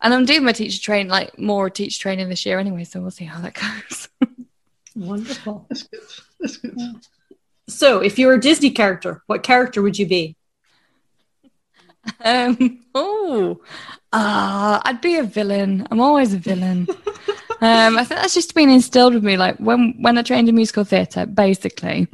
and 0.00 0.14
I'm 0.14 0.24
doing 0.24 0.44
my 0.44 0.52
teacher 0.52 0.80
training, 0.80 1.08
like 1.08 1.38
more 1.38 1.70
teacher 1.70 2.00
training 2.00 2.28
this 2.28 2.46
year 2.46 2.58
anyway. 2.58 2.84
So 2.84 3.00
we'll 3.00 3.10
see 3.10 3.24
how 3.24 3.40
that 3.40 3.54
goes. 4.20 4.28
Wonderful. 4.94 5.66
That's 5.68 5.82
good. 5.84 6.00
That's 6.40 6.56
good. 6.58 6.74
Yeah. 6.76 6.92
So 7.68 8.00
if 8.00 8.18
you 8.18 8.26
were 8.26 8.34
a 8.34 8.40
Disney 8.40 8.70
character, 8.70 9.22
what 9.26 9.42
character 9.42 9.82
would 9.82 9.98
you 9.98 10.06
be? 10.06 10.36
Um, 12.24 12.80
oh, 12.96 13.60
uh, 14.12 14.80
I'd 14.84 15.00
be 15.00 15.18
a 15.18 15.22
villain. 15.22 15.86
I'm 15.88 16.00
always 16.00 16.34
a 16.34 16.36
villain. 16.36 16.88
um, 17.60 17.96
I 17.96 18.04
think 18.04 18.20
that's 18.20 18.34
just 18.34 18.56
been 18.56 18.70
instilled 18.70 19.14
with 19.14 19.22
me. 19.22 19.36
Like 19.36 19.56
when 19.58 19.94
when 20.00 20.18
I 20.18 20.22
trained 20.22 20.48
in 20.48 20.56
musical 20.56 20.82
theatre, 20.82 21.26
basically, 21.26 22.08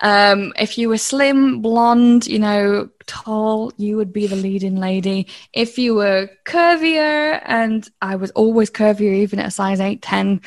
um, 0.00 0.52
if 0.58 0.76
you 0.76 0.88
were 0.88 0.98
slim, 0.98 1.62
blonde, 1.62 2.26
you 2.26 2.38
know, 2.38 2.88
tall, 3.06 3.72
you 3.76 3.96
would 3.96 4.12
be 4.12 4.26
the 4.26 4.36
leading 4.36 4.76
lady. 4.76 5.26
If 5.52 5.78
you 5.78 5.94
were 5.94 6.28
curvier, 6.44 7.40
and 7.44 7.88
I 8.02 8.16
was 8.16 8.30
always 8.32 8.70
curvier, 8.70 9.14
even 9.14 9.38
at 9.38 9.48
a 9.48 9.50
size 9.50 9.80
eight, 9.80 10.02
ten, 10.02 10.42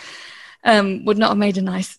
um, 0.63 1.05
would 1.05 1.17
not 1.17 1.29
have 1.29 1.37
made 1.37 1.57
a 1.57 1.61
nice. 1.61 1.97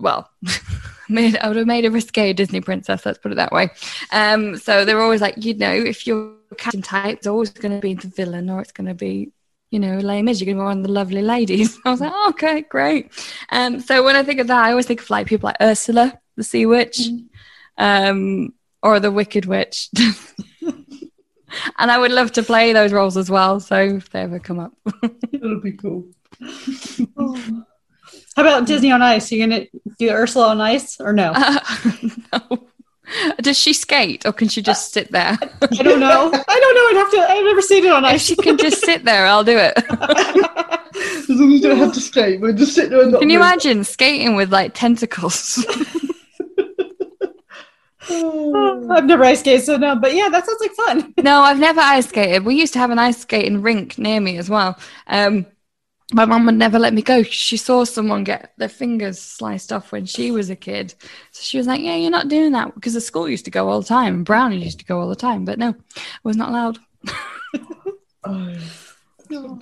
Well, 0.00 0.30
made 1.08 1.36
I 1.36 1.48
would 1.48 1.56
have 1.56 1.66
made 1.66 1.84
a 1.84 1.90
risque 1.90 2.32
Disney 2.32 2.60
princess. 2.60 3.04
Let's 3.04 3.18
put 3.18 3.32
it 3.32 3.36
that 3.36 3.52
way. 3.52 3.70
Um, 4.12 4.56
so 4.56 4.84
they're 4.84 5.00
always 5.00 5.20
like, 5.20 5.44
you 5.44 5.54
know, 5.54 5.72
if 5.72 6.06
you're 6.06 6.34
casting 6.56 6.82
type, 6.82 7.18
it's 7.18 7.26
always 7.26 7.50
going 7.50 7.74
to 7.74 7.80
be 7.80 7.94
the 7.94 8.08
villain, 8.08 8.50
or 8.50 8.60
it's 8.60 8.72
going 8.72 8.88
to 8.88 8.94
be 8.94 9.32
you 9.70 9.78
know, 9.78 9.98
Les 9.98 10.22
Mis. 10.22 10.40
You're 10.40 10.46
going 10.46 10.56
to 10.56 10.62
be 10.62 10.64
one 10.64 10.78
of 10.78 10.82
the 10.82 10.92
lovely 10.92 11.22
ladies. 11.22 11.78
I 11.84 11.90
was 11.90 12.00
like, 12.00 12.12
oh, 12.14 12.30
okay, 12.30 12.62
great. 12.62 13.12
Um, 13.50 13.80
so 13.80 14.02
when 14.02 14.16
I 14.16 14.22
think 14.22 14.40
of 14.40 14.48
that, 14.48 14.64
I 14.64 14.70
always 14.70 14.86
think 14.86 15.00
of 15.00 15.10
like 15.10 15.26
people 15.26 15.46
like 15.46 15.56
Ursula, 15.60 16.18
the 16.36 16.44
Sea 16.44 16.66
Witch, 16.66 16.98
mm. 16.98 17.28
um, 17.78 18.52
or 18.82 19.00
the 19.00 19.12
Wicked 19.12 19.46
Witch. 19.46 19.88
and 20.62 21.90
I 21.90 21.98
would 21.98 22.12
love 22.12 22.32
to 22.32 22.42
play 22.42 22.72
those 22.72 22.92
roles 22.92 23.16
as 23.16 23.30
well. 23.30 23.60
So 23.60 23.76
if 23.78 24.10
they 24.10 24.22
ever 24.22 24.38
come 24.38 24.58
up, 24.58 24.72
it'll 25.32 25.60
be 25.60 25.72
cool. 25.72 26.06
How 28.40 28.46
about 28.46 28.66
Disney 28.66 28.90
on 28.90 29.02
Ice? 29.02 29.30
Are 29.30 29.34
you 29.34 29.46
gonna 29.46 29.66
do 29.98 30.08
Ursula 30.08 30.48
on 30.48 30.62
Ice 30.62 30.98
or 30.98 31.12
no? 31.12 31.34
Uh, 32.32 32.40
no. 32.50 32.66
Does 33.42 33.58
she 33.58 33.74
skate 33.74 34.24
or 34.24 34.32
can 34.32 34.48
she 34.48 34.62
just 34.62 34.96
uh, 34.96 35.00
sit 35.00 35.12
there? 35.12 35.36
I 35.42 35.82
don't 35.82 36.00
know. 36.00 36.30
I 36.32 36.60
don't 36.60 36.74
know. 36.74 36.86
I'd 36.88 36.94
have 36.96 37.10
to. 37.10 37.18
I've 37.32 37.44
never 37.44 37.60
seen 37.60 37.84
it 37.84 37.92
on 37.92 38.04
ice. 38.04 38.14
If 38.14 38.22
she 38.22 38.36
can 38.36 38.56
just 38.56 38.82
sit 38.82 39.04
there, 39.04 39.26
I'll 39.26 39.44
do 39.44 39.58
it. 39.58 39.74
as 39.90 41.28
long 41.28 41.52
as 41.52 41.60
you 41.60 41.60
don't 41.60 41.76
have 41.76 41.92
to 41.92 42.00
skate, 42.00 42.40
we'll 42.40 42.54
just 42.54 42.74
sit 42.74 42.88
there 42.88 43.02
and 43.02 43.12
Can 43.18 43.28
you 43.28 43.38
move. 43.38 43.46
imagine 43.46 43.84
skating 43.84 44.36
with 44.36 44.50
like 44.52 44.72
tentacles? 44.74 45.62
I've 48.08 49.04
never 49.04 49.24
ice 49.24 49.40
skated, 49.40 49.64
so 49.66 49.76
no. 49.76 49.96
But 49.96 50.14
yeah, 50.14 50.30
that 50.30 50.46
sounds 50.46 50.60
like 50.60 50.72
fun. 50.72 51.12
no, 51.18 51.42
I've 51.42 51.58
never 51.58 51.80
ice 51.80 52.06
skated. 52.06 52.44
We 52.44 52.54
used 52.54 52.72
to 52.72 52.78
have 52.78 52.90
an 52.90 52.98
ice 53.00 53.18
skating 53.18 53.60
rink 53.60 53.98
near 53.98 54.20
me 54.20 54.38
as 54.38 54.48
well. 54.48 54.78
Um, 55.08 55.46
my 56.12 56.24
mum 56.24 56.46
would 56.46 56.56
never 56.56 56.78
let 56.78 56.94
me 56.94 57.02
go. 57.02 57.22
She 57.22 57.56
saw 57.56 57.84
someone 57.84 58.24
get 58.24 58.52
their 58.56 58.68
fingers 58.68 59.20
sliced 59.20 59.72
off 59.72 59.92
when 59.92 60.06
she 60.06 60.30
was 60.30 60.50
a 60.50 60.56
kid. 60.56 60.94
So 61.30 61.42
she 61.42 61.58
was 61.58 61.66
like, 61.66 61.80
Yeah, 61.80 61.96
you're 61.96 62.10
not 62.10 62.28
doing 62.28 62.52
that 62.52 62.74
because 62.74 62.94
the 62.94 63.00
school 63.00 63.28
used 63.28 63.44
to 63.44 63.50
go 63.50 63.68
all 63.68 63.80
the 63.80 63.86
time 63.86 64.14
and 64.14 64.24
Brownie 64.24 64.62
used 64.62 64.80
to 64.80 64.84
go 64.84 65.00
all 65.00 65.08
the 65.08 65.16
time. 65.16 65.44
But 65.44 65.58
no, 65.58 65.74
I 65.96 66.00
was 66.24 66.36
not 66.36 66.48
allowed. 66.48 66.78
oh, 68.24 68.54
so, 69.30 69.58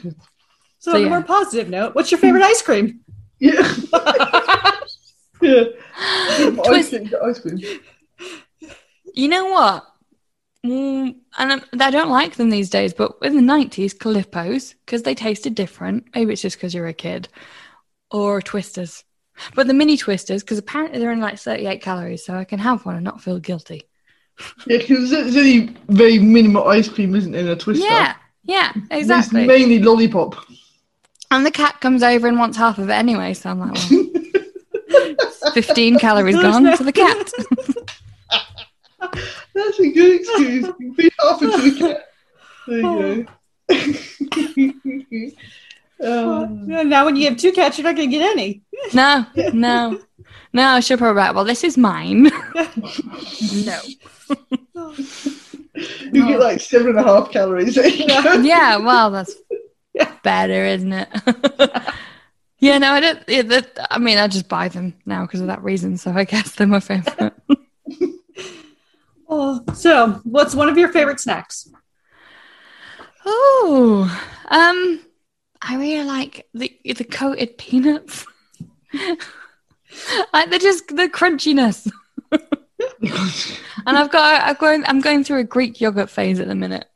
so, 0.78 0.94
on 0.94 1.00
yeah. 1.00 1.06
a 1.06 1.10
more 1.10 1.22
positive 1.22 1.68
note, 1.68 1.94
what's 1.94 2.10
your 2.10 2.18
favorite 2.18 2.42
ice 2.42 2.62
cream? 2.62 3.00
Yeah. 3.38 3.60
yeah. 5.42 5.64
Twist- 6.64 6.94
ice 6.94 7.38
cream. 7.40 7.60
You 9.14 9.28
know 9.28 9.46
what? 9.46 9.87
Mm, 10.68 11.16
and 11.38 11.64
I 11.80 11.90
don't 11.90 12.10
like 12.10 12.36
them 12.36 12.50
these 12.50 12.68
days, 12.68 12.92
but 12.92 13.16
in 13.22 13.36
the 13.36 13.52
90s, 13.52 13.96
Calippos, 13.96 14.74
because 14.84 15.02
they 15.02 15.14
tasted 15.14 15.54
different. 15.54 16.06
Maybe 16.14 16.32
it's 16.32 16.42
just 16.42 16.56
because 16.56 16.74
you're 16.74 16.86
a 16.86 16.92
kid. 16.92 17.28
Or 18.10 18.42
Twisters. 18.42 19.04
But 19.54 19.66
the 19.66 19.74
mini 19.74 19.96
Twisters, 19.96 20.42
because 20.42 20.58
apparently 20.58 20.98
they're 20.98 21.12
in 21.12 21.20
like 21.20 21.38
38 21.38 21.80
calories, 21.80 22.24
so 22.24 22.34
I 22.34 22.44
can 22.44 22.58
have 22.58 22.84
one 22.84 22.96
and 22.96 23.04
not 23.04 23.22
feel 23.22 23.38
guilty. 23.38 23.84
Yeah, 24.66 24.78
because 24.78 25.10
there's 25.10 25.36
only 25.36 25.76
very 25.88 26.18
minimal 26.18 26.68
ice 26.68 26.88
cream, 26.88 27.14
isn't 27.14 27.34
in 27.34 27.48
a 27.48 27.56
Twister? 27.56 27.84
Yeah, 27.84 28.14
yeah, 28.44 28.72
exactly. 28.90 29.42
It's 29.42 29.48
mainly 29.48 29.78
lollipop. 29.78 30.36
And 31.30 31.46
the 31.46 31.50
cat 31.50 31.80
comes 31.80 32.02
over 32.02 32.26
and 32.26 32.38
wants 32.38 32.56
half 32.56 32.78
of 32.78 32.88
it 32.88 32.92
anyway, 32.92 33.34
so 33.34 33.50
I'm 33.50 33.60
like, 33.60 33.78
well, 33.90 35.52
15 35.54 35.98
calories 35.98 36.36
gone 36.36 36.76
to 36.76 36.84
the 36.84 36.92
cat. 36.92 37.30
That's 39.58 39.80
a 39.80 39.90
good 39.90 40.20
excuse. 40.20 40.68
Be 40.96 41.10
half 41.18 41.42
into 41.42 41.70
the 41.70 41.78
cat. 41.78 42.08
There 42.68 42.78
you 42.78 43.26
go. 45.30 45.32
Um, 46.00 46.68
now, 46.68 47.04
when 47.04 47.16
you 47.16 47.28
have 47.28 47.36
two 47.36 47.50
cats, 47.50 47.76
you're 47.76 47.82
not 47.82 47.96
going 47.96 48.08
to 48.08 48.16
get 48.16 48.30
any. 48.30 48.62
No, 48.94 49.26
no, 49.52 50.00
no. 50.52 50.64
I 50.64 50.78
should 50.78 51.00
probably 51.00 51.16
write. 51.16 51.34
Well, 51.34 51.42
this 51.44 51.64
is 51.64 51.76
mine. 51.76 52.22
no. 53.64 53.80
You 56.12 56.26
get 56.26 56.40
like 56.40 56.60
seven 56.60 56.88
and 56.88 56.98
a 56.98 57.02
half 57.02 57.30
calories. 57.30 57.76
yeah, 57.76 58.76
well, 58.76 59.10
that's 59.10 59.34
better, 60.22 60.64
isn't 60.64 60.92
it? 60.92 61.08
yeah, 62.58 62.78
no, 62.78 62.92
I 62.92 63.00
don't. 63.00 63.20
Yeah, 63.28 63.42
that, 63.42 63.86
I 63.90 63.98
mean, 63.98 64.18
I 64.18 64.26
just 64.28 64.48
buy 64.48 64.68
them 64.68 64.94
now 65.04 65.22
because 65.22 65.40
of 65.40 65.48
that 65.48 65.62
reason. 65.62 65.96
So 65.96 66.12
I 66.12 66.24
guess 66.24 66.54
they're 66.54 66.66
my 66.66 66.80
favorite. 66.80 67.32
Oh, 69.28 69.62
so 69.74 70.20
what's 70.24 70.54
one 70.54 70.68
of 70.68 70.78
your 70.78 70.88
favorite 70.88 71.20
snacks? 71.20 71.68
Oh, 73.26 74.04
um, 74.48 75.00
I 75.60 75.76
really 75.76 76.04
like 76.04 76.48
the 76.54 76.74
the 76.84 77.04
coated 77.04 77.58
peanuts. 77.58 78.24
like 80.32 80.50
they're 80.50 80.58
just 80.58 80.88
the 80.88 81.08
crunchiness. 81.08 81.90
and 82.30 83.98
I've 83.98 84.10
got 84.10 84.42
I've 84.42 84.58
going 84.58 84.84
I'm 84.86 85.00
going 85.00 85.24
through 85.24 85.40
a 85.40 85.44
Greek 85.44 85.80
yogurt 85.80 86.08
phase 86.08 86.40
at 86.40 86.48
the 86.48 86.54
minute. 86.54 86.86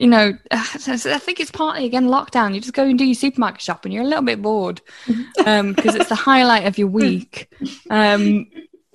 you 0.00 0.08
know, 0.08 0.36
I 0.50 0.66
think 0.66 1.38
it's 1.38 1.52
partly 1.52 1.84
again 1.84 2.08
lockdown. 2.08 2.54
You 2.54 2.60
just 2.60 2.74
go 2.74 2.84
and 2.84 2.98
do 2.98 3.04
your 3.04 3.14
supermarket 3.14 3.60
shop, 3.60 3.84
and 3.84 3.94
you're 3.94 4.02
a 4.02 4.06
little 4.08 4.24
bit 4.24 4.42
bored 4.42 4.80
because 5.06 5.46
um, 5.46 5.74
it's 5.78 6.08
the 6.08 6.16
highlight 6.16 6.66
of 6.66 6.76
your 6.76 6.88
week. 6.88 7.54
Um, 7.88 8.46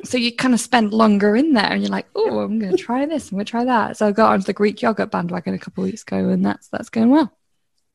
so 0.04 0.18
you 0.18 0.36
kind 0.36 0.54
of 0.54 0.60
spend 0.60 0.94
longer 0.94 1.36
in 1.36 1.54
there 1.54 1.72
and 1.72 1.82
you're 1.82 1.90
like 1.90 2.08
oh 2.16 2.40
i'm 2.40 2.60
going 2.60 2.76
to 2.76 2.78
try 2.78 3.06
this 3.06 3.32
i'm 3.32 3.38
going 3.38 3.46
to 3.46 3.50
try 3.50 3.66
that. 3.66 3.98
So 3.98 4.08
i 4.08 4.12
got 4.12 4.32
onto 4.32 4.46
the 4.46 4.54
greek 4.54 4.82
yogurt 4.82 5.12
bandwagon 5.12 5.54
a 5.54 5.60
couple 5.60 5.84
of 5.84 5.90
weeks 5.90 6.04
ago 6.04 6.30
and 6.30 6.46
that's 6.46 6.68
that's 6.70 6.90
going 6.90 7.10
well. 7.10 7.32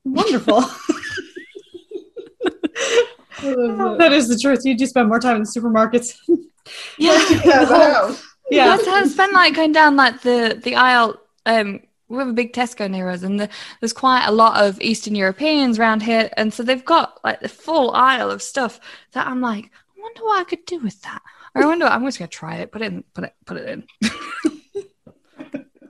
Wonderful. 0.05 0.65
That 3.43 4.13
is 4.13 4.29
the 4.29 4.39
truth. 4.39 4.61
You 4.65 4.77
do 4.77 4.87
spend 4.87 5.09
more 5.09 5.19
time 5.19 5.37
in 5.37 5.43
the 5.43 5.49
supermarkets. 5.49 6.17
Yeah. 6.99 8.15
Yeah. 8.51 8.67
That's 8.67 8.87
how 8.87 8.97
i 8.97 9.07
spend 9.07 9.33
like 9.33 9.55
going 9.55 9.73
down 9.73 9.97
like 9.97 10.21
the 10.21 10.61
the 10.63 10.75
aisle 10.75 11.19
um 11.47 11.81
we 12.09 12.19
have 12.19 12.29
a 12.29 12.35
big 12.35 12.53
Tesco 12.53 12.91
near 12.91 13.09
us, 13.09 13.23
and 13.23 13.41
the, 13.41 13.49
there's 13.81 13.95
quite 13.95 14.27
a 14.27 14.33
lot 14.33 14.63
of 14.63 14.79
Eastern 14.83 15.15
Europeans 15.15 15.79
around 15.79 16.03
here, 16.03 16.29
and 16.37 16.53
so 16.53 16.63
they've 16.63 16.85
got 16.85 17.19
like 17.25 17.41
the 17.41 17.49
full 17.49 17.93
aisle 17.93 18.31
of 18.31 18.43
stuff 18.43 18.79
that 19.13 19.27
I'm 19.27 19.41
like, 19.41 19.71
I 19.97 20.01
wonder 20.03 20.23
what 20.23 20.41
I 20.41 20.45
could 20.45 20.67
do 20.67 20.79
with 20.81 21.01
that. 21.03 21.23
I 21.55 21.67
wonder. 21.67 21.87
I'm 21.87 22.05
just 22.05 22.19
gonna 22.19 22.29
try 22.29 22.57
it. 22.57 22.73
Put 22.73 22.83
it 22.83 22.93
in. 22.93 23.05
Put 23.15 23.25
it. 23.25 23.35
Put 23.45 23.57
it 23.59 23.69
in. 23.69 23.85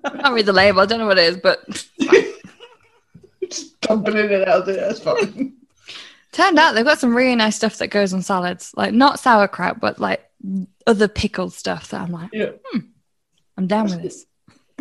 I 0.04 0.10
can't 0.20 0.34
read 0.34 0.46
the 0.46 0.52
label. 0.52 0.80
I 0.80 0.86
don't 0.86 0.98
know 0.98 1.06
what 1.06 1.18
it 1.18 1.24
is, 1.24 1.36
but 1.36 1.60
just 3.48 3.80
dumping 3.80 4.16
it 4.16 4.32
in 4.32 4.48
out 4.48 4.66
there. 4.66 4.88
That's 4.88 5.00
fine. 5.00 5.54
Turned 6.32 6.58
out 6.58 6.72
they've 6.74 6.84
got 6.84 6.98
some 6.98 7.14
really 7.14 7.36
nice 7.36 7.56
stuff 7.56 7.78
that 7.78 7.88
goes 7.88 8.14
on 8.14 8.22
salads, 8.22 8.72
like 8.76 8.92
not 8.94 9.20
sauerkraut, 9.20 9.80
but 9.80 9.98
like 9.98 10.24
other 10.86 11.06
pickled 11.06 11.52
stuff 11.52 11.90
that 11.90 12.00
I'm 12.00 12.10
like, 12.10 12.30
yeah. 12.32 12.52
hmm, 12.64 12.78
I 12.78 12.82
I'm 13.58 13.66
down 13.66 13.84
with 13.84 14.02
this. 14.02 14.24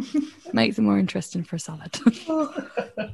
Makes 0.53 0.79
it 0.79 0.81
more 0.81 0.97
interesting 0.97 1.43
for 1.43 1.57
a 1.57 1.59
salad. 1.59 1.99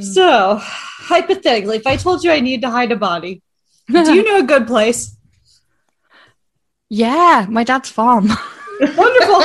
So, 0.00 0.58
hypothetically, 0.60 1.76
if 1.76 1.86
I 1.86 1.96
told 1.96 2.22
you 2.22 2.30
I 2.30 2.40
need 2.40 2.60
to 2.62 2.70
hide 2.70 2.92
a 2.92 2.96
body, 2.96 3.40
do 3.88 4.12
you 4.12 4.24
know 4.24 4.40
a 4.40 4.42
good 4.42 4.66
place? 4.66 5.16
Yeah, 6.88 7.46
my 7.48 7.64
dad's 7.64 7.90
farm. 7.90 8.28
Wonderful. 8.80 9.42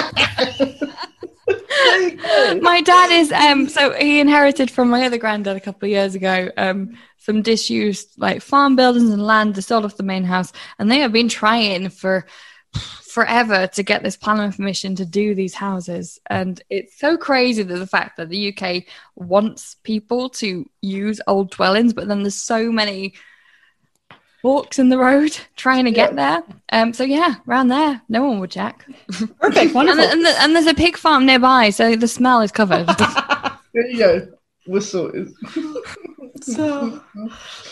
There 1.46 2.02
you 2.02 2.18
go. 2.18 2.60
my 2.62 2.82
dad 2.82 3.12
is 3.12 3.32
um 3.32 3.68
so 3.68 3.91
he 3.94 4.20
inherited 4.20 4.72
from 4.72 4.89
my 4.89 5.06
other 5.06 5.18
granddad 5.18 5.58
a 5.58 5.60
couple 5.60 5.88
of 5.88 5.91
years 5.91 6.16
ago 6.16 6.50
um 6.58 6.98
some 7.18 7.41
disused 7.41 8.14
like 8.18 8.41
farm 8.41 8.76
buildings 8.76 9.10
and 9.10 9.26
land 9.26 9.56
they 9.56 9.62
sold 9.62 9.84
off 9.84 9.98
the 9.98 10.04
main 10.04 10.24
house 10.24 10.54
and 10.80 10.89
they 10.89 11.00
have 11.00 11.12
been 11.12 11.28
trying 11.28 11.89
for 11.89 12.26
forever 12.74 13.68
to 13.68 13.84
get 13.84 14.04
this 14.04 14.16
planning 14.16 14.52
permission 14.52 14.96
to 14.96 15.06
do 15.06 15.36
these 15.36 15.54
houses 15.54 16.20
and 16.30 16.62
it's 16.70 16.98
so 16.98 17.18
crazy 17.18 17.64
that 17.64 17.78
the 17.78 17.88
fact 17.88 18.18
that 18.18 18.30
the 18.30 18.56
UK 18.56 18.84
wants 19.16 19.76
people 19.84 20.30
to 20.30 20.70
use 20.82 21.20
old 21.28 21.52
dwellings 21.52 21.94
but 21.94 22.08
then 22.08 22.24
there's 22.24 22.36
so 22.36 22.72
many 22.72 23.14
forks 24.44 24.78
in 24.78 24.89
the 24.89 24.98
road 24.98 25.36
trying 25.56 25.86
to 25.86 25.91
get 25.91 26.16
there 26.16 26.44
um 26.72 26.94
so 26.94 27.04
yeah 27.04 27.36
around 27.48 27.70
there 27.70 28.00
no 28.10 28.24
one 28.24 28.39
would 28.39 28.52
check 28.52 28.86
Perfect. 29.39 29.58
and, 29.58 29.74
Wonderful. 29.74 30.04
the- 30.04 30.12
and, 30.12 30.26
the- 30.26 30.41
and 30.41 30.56
there's 30.56 30.68
a 30.68 30.74
pig 30.76 30.98
farm 30.98 31.26
nearby 31.26 31.70
so 31.72 31.96
the 31.96 32.08
smell 32.08 32.41
is 32.41 32.52
covered 32.52 32.88
There 33.74 33.88
you 33.88 33.98
go. 33.98 34.28
We're 34.68 34.82
sorted. 34.82 35.34
so, 36.41 37.02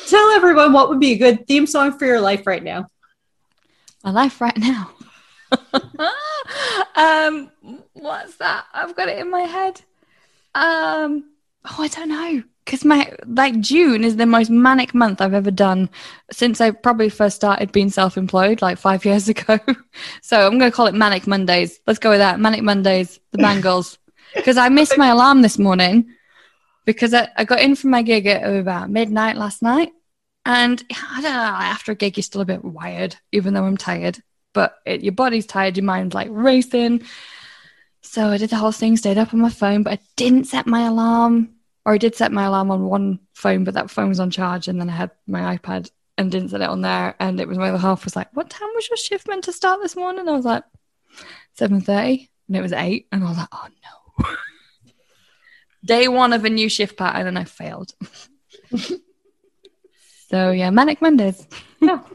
tell 0.08 0.32
everyone 0.32 0.74
what 0.74 0.90
would 0.90 1.00
be 1.00 1.12
a 1.12 1.18
good 1.18 1.46
theme 1.48 1.68
song 1.68 1.96
for 1.98 2.06
your 2.08 2.20
life 2.20 2.48
right 2.48 2.64
now. 2.64 2.90
my 4.04 4.10
life 4.10 4.42
right 4.42 4.58
now. 4.58 4.90
um, 6.96 7.52
what's 7.94 8.38
that? 8.38 8.66
I've 8.74 8.96
got 8.96 9.10
it 9.10 9.20
in 9.20 9.30
my 9.30 9.42
head. 9.42 9.82
Um, 10.56 11.32
oh, 11.66 11.76
I 11.84 11.88
don't 11.88 12.10
know. 12.10 12.44
Because 12.66 12.86
my 12.86 13.12
like 13.26 13.60
June 13.60 14.04
is 14.04 14.18
the 14.18 14.26
most 14.26 14.50
manic 14.50 14.94
month 14.94 15.20
I've 15.20 15.34
ever 15.34 15.52
done 15.52 15.90
since 16.32 16.62
I 16.62 16.72
probably 16.72 17.10
first 17.10 17.36
started 17.36 17.72
being 17.72 17.90
self-employed 17.90 18.62
like 18.62 18.78
five 18.78 19.04
years 19.10 19.30
ago. 19.30 19.60
so 20.22 20.46
I'm 20.46 20.58
gonna 20.58 20.72
call 20.72 20.88
it 20.88 20.96
Manic 20.96 21.28
Mondays. 21.28 21.80
Let's 21.88 22.00
go 22.00 22.12
with 22.12 22.20
that. 22.20 22.40
Manic 22.40 22.64
Mondays, 22.64 23.20
the 23.32 23.38
Bangles. 23.40 23.98
Because 24.36 24.58
I 24.58 24.70
missed 24.70 24.98
my 24.98 25.08
alarm 25.08 25.42
this 25.42 25.60
morning 25.60 26.16
because 26.86 27.14
I, 27.14 27.30
I 27.36 27.44
got 27.44 27.62
in 27.62 27.76
from 27.76 27.92
my 27.92 28.02
gig 28.02 28.26
at 28.28 28.44
about 28.44 28.90
midnight 28.90 29.38
last 29.38 29.62
night. 29.62 29.92
And 30.46 30.84
I 30.90 31.22
don't 31.22 31.34
know, 31.34 31.40
after 31.40 31.92
a 31.92 31.96
gig, 31.96 32.18
you're 32.18 32.24
still 32.24 32.42
a 32.42 32.46
bit 32.46 32.64
wired, 32.66 33.16
even 33.32 33.54
though 33.54 33.66
I'm 33.66 33.78
tired. 33.78 34.20
But 34.54 34.76
it, 34.86 35.04
your 35.04 35.14
body's 35.14 35.46
tired, 35.46 35.78
your 35.78 35.86
mind's 35.86 36.16
like 36.16 36.30
racing. 36.32 37.04
So 38.02 38.28
I 38.30 38.38
did 38.38 38.50
the 38.50 38.56
whole 38.56 38.72
thing, 38.72 38.98
stayed 38.98 39.18
up 39.20 39.34
on 39.34 39.40
my 39.40 39.50
phone, 39.50 39.84
but 39.84 39.94
I 39.94 40.00
didn't 40.16 40.46
set 40.46 40.66
my 40.66 40.88
alarm. 40.88 41.50
Or 41.86 41.94
I 41.94 41.98
did 41.98 42.16
set 42.16 42.32
my 42.32 42.44
alarm 42.46 42.70
on 42.72 42.86
one 42.86 43.20
phone, 43.34 43.64
but 43.64 43.74
that 43.74 43.90
phone 43.90 44.10
was 44.10 44.20
on 44.20 44.30
charge. 44.30 44.68
And 44.68 44.80
then 44.80 44.90
I 44.90 44.94
had 44.94 45.12
my 45.28 45.58
iPad 45.58 45.90
and 46.18 46.32
didn't 46.32 46.50
set 46.50 46.62
it 46.62 46.70
on 46.70 46.82
there. 46.82 47.16
And 47.20 47.40
it 47.40 47.48
was 47.48 47.58
my 47.58 47.70
other 47.70 47.78
half 47.78 48.06
was 48.06 48.16
like, 48.16 48.28
What 48.34 48.50
time 48.50 48.70
was 48.76 48.88
your 48.90 48.98
shift 48.98 49.28
meant 49.28 49.46
to 49.46 49.54
start 49.54 49.82
this 49.82 49.96
morning? 49.96 50.28
I 50.28 50.34
was 50.34 50.46
like, 50.46 50.64
7.30. 51.60 52.30
And 52.48 52.58
it 52.58 52.62
was 52.62 52.74
8. 52.74 53.08
And 53.12 53.24
I 53.24 53.28
was 53.28 53.38
like, 53.38 53.48
Oh 53.52 53.68
no. 53.68 54.36
Day 55.84 56.08
one 56.08 56.32
of 56.34 56.46
a 56.46 56.50
new 56.50 56.70
shift 56.70 56.96
pattern, 56.96 57.26
and 57.26 57.40
I 57.40 57.44
failed. 57.44 57.94
so 60.30 60.52
yeah, 60.52 60.70
Manic 60.70 61.02
Mondays. 61.02 61.48
yeah. 61.82 62.02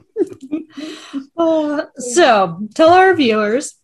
Uh, 1.37 1.85
so, 1.97 2.67
tell 2.75 2.89
our 2.91 3.14
viewers 3.14 3.75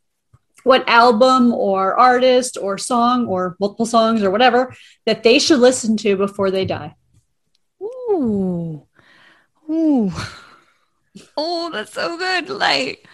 what 0.64 0.88
album 0.88 1.52
or 1.52 1.98
artist 1.98 2.56
or 2.60 2.78
song 2.78 3.26
or 3.26 3.56
multiple 3.60 3.86
songs 3.86 4.22
or 4.22 4.30
whatever 4.30 4.74
that 5.06 5.22
they 5.22 5.38
should 5.38 5.60
listen 5.60 5.96
to 5.98 6.16
before 6.16 6.50
they 6.50 6.64
die. 6.64 6.94
Ooh. 7.82 8.86
Ooh. 9.70 10.12
Oh, 11.36 11.68
that's 11.70 11.92
so 11.92 12.16
good. 12.16 12.48
Like, 12.48 13.06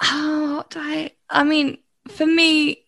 do 0.00 0.64
I? 0.74 1.12
I 1.30 1.44
mean, 1.44 1.78
for 2.08 2.26
me, 2.26 2.84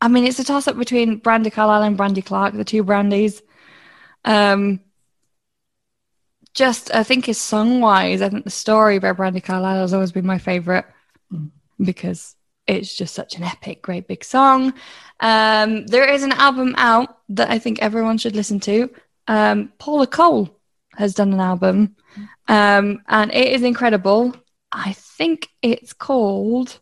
I 0.00 0.08
mean, 0.08 0.24
it's 0.24 0.38
a 0.38 0.44
toss 0.44 0.68
up 0.68 0.76
between 0.76 1.20
Brandi 1.20 1.52
Carlile 1.52 1.82
and 1.84 1.96
Brandy 1.96 2.22
Clark, 2.22 2.54
the 2.54 2.64
two 2.64 2.84
Brandies. 2.84 3.42
Um, 4.24 4.80
just, 6.56 6.92
I 6.94 7.02
think, 7.04 7.28
is 7.28 7.38
song 7.38 7.80
wise, 7.80 8.22
I 8.22 8.30
think 8.30 8.44
the 8.44 8.50
story 8.50 8.98
by 8.98 9.12
Brandi 9.12 9.44
Carlile 9.44 9.82
has 9.82 9.92
always 9.92 10.10
been 10.10 10.26
my 10.26 10.38
favorite 10.38 10.86
because 11.78 12.34
it's 12.66 12.96
just 12.96 13.14
such 13.14 13.36
an 13.36 13.44
epic, 13.44 13.82
great 13.82 14.08
big 14.08 14.24
song. 14.24 14.72
Um, 15.20 15.86
there 15.86 16.08
is 16.08 16.22
an 16.22 16.32
album 16.32 16.74
out 16.78 17.18
that 17.28 17.50
I 17.50 17.58
think 17.58 17.80
everyone 17.80 18.16
should 18.16 18.34
listen 18.34 18.58
to. 18.60 18.90
Um, 19.28 19.70
Paula 19.78 20.06
Cole 20.06 20.58
has 20.94 21.14
done 21.14 21.34
an 21.34 21.40
album, 21.40 21.94
um, 22.48 23.02
and 23.06 23.32
it 23.32 23.52
is 23.52 23.62
incredible. 23.62 24.34
I 24.72 24.94
think 24.94 25.48
it's 25.60 25.92
called. 25.92 26.80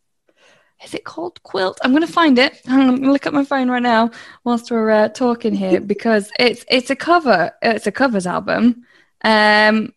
Is 0.84 0.94
it 0.94 1.04
called 1.04 1.42
Quilt? 1.42 1.80
I'm 1.82 1.92
going 1.92 2.06
to 2.06 2.12
find 2.12 2.38
it. 2.38 2.60
I'm 2.68 2.86
going 2.88 3.02
to 3.02 3.12
look 3.12 3.26
at 3.26 3.32
my 3.32 3.44
phone 3.44 3.70
right 3.70 3.82
now 3.82 4.10
whilst 4.44 4.70
we're 4.70 4.90
uh, 4.90 5.08
talking 5.08 5.54
here 5.54 5.80
because 5.94 6.30
it's 6.38 6.64
it's 6.70 6.90
a 6.90 6.96
cover. 6.96 7.50
It's 7.60 7.88
a 7.88 7.92
covers 7.92 8.26
album. 8.26 8.84
Um, 9.24 9.92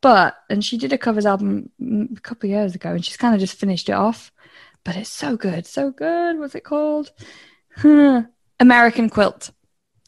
but 0.00 0.36
and 0.48 0.64
she 0.64 0.78
did 0.78 0.92
a 0.92 0.98
covers 0.98 1.26
album 1.26 1.70
a 2.16 2.20
couple 2.20 2.48
of 2.48 2.52
years 2.52 2.74
ago, 2.74 2.92
and 2.92 3.04
she's 3.04 3.16
kind 3.16 3.34
of 3.34 3.40
just 3.40 3.58
finished 3.58 3.88
it 3.88 3.92
off. 3.92 4.32
But 4.84 4.96
it's 4.96 5.10
so 5.10 5.36
good, 5.36 5.66
so 5.66 5.90
good. 5.90 6.38
What's 6.38 6.54
it 6.54 6.64
called? 6.64 7.10
American 8.60 9.10
Quilt. 9.10 9.50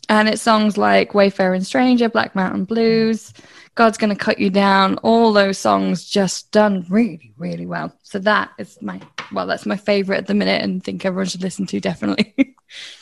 And 0.08 0.28
it's 0.28 0.42
songs 0.42 0.76
like 0.76 1.14
Wayfaring 1.14 1.62
Stranger, 1.62 2.08
Black 2.08 2.34
Mountain 2.34 2.64
Blues, 2.64 3.32
God's 3.76 3.96
Gonna 3.98 4.16
Cut 4.16 4.40
You 4.40 4.50
Down, 4.50 4.96
all 4.98 5.32
those 5.32 5.58
songs 5.58 6.04
just 6.04 6.50
done 6.50 6.84
really, 6.88 7.32
really 7.36 7.66
well. 7.66 7.94
So 8.02 8.18
that 8.20 8.50
is 8.58 8.80
my 8.82 9.00
well, 9.32 9.46
that's 9.46 9.66
my 9.66 9.76
favorite 9.76 10.18
at 10.18 10.26
the 10.26 10.34
minute 10.34 10.62
and 10.62 10.82
think 10.82 11.04
everyone 11.04 11.26
should 11.26 11.42
listen 11.42 11.66
to 11.66 11.80
definitely. 11.80 12.34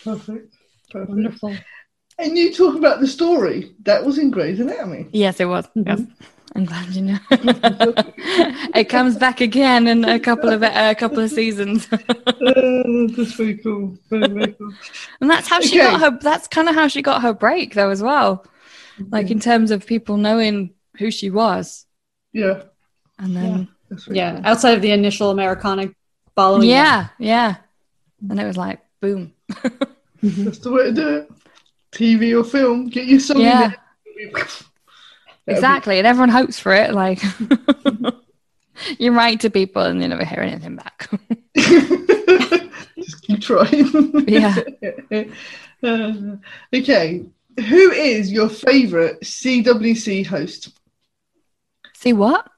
Perfect. 0.04 0.54
Perfect. 0.90 1.08
Wonderful. 1.08 1.56
And 2.18 2.36
you 2.36 2.52
talk 2.52 2.74
about 2.76 3.00
the 3.00 3.06
story. 3.06 3.72
That 3.84 4.04
was 4.04 4.18
in 4.18 4.30
Grey's 4.30 4.60
Anatomy. 4.60 5.06
yes, 5.12 5.40
it 5.40 5.44
was. 5.46 5.66
Mhm. 5.76 5.86
Yes. 5.86 6.00
I'm 6.56 6.64
glad 6.64 6.88
you 6.88 7.02
know. 7.02 7.18
it 8.74 8.88
comes 8.88 9.16
back 9.16 9.40
again 9.42 9.86
in 9.86 10.04
a 10.04 10.18
couple 10.18 10.48
of 10.48 10.62
a 10.62 10.94
couple 10.94 11.20
of 11.20 11.30
seasons. 11.30 11.86
Uh, 12.48 13.06
that's 13.16 13.32
very 13.32 13.58
cool. 13.58 13.96
Very, 14.08 14.28
very 14.28 14.52
cool. 14.54 14.72
And 15.20 15.28
that's 15.28 15.48
how 15.48 15.60
she 15.60 15.78
Okay. 15.80 15.90
got 15.90 16.00
her. 16.00 16.18
That's 16.22 16.48
kind 16.48 16.68
of 16.68 16.74
how 16.74 16.88
she 16.88 17.02
got 17.02 17.20
her 17.22 17.34
break, 17.34 17.74
though, 17.74 17.90
as 17.90 18.02
well. 18.02 18.46
Like 19.10 19.30
in 19.30 19.38
terms 19.40 19.70
of 19.70 19.84
people 19.86 20.16
knowing 20.16 20.70
who 20.98 21.10
she 21.10 21.30
was, 21.30 21.84
Yeah. 22.32 22.62
and 23.18 23.36
then 23.36 23.68
That's 23.90 24.04
very 24.04 24.16
Yeah, 24.18 24.36
cool. 24.36 24.46
outside 24.46 24.74
of 24.76 24.82
the 24.82 24.92
initial 24.92 25.30
Americana 25.30 25.90
following. 26.34 26.68
yeah, 26.68 27.08
yeah, 27.18 27.56
and 28.30 28.40
it 28.40 28.46
was 28.46 28.56
like 28.56 28.80
boom. 29.00 29.32
That's 30.22 30.58
the 30.60 30.70
way 30.72 30.84
to 30.84 30.92
do 30.92 31.08
it. 31.16 31.30
TV 31.92 32.38
or 32.38 32.44
film, 32.44 32.88
get 32.88 33.06
your 33.06 33.20
song 33.20 33.40
Yeah, 33.40 33.72
exactly, 35.46 35.98
and 35.98 36.06
everyone 36.06 36.28
hopes 36.28 36.58
for 36.58 36.72
it. 36.74 36.92
Like 36.94 37.22
you 38.98 39.12
write 39.12 39.40
to 39.40 39.50
people, 39.50 39.82
and 39.82 40.00
you 40.02 40.08
never 40.08 40.24
hear 40.24 40.40
anything 40.40 40.76
back. 40.76 41.10
Just 41.56 43.22
keep 43.22 43.40
trying. 43.40 44.28
Yeah. 44.28 44.56
Uh, 45.82 46.12
okay. 46.74 47.24
Who 47.56 47.90
is 47.90 48.30
your 48.30 48.48
favorite 48.48 49.20
CWC 49.22 50.26
host? 50.26 50.70
See 51.94 52.12
what? 52.12 52.48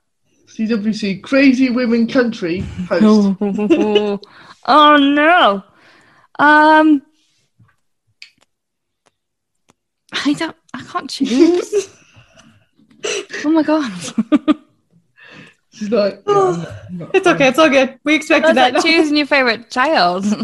CWC 0.46 1.22
Crazy 1.22 1.70
Women 1.70 2.06
Country 2.06 2.60
host. 2.88 3.36
Oh 4.66 4.96
no. 4.96 5.62
Um, 6.38 7.02
I 10.12 10.32
don't. 10.34 10.56
I 10.74 10.82
can't 10.84 11.08
choose. 11.10 11.88
oh 13.44 13.50
my 13.50 13.62
god. 13.62 13.90
She's 15.72 15.90
like, 15.90 16.22
yeah, 16.26 16.34
I'm 16.34 16.58
not- 16.58 16.68
I'm 16.88 16.98
not- 16.98 17.14
It's 17.14 17.26
okay. 17.26 17.48
It's 17.48 17.58
all 17.58 17.70
good. 17.70 17.98
We 18.04 18.14
expected 18.14 18.56
that. 18.56 18.74
like 18.74 18.82
choosing 18.84 19.16
your 19.16 19.26
favorite 19.26 19.70
child. 19.70 20.24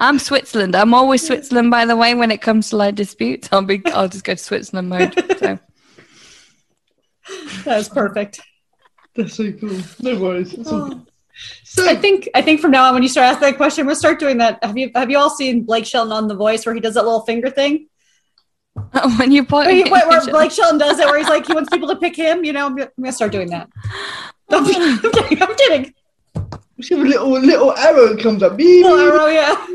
I'm 0.00 0.20
Switzerland. 0.20 0.76
I'm 0.76 0.94
always 0.94 1.26
Switzerland, 1.26 1.72
by 1.72 1.84
the 1.84 1.96
way, 1.96 2.14
when 2.14 2.30
it 2.30 2.40
comes 2.40 2.70
to 2.70 2.76
like 2.76 2.94
disputes. 2.94 3.48
I'll 3.50 3.62
be 3.62 3.82
I'll 3.86 4.08
just 4.08 4.24
go 4.24 4.34
to 4.34 4.38
Switzerland 4.38 4.88
mode. 4.90 5.12
So 5.38 5.58
That's 7.64 7.88
perfect. 7.88 8.40
That's 9.16 9.34
so 9.34 9.50
cool. 9.52 9.76
No 10.00 10.20
worries. 10.20 10.54
It's 10.54 10.70
all 10.70 10.88
good. 10.90 10.98
Oh. 10.98 11.06
So, 11.64 11.88
I 11.88 11.94
think 11.94 12.28
I 12.34 12.42
think 12.42 12.60
from 12.60 12.70
now 12.72 12.84
on, 12.86 12.94
when 12.94 13.02
you 13.02 13.08
start 13.08 13.26
asking 13.26 13.50
that 13.50 13.56
question, 13.56 13.86
we'll 13.86 13.94
start 13.94 14.18
doing 14.18 14.38
that. 14.38 14.58
Have 14.64 14.76
you 14.76 14.90
have 14.94 15.10
you 15.10 15.18
all 15.18 15.30
seen 15.30 15.62
Blake 15.64 15.86
Shelton 15.86 16.12
on 16.12 16.26
The 16.28 16.34
Voice 16.34 16.66
where 16.66 16.74
he 16.74 16.80
does 16.80 16.94
that 16.94 17.04
little 17.04 17.20
finger 17.22 17.50
thing? 17.50 17.86
when 19.18 19.30
you 19.32 19.44
point 19.44 19.66
Where, 19.90 19.90
where, 19.90 20.08
where 20.08 20.24
Blake 20.30 20.50
Shelton 20.50 20.78
does 20.78 20.98
it, 20.98 21.06
where 21.06 21.18
he's 21.18 21.28
like 21.28 21.46
he 21.46 21.52
wants 21.52 21.68
people 21.70 21.88
to 21.88 21.96
pick 21.96 22.16
him. 22.16 22.44
You 22.44 22.52
know, 22.52 22.66
I'm 22.66 22.76
gonna- 22.76 22.90
I'm 22.96 23.04
gonna 23.04 23.12
start 23.12 23.32
doing 23.32 23.50
that. 23.50 23.68
I'm 24.50 24.64
kidding. 24.64 25.42
I'm 25.42 25.54
kidding. 25.56 25.94
We 26.76 26.96
a 26.96 26.96
little 26.96 27.30
little 27.30 27.76
arrow 27.76 28.16
comes 28.16 28.42
up. 28.42 28.56
Beep, 28.56 28.84
beep. 28.84 28.86
arrow, 28.86 29.26
yeah. 29.26 29.66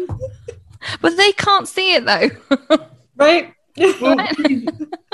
But 1.02 1.16
they 1.18 1.32
can't 1.34 1.68
see 1.68 1.94
it 1.96 2.06
though. 2.06 2.78
Right? 3.16 3.54
Well, 4.02 4.18
we 4.38 4.44
need- 4.56 4.70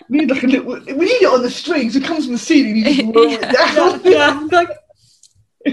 we 0.10 0.18
need 0.20 0.32
like 0.32 0.44
a 0.44 0.48
little. 0.48 0.74
We 0.96 1.06
need 1.06 1.22
it 1.22 1.32
on 1.32 1.44
the 1.44 1.52
string, 1.52 1.92
so 1.92 2.00
it 2.00 2.04
comes 2.04 2.26
from 2.26 2.34
the 2.34 2.40
ceiling. 2.40 2.78
You 2.78 2.84
just 2.84 3.02
roll 3.16 3.28
it 3.32 4.06
yeah, 4.06 4.40
yeah. 4.40 4.48
Like, 4.52 4.70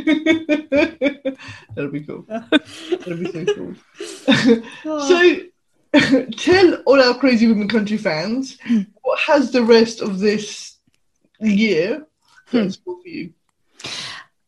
That'll 1.74 1.90
be 1.90 2.00
cool. 2.00 2.24
That'll 2.28 3.16
be 3.16 3.32
so 3.32 3.44
cool. 3.54 3.74
so, 5.08 5.40
tell 6.36 6.74
all 6.86 7.00
our 7.00 7.18
crazy 7.18 7.46
women 7.46 7.68
country 7.68 7.96
fans 7.96 8.58
what 9.02 9.18
has 9.20 9.50
the 9.52 9.62
rest 9.62 10.00
of 10.00 10.18
this 10.18 10.78
year 11.40 12.06
in 12.52 12.70
store 12.70 13.00
for 13.02 13.08
you. 13.08 13.32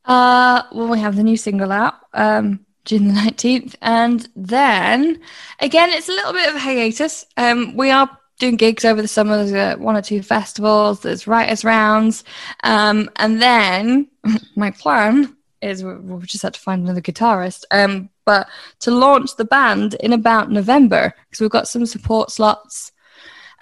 Uh, 0.04 0.62
well, 0.72 0.88
we 0.88 0.98
have 0.98 1.16
the 1.16 1.22
new 1.22 1.36
single 1.36 1.70
out, 1.70 1.94
um, 2.14 2.64
June 2.84 3.08
the 3.08 3.14
19th. 3.14 3.74
And 3.82 4.28
then, 4.34 5.20
again, 5.60 5.90
it's 5.90 6.08
a 6.08 6.12
little 6.12 6.32
bit 6.32 6.48
of 6.48 6.54
a 6.54 6.58
hiatus. 6.58 7.26
Um, 7.36 7.76
we 7.76 7.90
are 7.90 8.08
doing 8.38 8.56
gigs 8.56 8.84
over 8.84 9.02
the 9.02 9.08
summer. 9.08 9.36
There's 9.36 9.52
uh, 9.52 9.78
one 9.78 9.96
or 9.96 10.02
two 10.02 10.22
festivals, 10.22 11.00
there's 11.00 11.26
writers' 11.26 11.64
rounds. 11.64 12.24
Um, 12.64 13.10
and 13.16 13.42
then 13.42 14.08
my 14.56 14.70
plan 14.70 15.36
is 15.60 15.84
we- 15.84 16.18
just 16.26 16.42
had 16.42 16.54
to 16.54 16.60
find 16.60 16.82
another 16.82 17.00
guitarist. 17.00 17.64
Um, 17.70 18.10
but 18.24 18.48
to 18.80 18.90
launch 18.90 19.36
the 19.36 19.44
band 19.44 19.94
in 19.94 20.12
about 20.12 20.50
November, 20.50 21.14
because 21.28 21.40
we've 21.40 21.50
got 21.50 21.68
some 21.68 21.86
support 21.86 22.30
slots. 22.30 22.92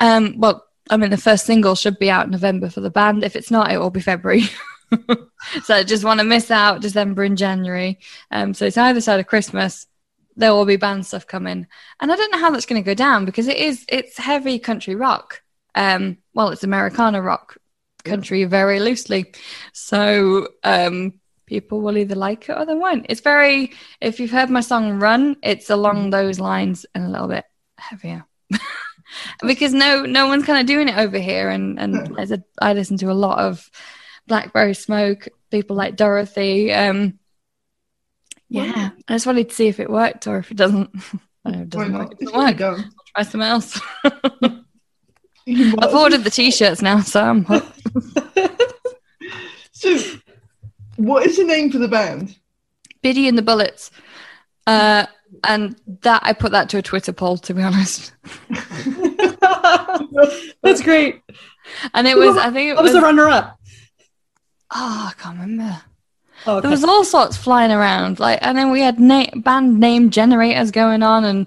Um, 0.01 0.35
well, 0.39 0.65
I 0.91 0.97
mean, 0.97 1.11
the 1.11 1.17
first 1.17 1.47
single 1.47 1.75
should 1.75 1.99
be 1.99 2.11
out 2.11 2.27
in 2.27 2.33
November 2.33 2.69
for 2.69 2.81
the 2.81 2.91
band. 2.91 3.25
If 3.25 3.37
it's 3.37 3.51
not, 3.51 3.73
it 3.73 3.79
will 3.79 3.91
be 3.91 4.01
February. 4.01 4.43
so 5.63 5.75
I 5.75 5.83
just 5.83 6.05
want 6.05 6.21
to 6.21 6.25
miss 6.25 6.51
out 6.51 6.81
December 6.81 7.25
and 7.25 7.37
January. 7.37 7.99
Um, 8.31 8.55
so 8.55 8.67
it's 8.67 8.79
either 8.79 9.01
side 9.01 9.21
of 9.21 9.27
Christmas. 9.27 9.87
There 10.37 10.53
will 10.53 10.67
be 10.67 10.77
band 10.77 11.07
stuff 11.07 11.27
coming, 11.27 11.67
and 11.99 12.13
I 12.13 12.17
don't 12.17 12.31
know 12.31 12.39
how 12.39 12.51
that's 12.51 12.67
going 12.67 12.83
to 12.83 12.87
go 12.87 12.95
down 12.95 13.25
because 13.25 13.49
it 13.49 13.57
is 13.57 13.87
it's 13.89 14.19
heavy 14.19 14.59
country 14.59 14.95
rock. 14.95 15.43
Um, 15.75 16.19
well, 16.35 16.51
it's 16.51 16.63
Americana 16.63 17.23
rock 17.23 17.57
country 18.05 18.45
very 18.45 18.79
loosely, 18.79 19.33
so 19.73 20.49
um, 20.63 21.15
people 21.47 21.81
will 21.81 21.97
either 21.97 22.15
like 22.15 22.49
it 22.49 22.57
or 22.57 22.67
they 22.67 22.75
won't. 22.75 23.07
It's 23.09 23.21
very 23.21 23.73
if 24.01 24.21
you've 24.21 24.31
heard 24.31 24.51
my 24.51 24.61
song 24.61 24.99
Run, 24.99 25.37
it's 25.43 25.71
along 25.71 26.11
those 26.11 26.39
lines 26.39 26.87
and 26.95 27.05
a 27.05 27.09
little 27.09 27.29
bit 27.29 27.45
heavier. 27.79 28.25
because 29.47 29.73
no 29.73 30.03
no 30.03 30.27
one's 30.27 30.45
kind 30.45 30.61
of 30.61 30.67
doing 30.67 30.89
it 30.89 30.99
over 30.99 31.19
here 31.19 31.49
and 31.49 31.79
and 31.79 32.19
as 32.19 32.33
a, 32.33 32.43
I 32.61 32.73
listen 32.73 32.97
to 32.99 33.11
a 33.11 33.15
lot 33.15 33.39
of 33.39 33.71
Blackberry 34.27 34.75
Smoke, 34.75 35.29
people 35.51 35.77
like 35.77 35.97
Dorothy. 35.97 36.73
Um, 36.73 37.19
yeah, 38.49 38.91
I 39.09 39.15
just 39.15 39.27
wanted 39.27 39.49
to 39.49 39.55
see 39.55 39.69
if 39.69 39.81
it 39.81 39.91
worked 39.91 40.27
or 40.27 40.39
if 40.39 40.51
it 40.51 40.57
doesn't. 40.57 40.91
I 41.45 41.51
know 41.51 41.63
it 41.63 41.71
doesn't 41.71 41.93
work. 41.93 42.19
Doesn't 42.19 42.37
work. 42.37 42.57
done. 42.57 42.91
Try 43.15 43.23
something 43.23 43.41
else. 43.43 43.81
I've 45.49 45.95
ordered 45.95 46.25
the 46.25 46.31
t-shirts 46.31 46.83
now, 46.83 47.01
so 47.03 47.23
I'm 47.23 47.45
hooked. 47.45 47.81
So, 49.71 49.95
what 50.97 51.27
is 51.27 51.37
the 51.37 51.45
name 51.45 51.71
for 51.71 51.79
the 51.79 51.89
band? 51.89 52.37
Biddy 53.03 53.29
and 53.29 53.37
the 53.37 53.43
Bullets. 53.43 53.91
Uh, 54.67 55.07
and 55.45 55.77
that 56.03 56.23
I 56.25 56.33
put 56.33 56.53
that 56.53 56.69
to 56.71 56.79
a 56.79 56.83
Twitter 56.83 57.13
poll, 57.13 57.37
to 57.39 57.55
be 57.55 57.63
honest. 57.63 58.13
That's 60.63 60.83
great. 60.83 61.23
And 61.95 62.07
it 62.07 62.17
was, 62.17 62.37
I 62.37 62.51
think 62.51 62.71
it 62.71 62.77
was 62.77 62.85
was. 62.85 62.93
the 62.95 63.01
runner 63.01 63.29
up? 63.29 63.59
Oh, 64.75 65.11
I 65.11 65.21
can't 65.21 65.39
remember. 65.39 65.81
Oh, 66.47 66.61
There 66.61 66.71
was 66.71 66.85
all 66.85 67.05
sorts 67.05 67.37
flying 67.37 67.73
around, 67.73 68.21
like, 68.21 68.39
and 68.43 68.57
then 68.57 68.71
we 68.71 68.81
had 68.81 69.01
na- 69.01 69.31
band 69.37 69.81
name 69.81 70.11
generators 70.11 70.71
going 70.71 71.03
on, 71.03 71.25
and 71.25 71.47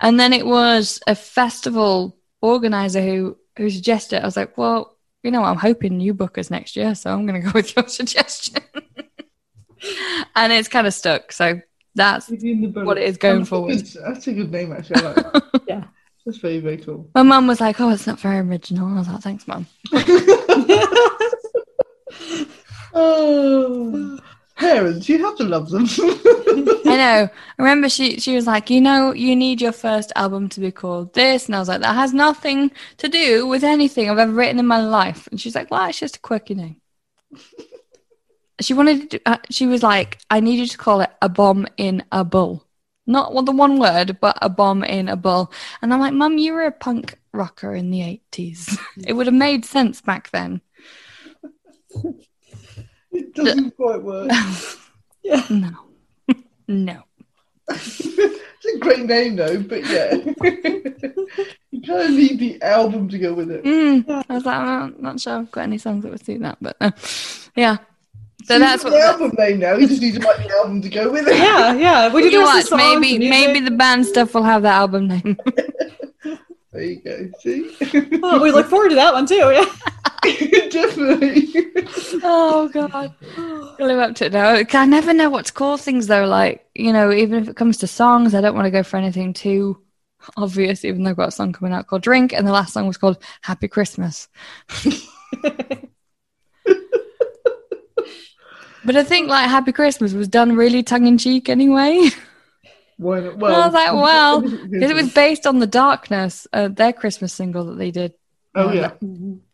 and 0.00 0.18
then 0.18 0.32
it 0.32 0.46
was 0.46 1.00
a 1.06 1.14
festival 1.14 2.16
organizer 2.40 3.02
who 3.02 3.36
who 3.56 3.68
suggested. 3.68 4.16
It. 4.16 4.22
I 4.22 4.26
was 4.26 4.36
like, 4.36 4.56
well, 4.56 4.96
you 5.22 5.30
know, 5.30 5.42
I'm 5.44 5.56
hoping 5.56 6.00
you 6.00 6.14
book 6.14 6.38
us 6.38 6.50
next 6.50 6.76
year, 6.76 6.94
so 6.94 7.12
I'm 7.12 7.26
going 7.26 7.40
to 7.42 7.46
go 7.46 7.52
with 7.54 7.74
your 7.76 7.88
suggestion. 7.88 8.62
and 10.36 10.52
it's 10.52 10.68
kind 10.68 10.86
of 10.86 10.94
stuck, 10.94 11.32
so 11.32 11.60
that's 11.94 12.28
In 12.30 12.60
the 12.60 12.66
Bullet. 12.68 12.86
what 12.86 12.98
it 12.98 13.04
is 13.08 13.16
going 13.16 13.42
Oh, 13.42 13.44
forward. 13.44 13.74
That's 13.78 13.94
that's 13.94 14.26
a 14.28 14.32
good 14.32 14.50
name, 14.52 14.72
actually. 14.72 15.02
Like 15.02 15.14
that. 15.16 15.42
Yeah. 15.68 15.84
That's 16.26 16.38
very, 16.38 16.58
very 16.60 16.76
cool. 16.76 17.08
My 17.14 17.22
mum 17.22 17.46
was 17.46 17.58
like, 17.60 17.80
"Oh, 17.80 17.88
it's 17.90 18.06
not 18.06 18.20
very 18.20 18.38
original." 18.40 18.86
I 18.88 18.98
was 18.98 19.08
like, 19.08 19.20
"Thanks, 19.22 19.48
mum." 19.48 19.66
oh, 22.94 24.17
parents, 24.72 25.08
you 25.08 25.24
have 25.24 25.36
to 25.36 25.44
love 25.44 25.70
them. 25.70 25.86
I 25.88 26.96
know. 26.96 27.28
I 27.58 27.62
remember 27.62 27.88
she 27.88 28.18
she 28.20 28.34
was 28.34 28.46
like, 28.46 28.70
"You 28.70 28.80
know, 28.80 29.12
you 29.12 29.34
need 29.34 29.60
your 29.60 29.72
first 29.72 30.12
album 30.16 30.48
to 30.50 30.60
be 30.60 30.70
called 30.70 31.14
this," 31.14 31.46
and 31.46 31.56
I 31.56 31.58
was 31.58 31.68
like, 31.68 31.80
"That 31.80 31.94
has 31.94 32.12
nothing 32.12 32.70
to 32.98 33.08
do 33.08 33.46
with 33.46 33.64
anything 33.64 34.08
I've 34.08 34.18
ever 34.18 34.32
written 34.32 34.58
in 34.58 34.66
my 34.66 34.80
life." 34.80 35.26
And 35.28 35.40
she's 35.40 35.54
like, 35.54 35.70
"Well, 35.70 35.88
it's 35.88 36.00
just 36.00 36.16
a 36.16 36.20
quirky 36.20 36.54
name." 36.54 36.80
she 38.60 38.74
wanted. 38.74 39.10
To, 39.10 39.20
uh, 39.26 39.38
she 39.50 39.66
was 39.66 39.82
like, 39.82 40.18
"I 40.30 40.40
need 40.40 40.58
you 40.58 40.66
to 40.66 40.78
call 40.78 41.00
it 41.00 41.10
a 41.22 41.28
bomb 41.28 41.66
in 41.76 42.04
a 42.12 42.24
bull." 42.24 42.64
Not 43.06 43.32
well, 43.32 43.42
the 43.42 43.52
one 43.52 43.78
word, 43.78 44.18
but 44.20 44.36
a 44.42 44.50
bomb 44.50 44.84
in 44.84 45.08
a 45.08 45.16
bull. 45.16 45.50
And 45.80 45.94
I'm 45.94 46.00
like, 46.00 46.12
Mum, 46.12 46.36
you 46.36 46.52
were 46.52 46.66
a 46.66 46.70
punk 46.70 47.18
rocker 47.32 47.74
in 47.74 47.90
the 47.90 48.00
80s. 48.00 48.78
it 49.06 49.14
would 49.14 49.26
have 49.26 49.34
made 49.34 49.64
sense 49.64 50.02
back 50.02 50.28
then. 50.30 50.60
It 53.18 53.34
doesn't 53.34 53.76
quite 53.76 54.02
work. 54.02 54.30
yeah. 55.22 55.44
no. 55.50 55.70
no. 56.68 57.02
it's 57.68 58.74
a 58.74 58.78
great 58.78 59.04
name, 59.04 59.36
though, 59.36 59.60
but 59.60 59.84
yeah. 59.88 60.14
you 61.70 61.82
kind 61.82 62.02
of 62.02 62.10
need 62.10 62.38
the 62.38 62.62
album 62.62 63.08
to 63.08 63.18
go 63.18 63.34
with 63.34 63.50
it. 63.50 63.62
Mm. 63.64 64.08
I 64.28 64.34
was 64.34 64.44
like, 64.46 64.56
I'm 64.56 64.66
not, 64.66 65.02
not 65.02 65.20
sure 65.20 65.38
I've 65.38 65.50
got 65.50 65.62
any 65.62 65.78
songs 65.78 66.02
that 66.04 66.10
would 66.10 66.24
suit 66.24 66.40
that, 66.40 66.56
but 66.60 66.76
uh, 66.80 66.90
yeah. 67.56 67.76
So 68.44 68.54
So 68.54 68.58
that's 68.60 68.82
that's 68.82 68.84
what. 68.84 68.90
the 68.92 69.00
album 69.00 69.32
name 69.36 69.58
now. 69.58 69.74
You 69.74 69.86
just 69.88 70.00
need 70.00 70.14
to 70.14 70.20
write 70.20 70.38
the 70.38 70.50
album 70.54 70.80
to 70.82 70.88
go 70.88 71.10
with 71.10 71.28
it. 71.28 71.36
yeah, 71.36 71.74
yeah. 71.74 72.12
We 72.12 72.24
You 72.24 72.30
do 72.30 72.42
watch, 72.42 72.66
maybe 72.70 73.18
maybe 73.28 73.60
the 73.60 73.72
band 73.72 74.06
stuff 74.06 74.32
will 74.34 74.44
have 74.44 74.62
that 74.62 74.76
album 74.76 75.08
name. 75.08 75.36
There 76.72 76.82
you 76.82 77.00
go. 77.00 77.30
See, 77.40 77.74
Oh, 78.22 78.40
we 78.40 78.52
look 78.52 78.66
forward 78.66 78.90
to 78.90 78.94
that 78.94 79.12
one 79.12 79.26
too. 79.26 79.34
Yeah. 79.34 79.64
definitely. 80.70 81.52
oh 82.22 82.70
god, 82.72 82.90
I 82.92 83.82
live 83.82 83.98
up 83.98 84.14
to 84.16 84.26
it 84.26 84.32
now. 84.32 84.62
I 84.72 84.86
never 84.86 85.12
know 85.12 85.30
what 85.30 85.46
to 85.46 85.52
call 85.52 85.76
things 85.76 86.06
though. 86.06 86.26
Like 86.26 86.66
you 86.74 86.92
know, 86.92 87.12
even 87.12 87.42
if 87.42 87.48
it 87.48 87.56
comes 87.56 87.78
to 87.78 87.86
songs, 87.86 88.34
I 88.34 88.40
don't 88.40 88.54
want 88.54 88.66
to 88.66 88.70
go 88.70 88.82
for 88.82 88.96
anything 88.96 89.32
too 89.32 89.80
obvious. 90.36 90.84
Even 90.84 91.02
though 91.02 91.10
I've 91.10 91.16
got 91.16 91.28
a 91.28 91.32
song 91.32 91.52
coming 91.52 91.72
out 91.72 91.86
called 91.86 92.02
"Drink," 92.02 92.32
and 92.32 92.46
the 92.46 92.52
last 92.52 92.72
song 92.72 92.86
was 92.86 92.98
called 92.98 93.18
"Happy 93.42 93.68
Christmas." 93.68 94.28
But 98.88 98.96
I 98.96 99.04
think 99.04 99.28
like 99.28 99.48
"Happy 99.50 99.70
Christmas" 99.72 100.14
was 100.14 100.28
done 100.28 100.56
really 100.56 100.82
tongue 100.82 101.06
in 101.06 101.18
cheek 101.18 101.50
anyway. 101.50 102.08
Why 102.96 103.20
not? 103.20 103.34
I 103.42 103.66
was 103.66 103.74
like, 103.74 103.92
well, 103.92 104.40
Because 104.40 104.90
it 104.90 104.96
was 104.96 105.12
based 105.12 105.46
on 105.46 105.58
the 105.58 105.66
Darkness, 105.66 106.46
uh, 106.54 106.68
their 106.68 106.94
Christmas 106.94 107.34
single 107.34 107.66
that 107.66 107.76
they 107.76 107.90
did. 107.90 108.14
Oh 108.54 108.72
yeah. 108.72 108.92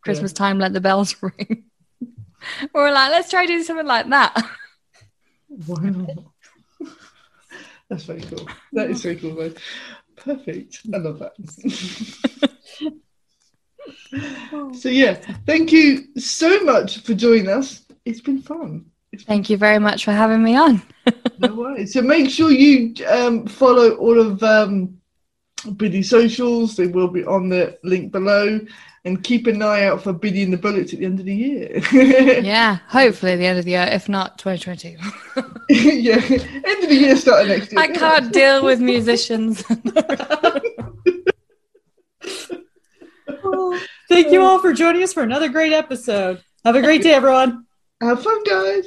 Christmas 0.05 0.33
time, 0.33 0.59
let 0.59 0.73
the 0.73 0.81
bells 0.81 1.17
ring. 1.23 1.65
we're 2.75 2.93
like, 2.93 3.11
let's 3.11 3.31
try 3.31 3.47
doing 3.47 3.63
something 3.63 3.87
like 3.87 4.09
that. 4.11 4.37
Why 5.49 5.91
not? 5.91 6.11
That's 7.89 8.05
very 8.05 8.23
cool. 8.23 8.49
That 8.73 8.91
is 8.91 9.03
very 9.03 9.17
cool, 9.17 9.35
though. 9.35 9.53
Perfect. 10.17 10.81
I 10.93 10.97
love 10.99 11.19
that. 11.19 11.35
so 14.75 14.89
yeah, 14.89 15.15
thank 15.47 15.73
you 15.73 16.07
so 16.17 16.61
much 16.61 17.01
for 17.01 17.15
joining 17.15 17.49
us. 17.49 17.83
It's 18.05 18.21
been 18.21 18.41
fun. 18.41 18.87
It's 19.13 19.25
been 19.25 19.35
Thank 19.37 19.51
you 19.51 19.57
very 19.57 19.79
much 19.79 20.05
for 20.05 20.13
having 20.13 20.43
me 20.43 20.57
on. 20.57 20.83
no 21.39 21.55
worries. 21.55 21.93
So 21.93 22.03
make 22.03 22.31
sure 22.31 22.51
you 22.51 22.95
um, 23.07 23.47
follow 23.47 23.97
all 23.97 24.19
of 24.19 24.43
um, 24.43 24.99
Biddy 25.77 26.03
socials. 26.03 26.77
They 26.77 26.87
will 26.87 27.09
be 27.09 27.25
on 27.25 27.49
the 27.49 27.79
link 27.83 28.13
below. 28.13 28.61
And 29.07 29.23
keep 29.23 29.47
an 29.47 29.61
eye 29.61 29.85
out 29.85 30.03
for 30.03 30.15
Biddy 30.15 30.43
and 30.43 30.53
the 30.53 30.57
Bullets 30.57 30.95
at 30.95 31.01
the 31.01 31.05
end 31.05 31.21
of 31.21 31.27
the 31.27 31.35
year. 31.35 31.83
yeah, 32.43 32.79
hopefully 32.89 33.37
the 33.37 33.45
end 33.45 33.59
of 33.59 33.67
the 33.67 33.73
year, 33.73 33.87
if 33.91 34.09
not 34.09 34.39
2020. 34.39 34.97
yeah, 35.69 36.15
end 36.15 36.83
of 36.83 36.89
the 36.89 36.97
year, 36.99 37.17
starting 37.17 37.49
next 37.49 37.71
year. 37.71 37.83
I 37.83 37.89
can't 37.89 38.33
deal 38.33 38.65
with 38.65 38.81
musicians. 38.81 39.63
Oh, 43.47 43.81
thank 44.09 44.33
you 44.33 44.43
all 44.43 44.59
for 44.59 44.73
joining 44.73 45.03
us 45.03 45.13
for 45.13 45.23
another 45.23 45.49
great 45.49 45.73
episode. 45.73 46.43
Have 46.65 46.77
a 46.77 46.83
great 46.83 47.03
day, 47.03 47.13
everyone. 47.13 47.67
Have 48.01 48.23
fun, 48.23 48.43
guys. 48.45 48.87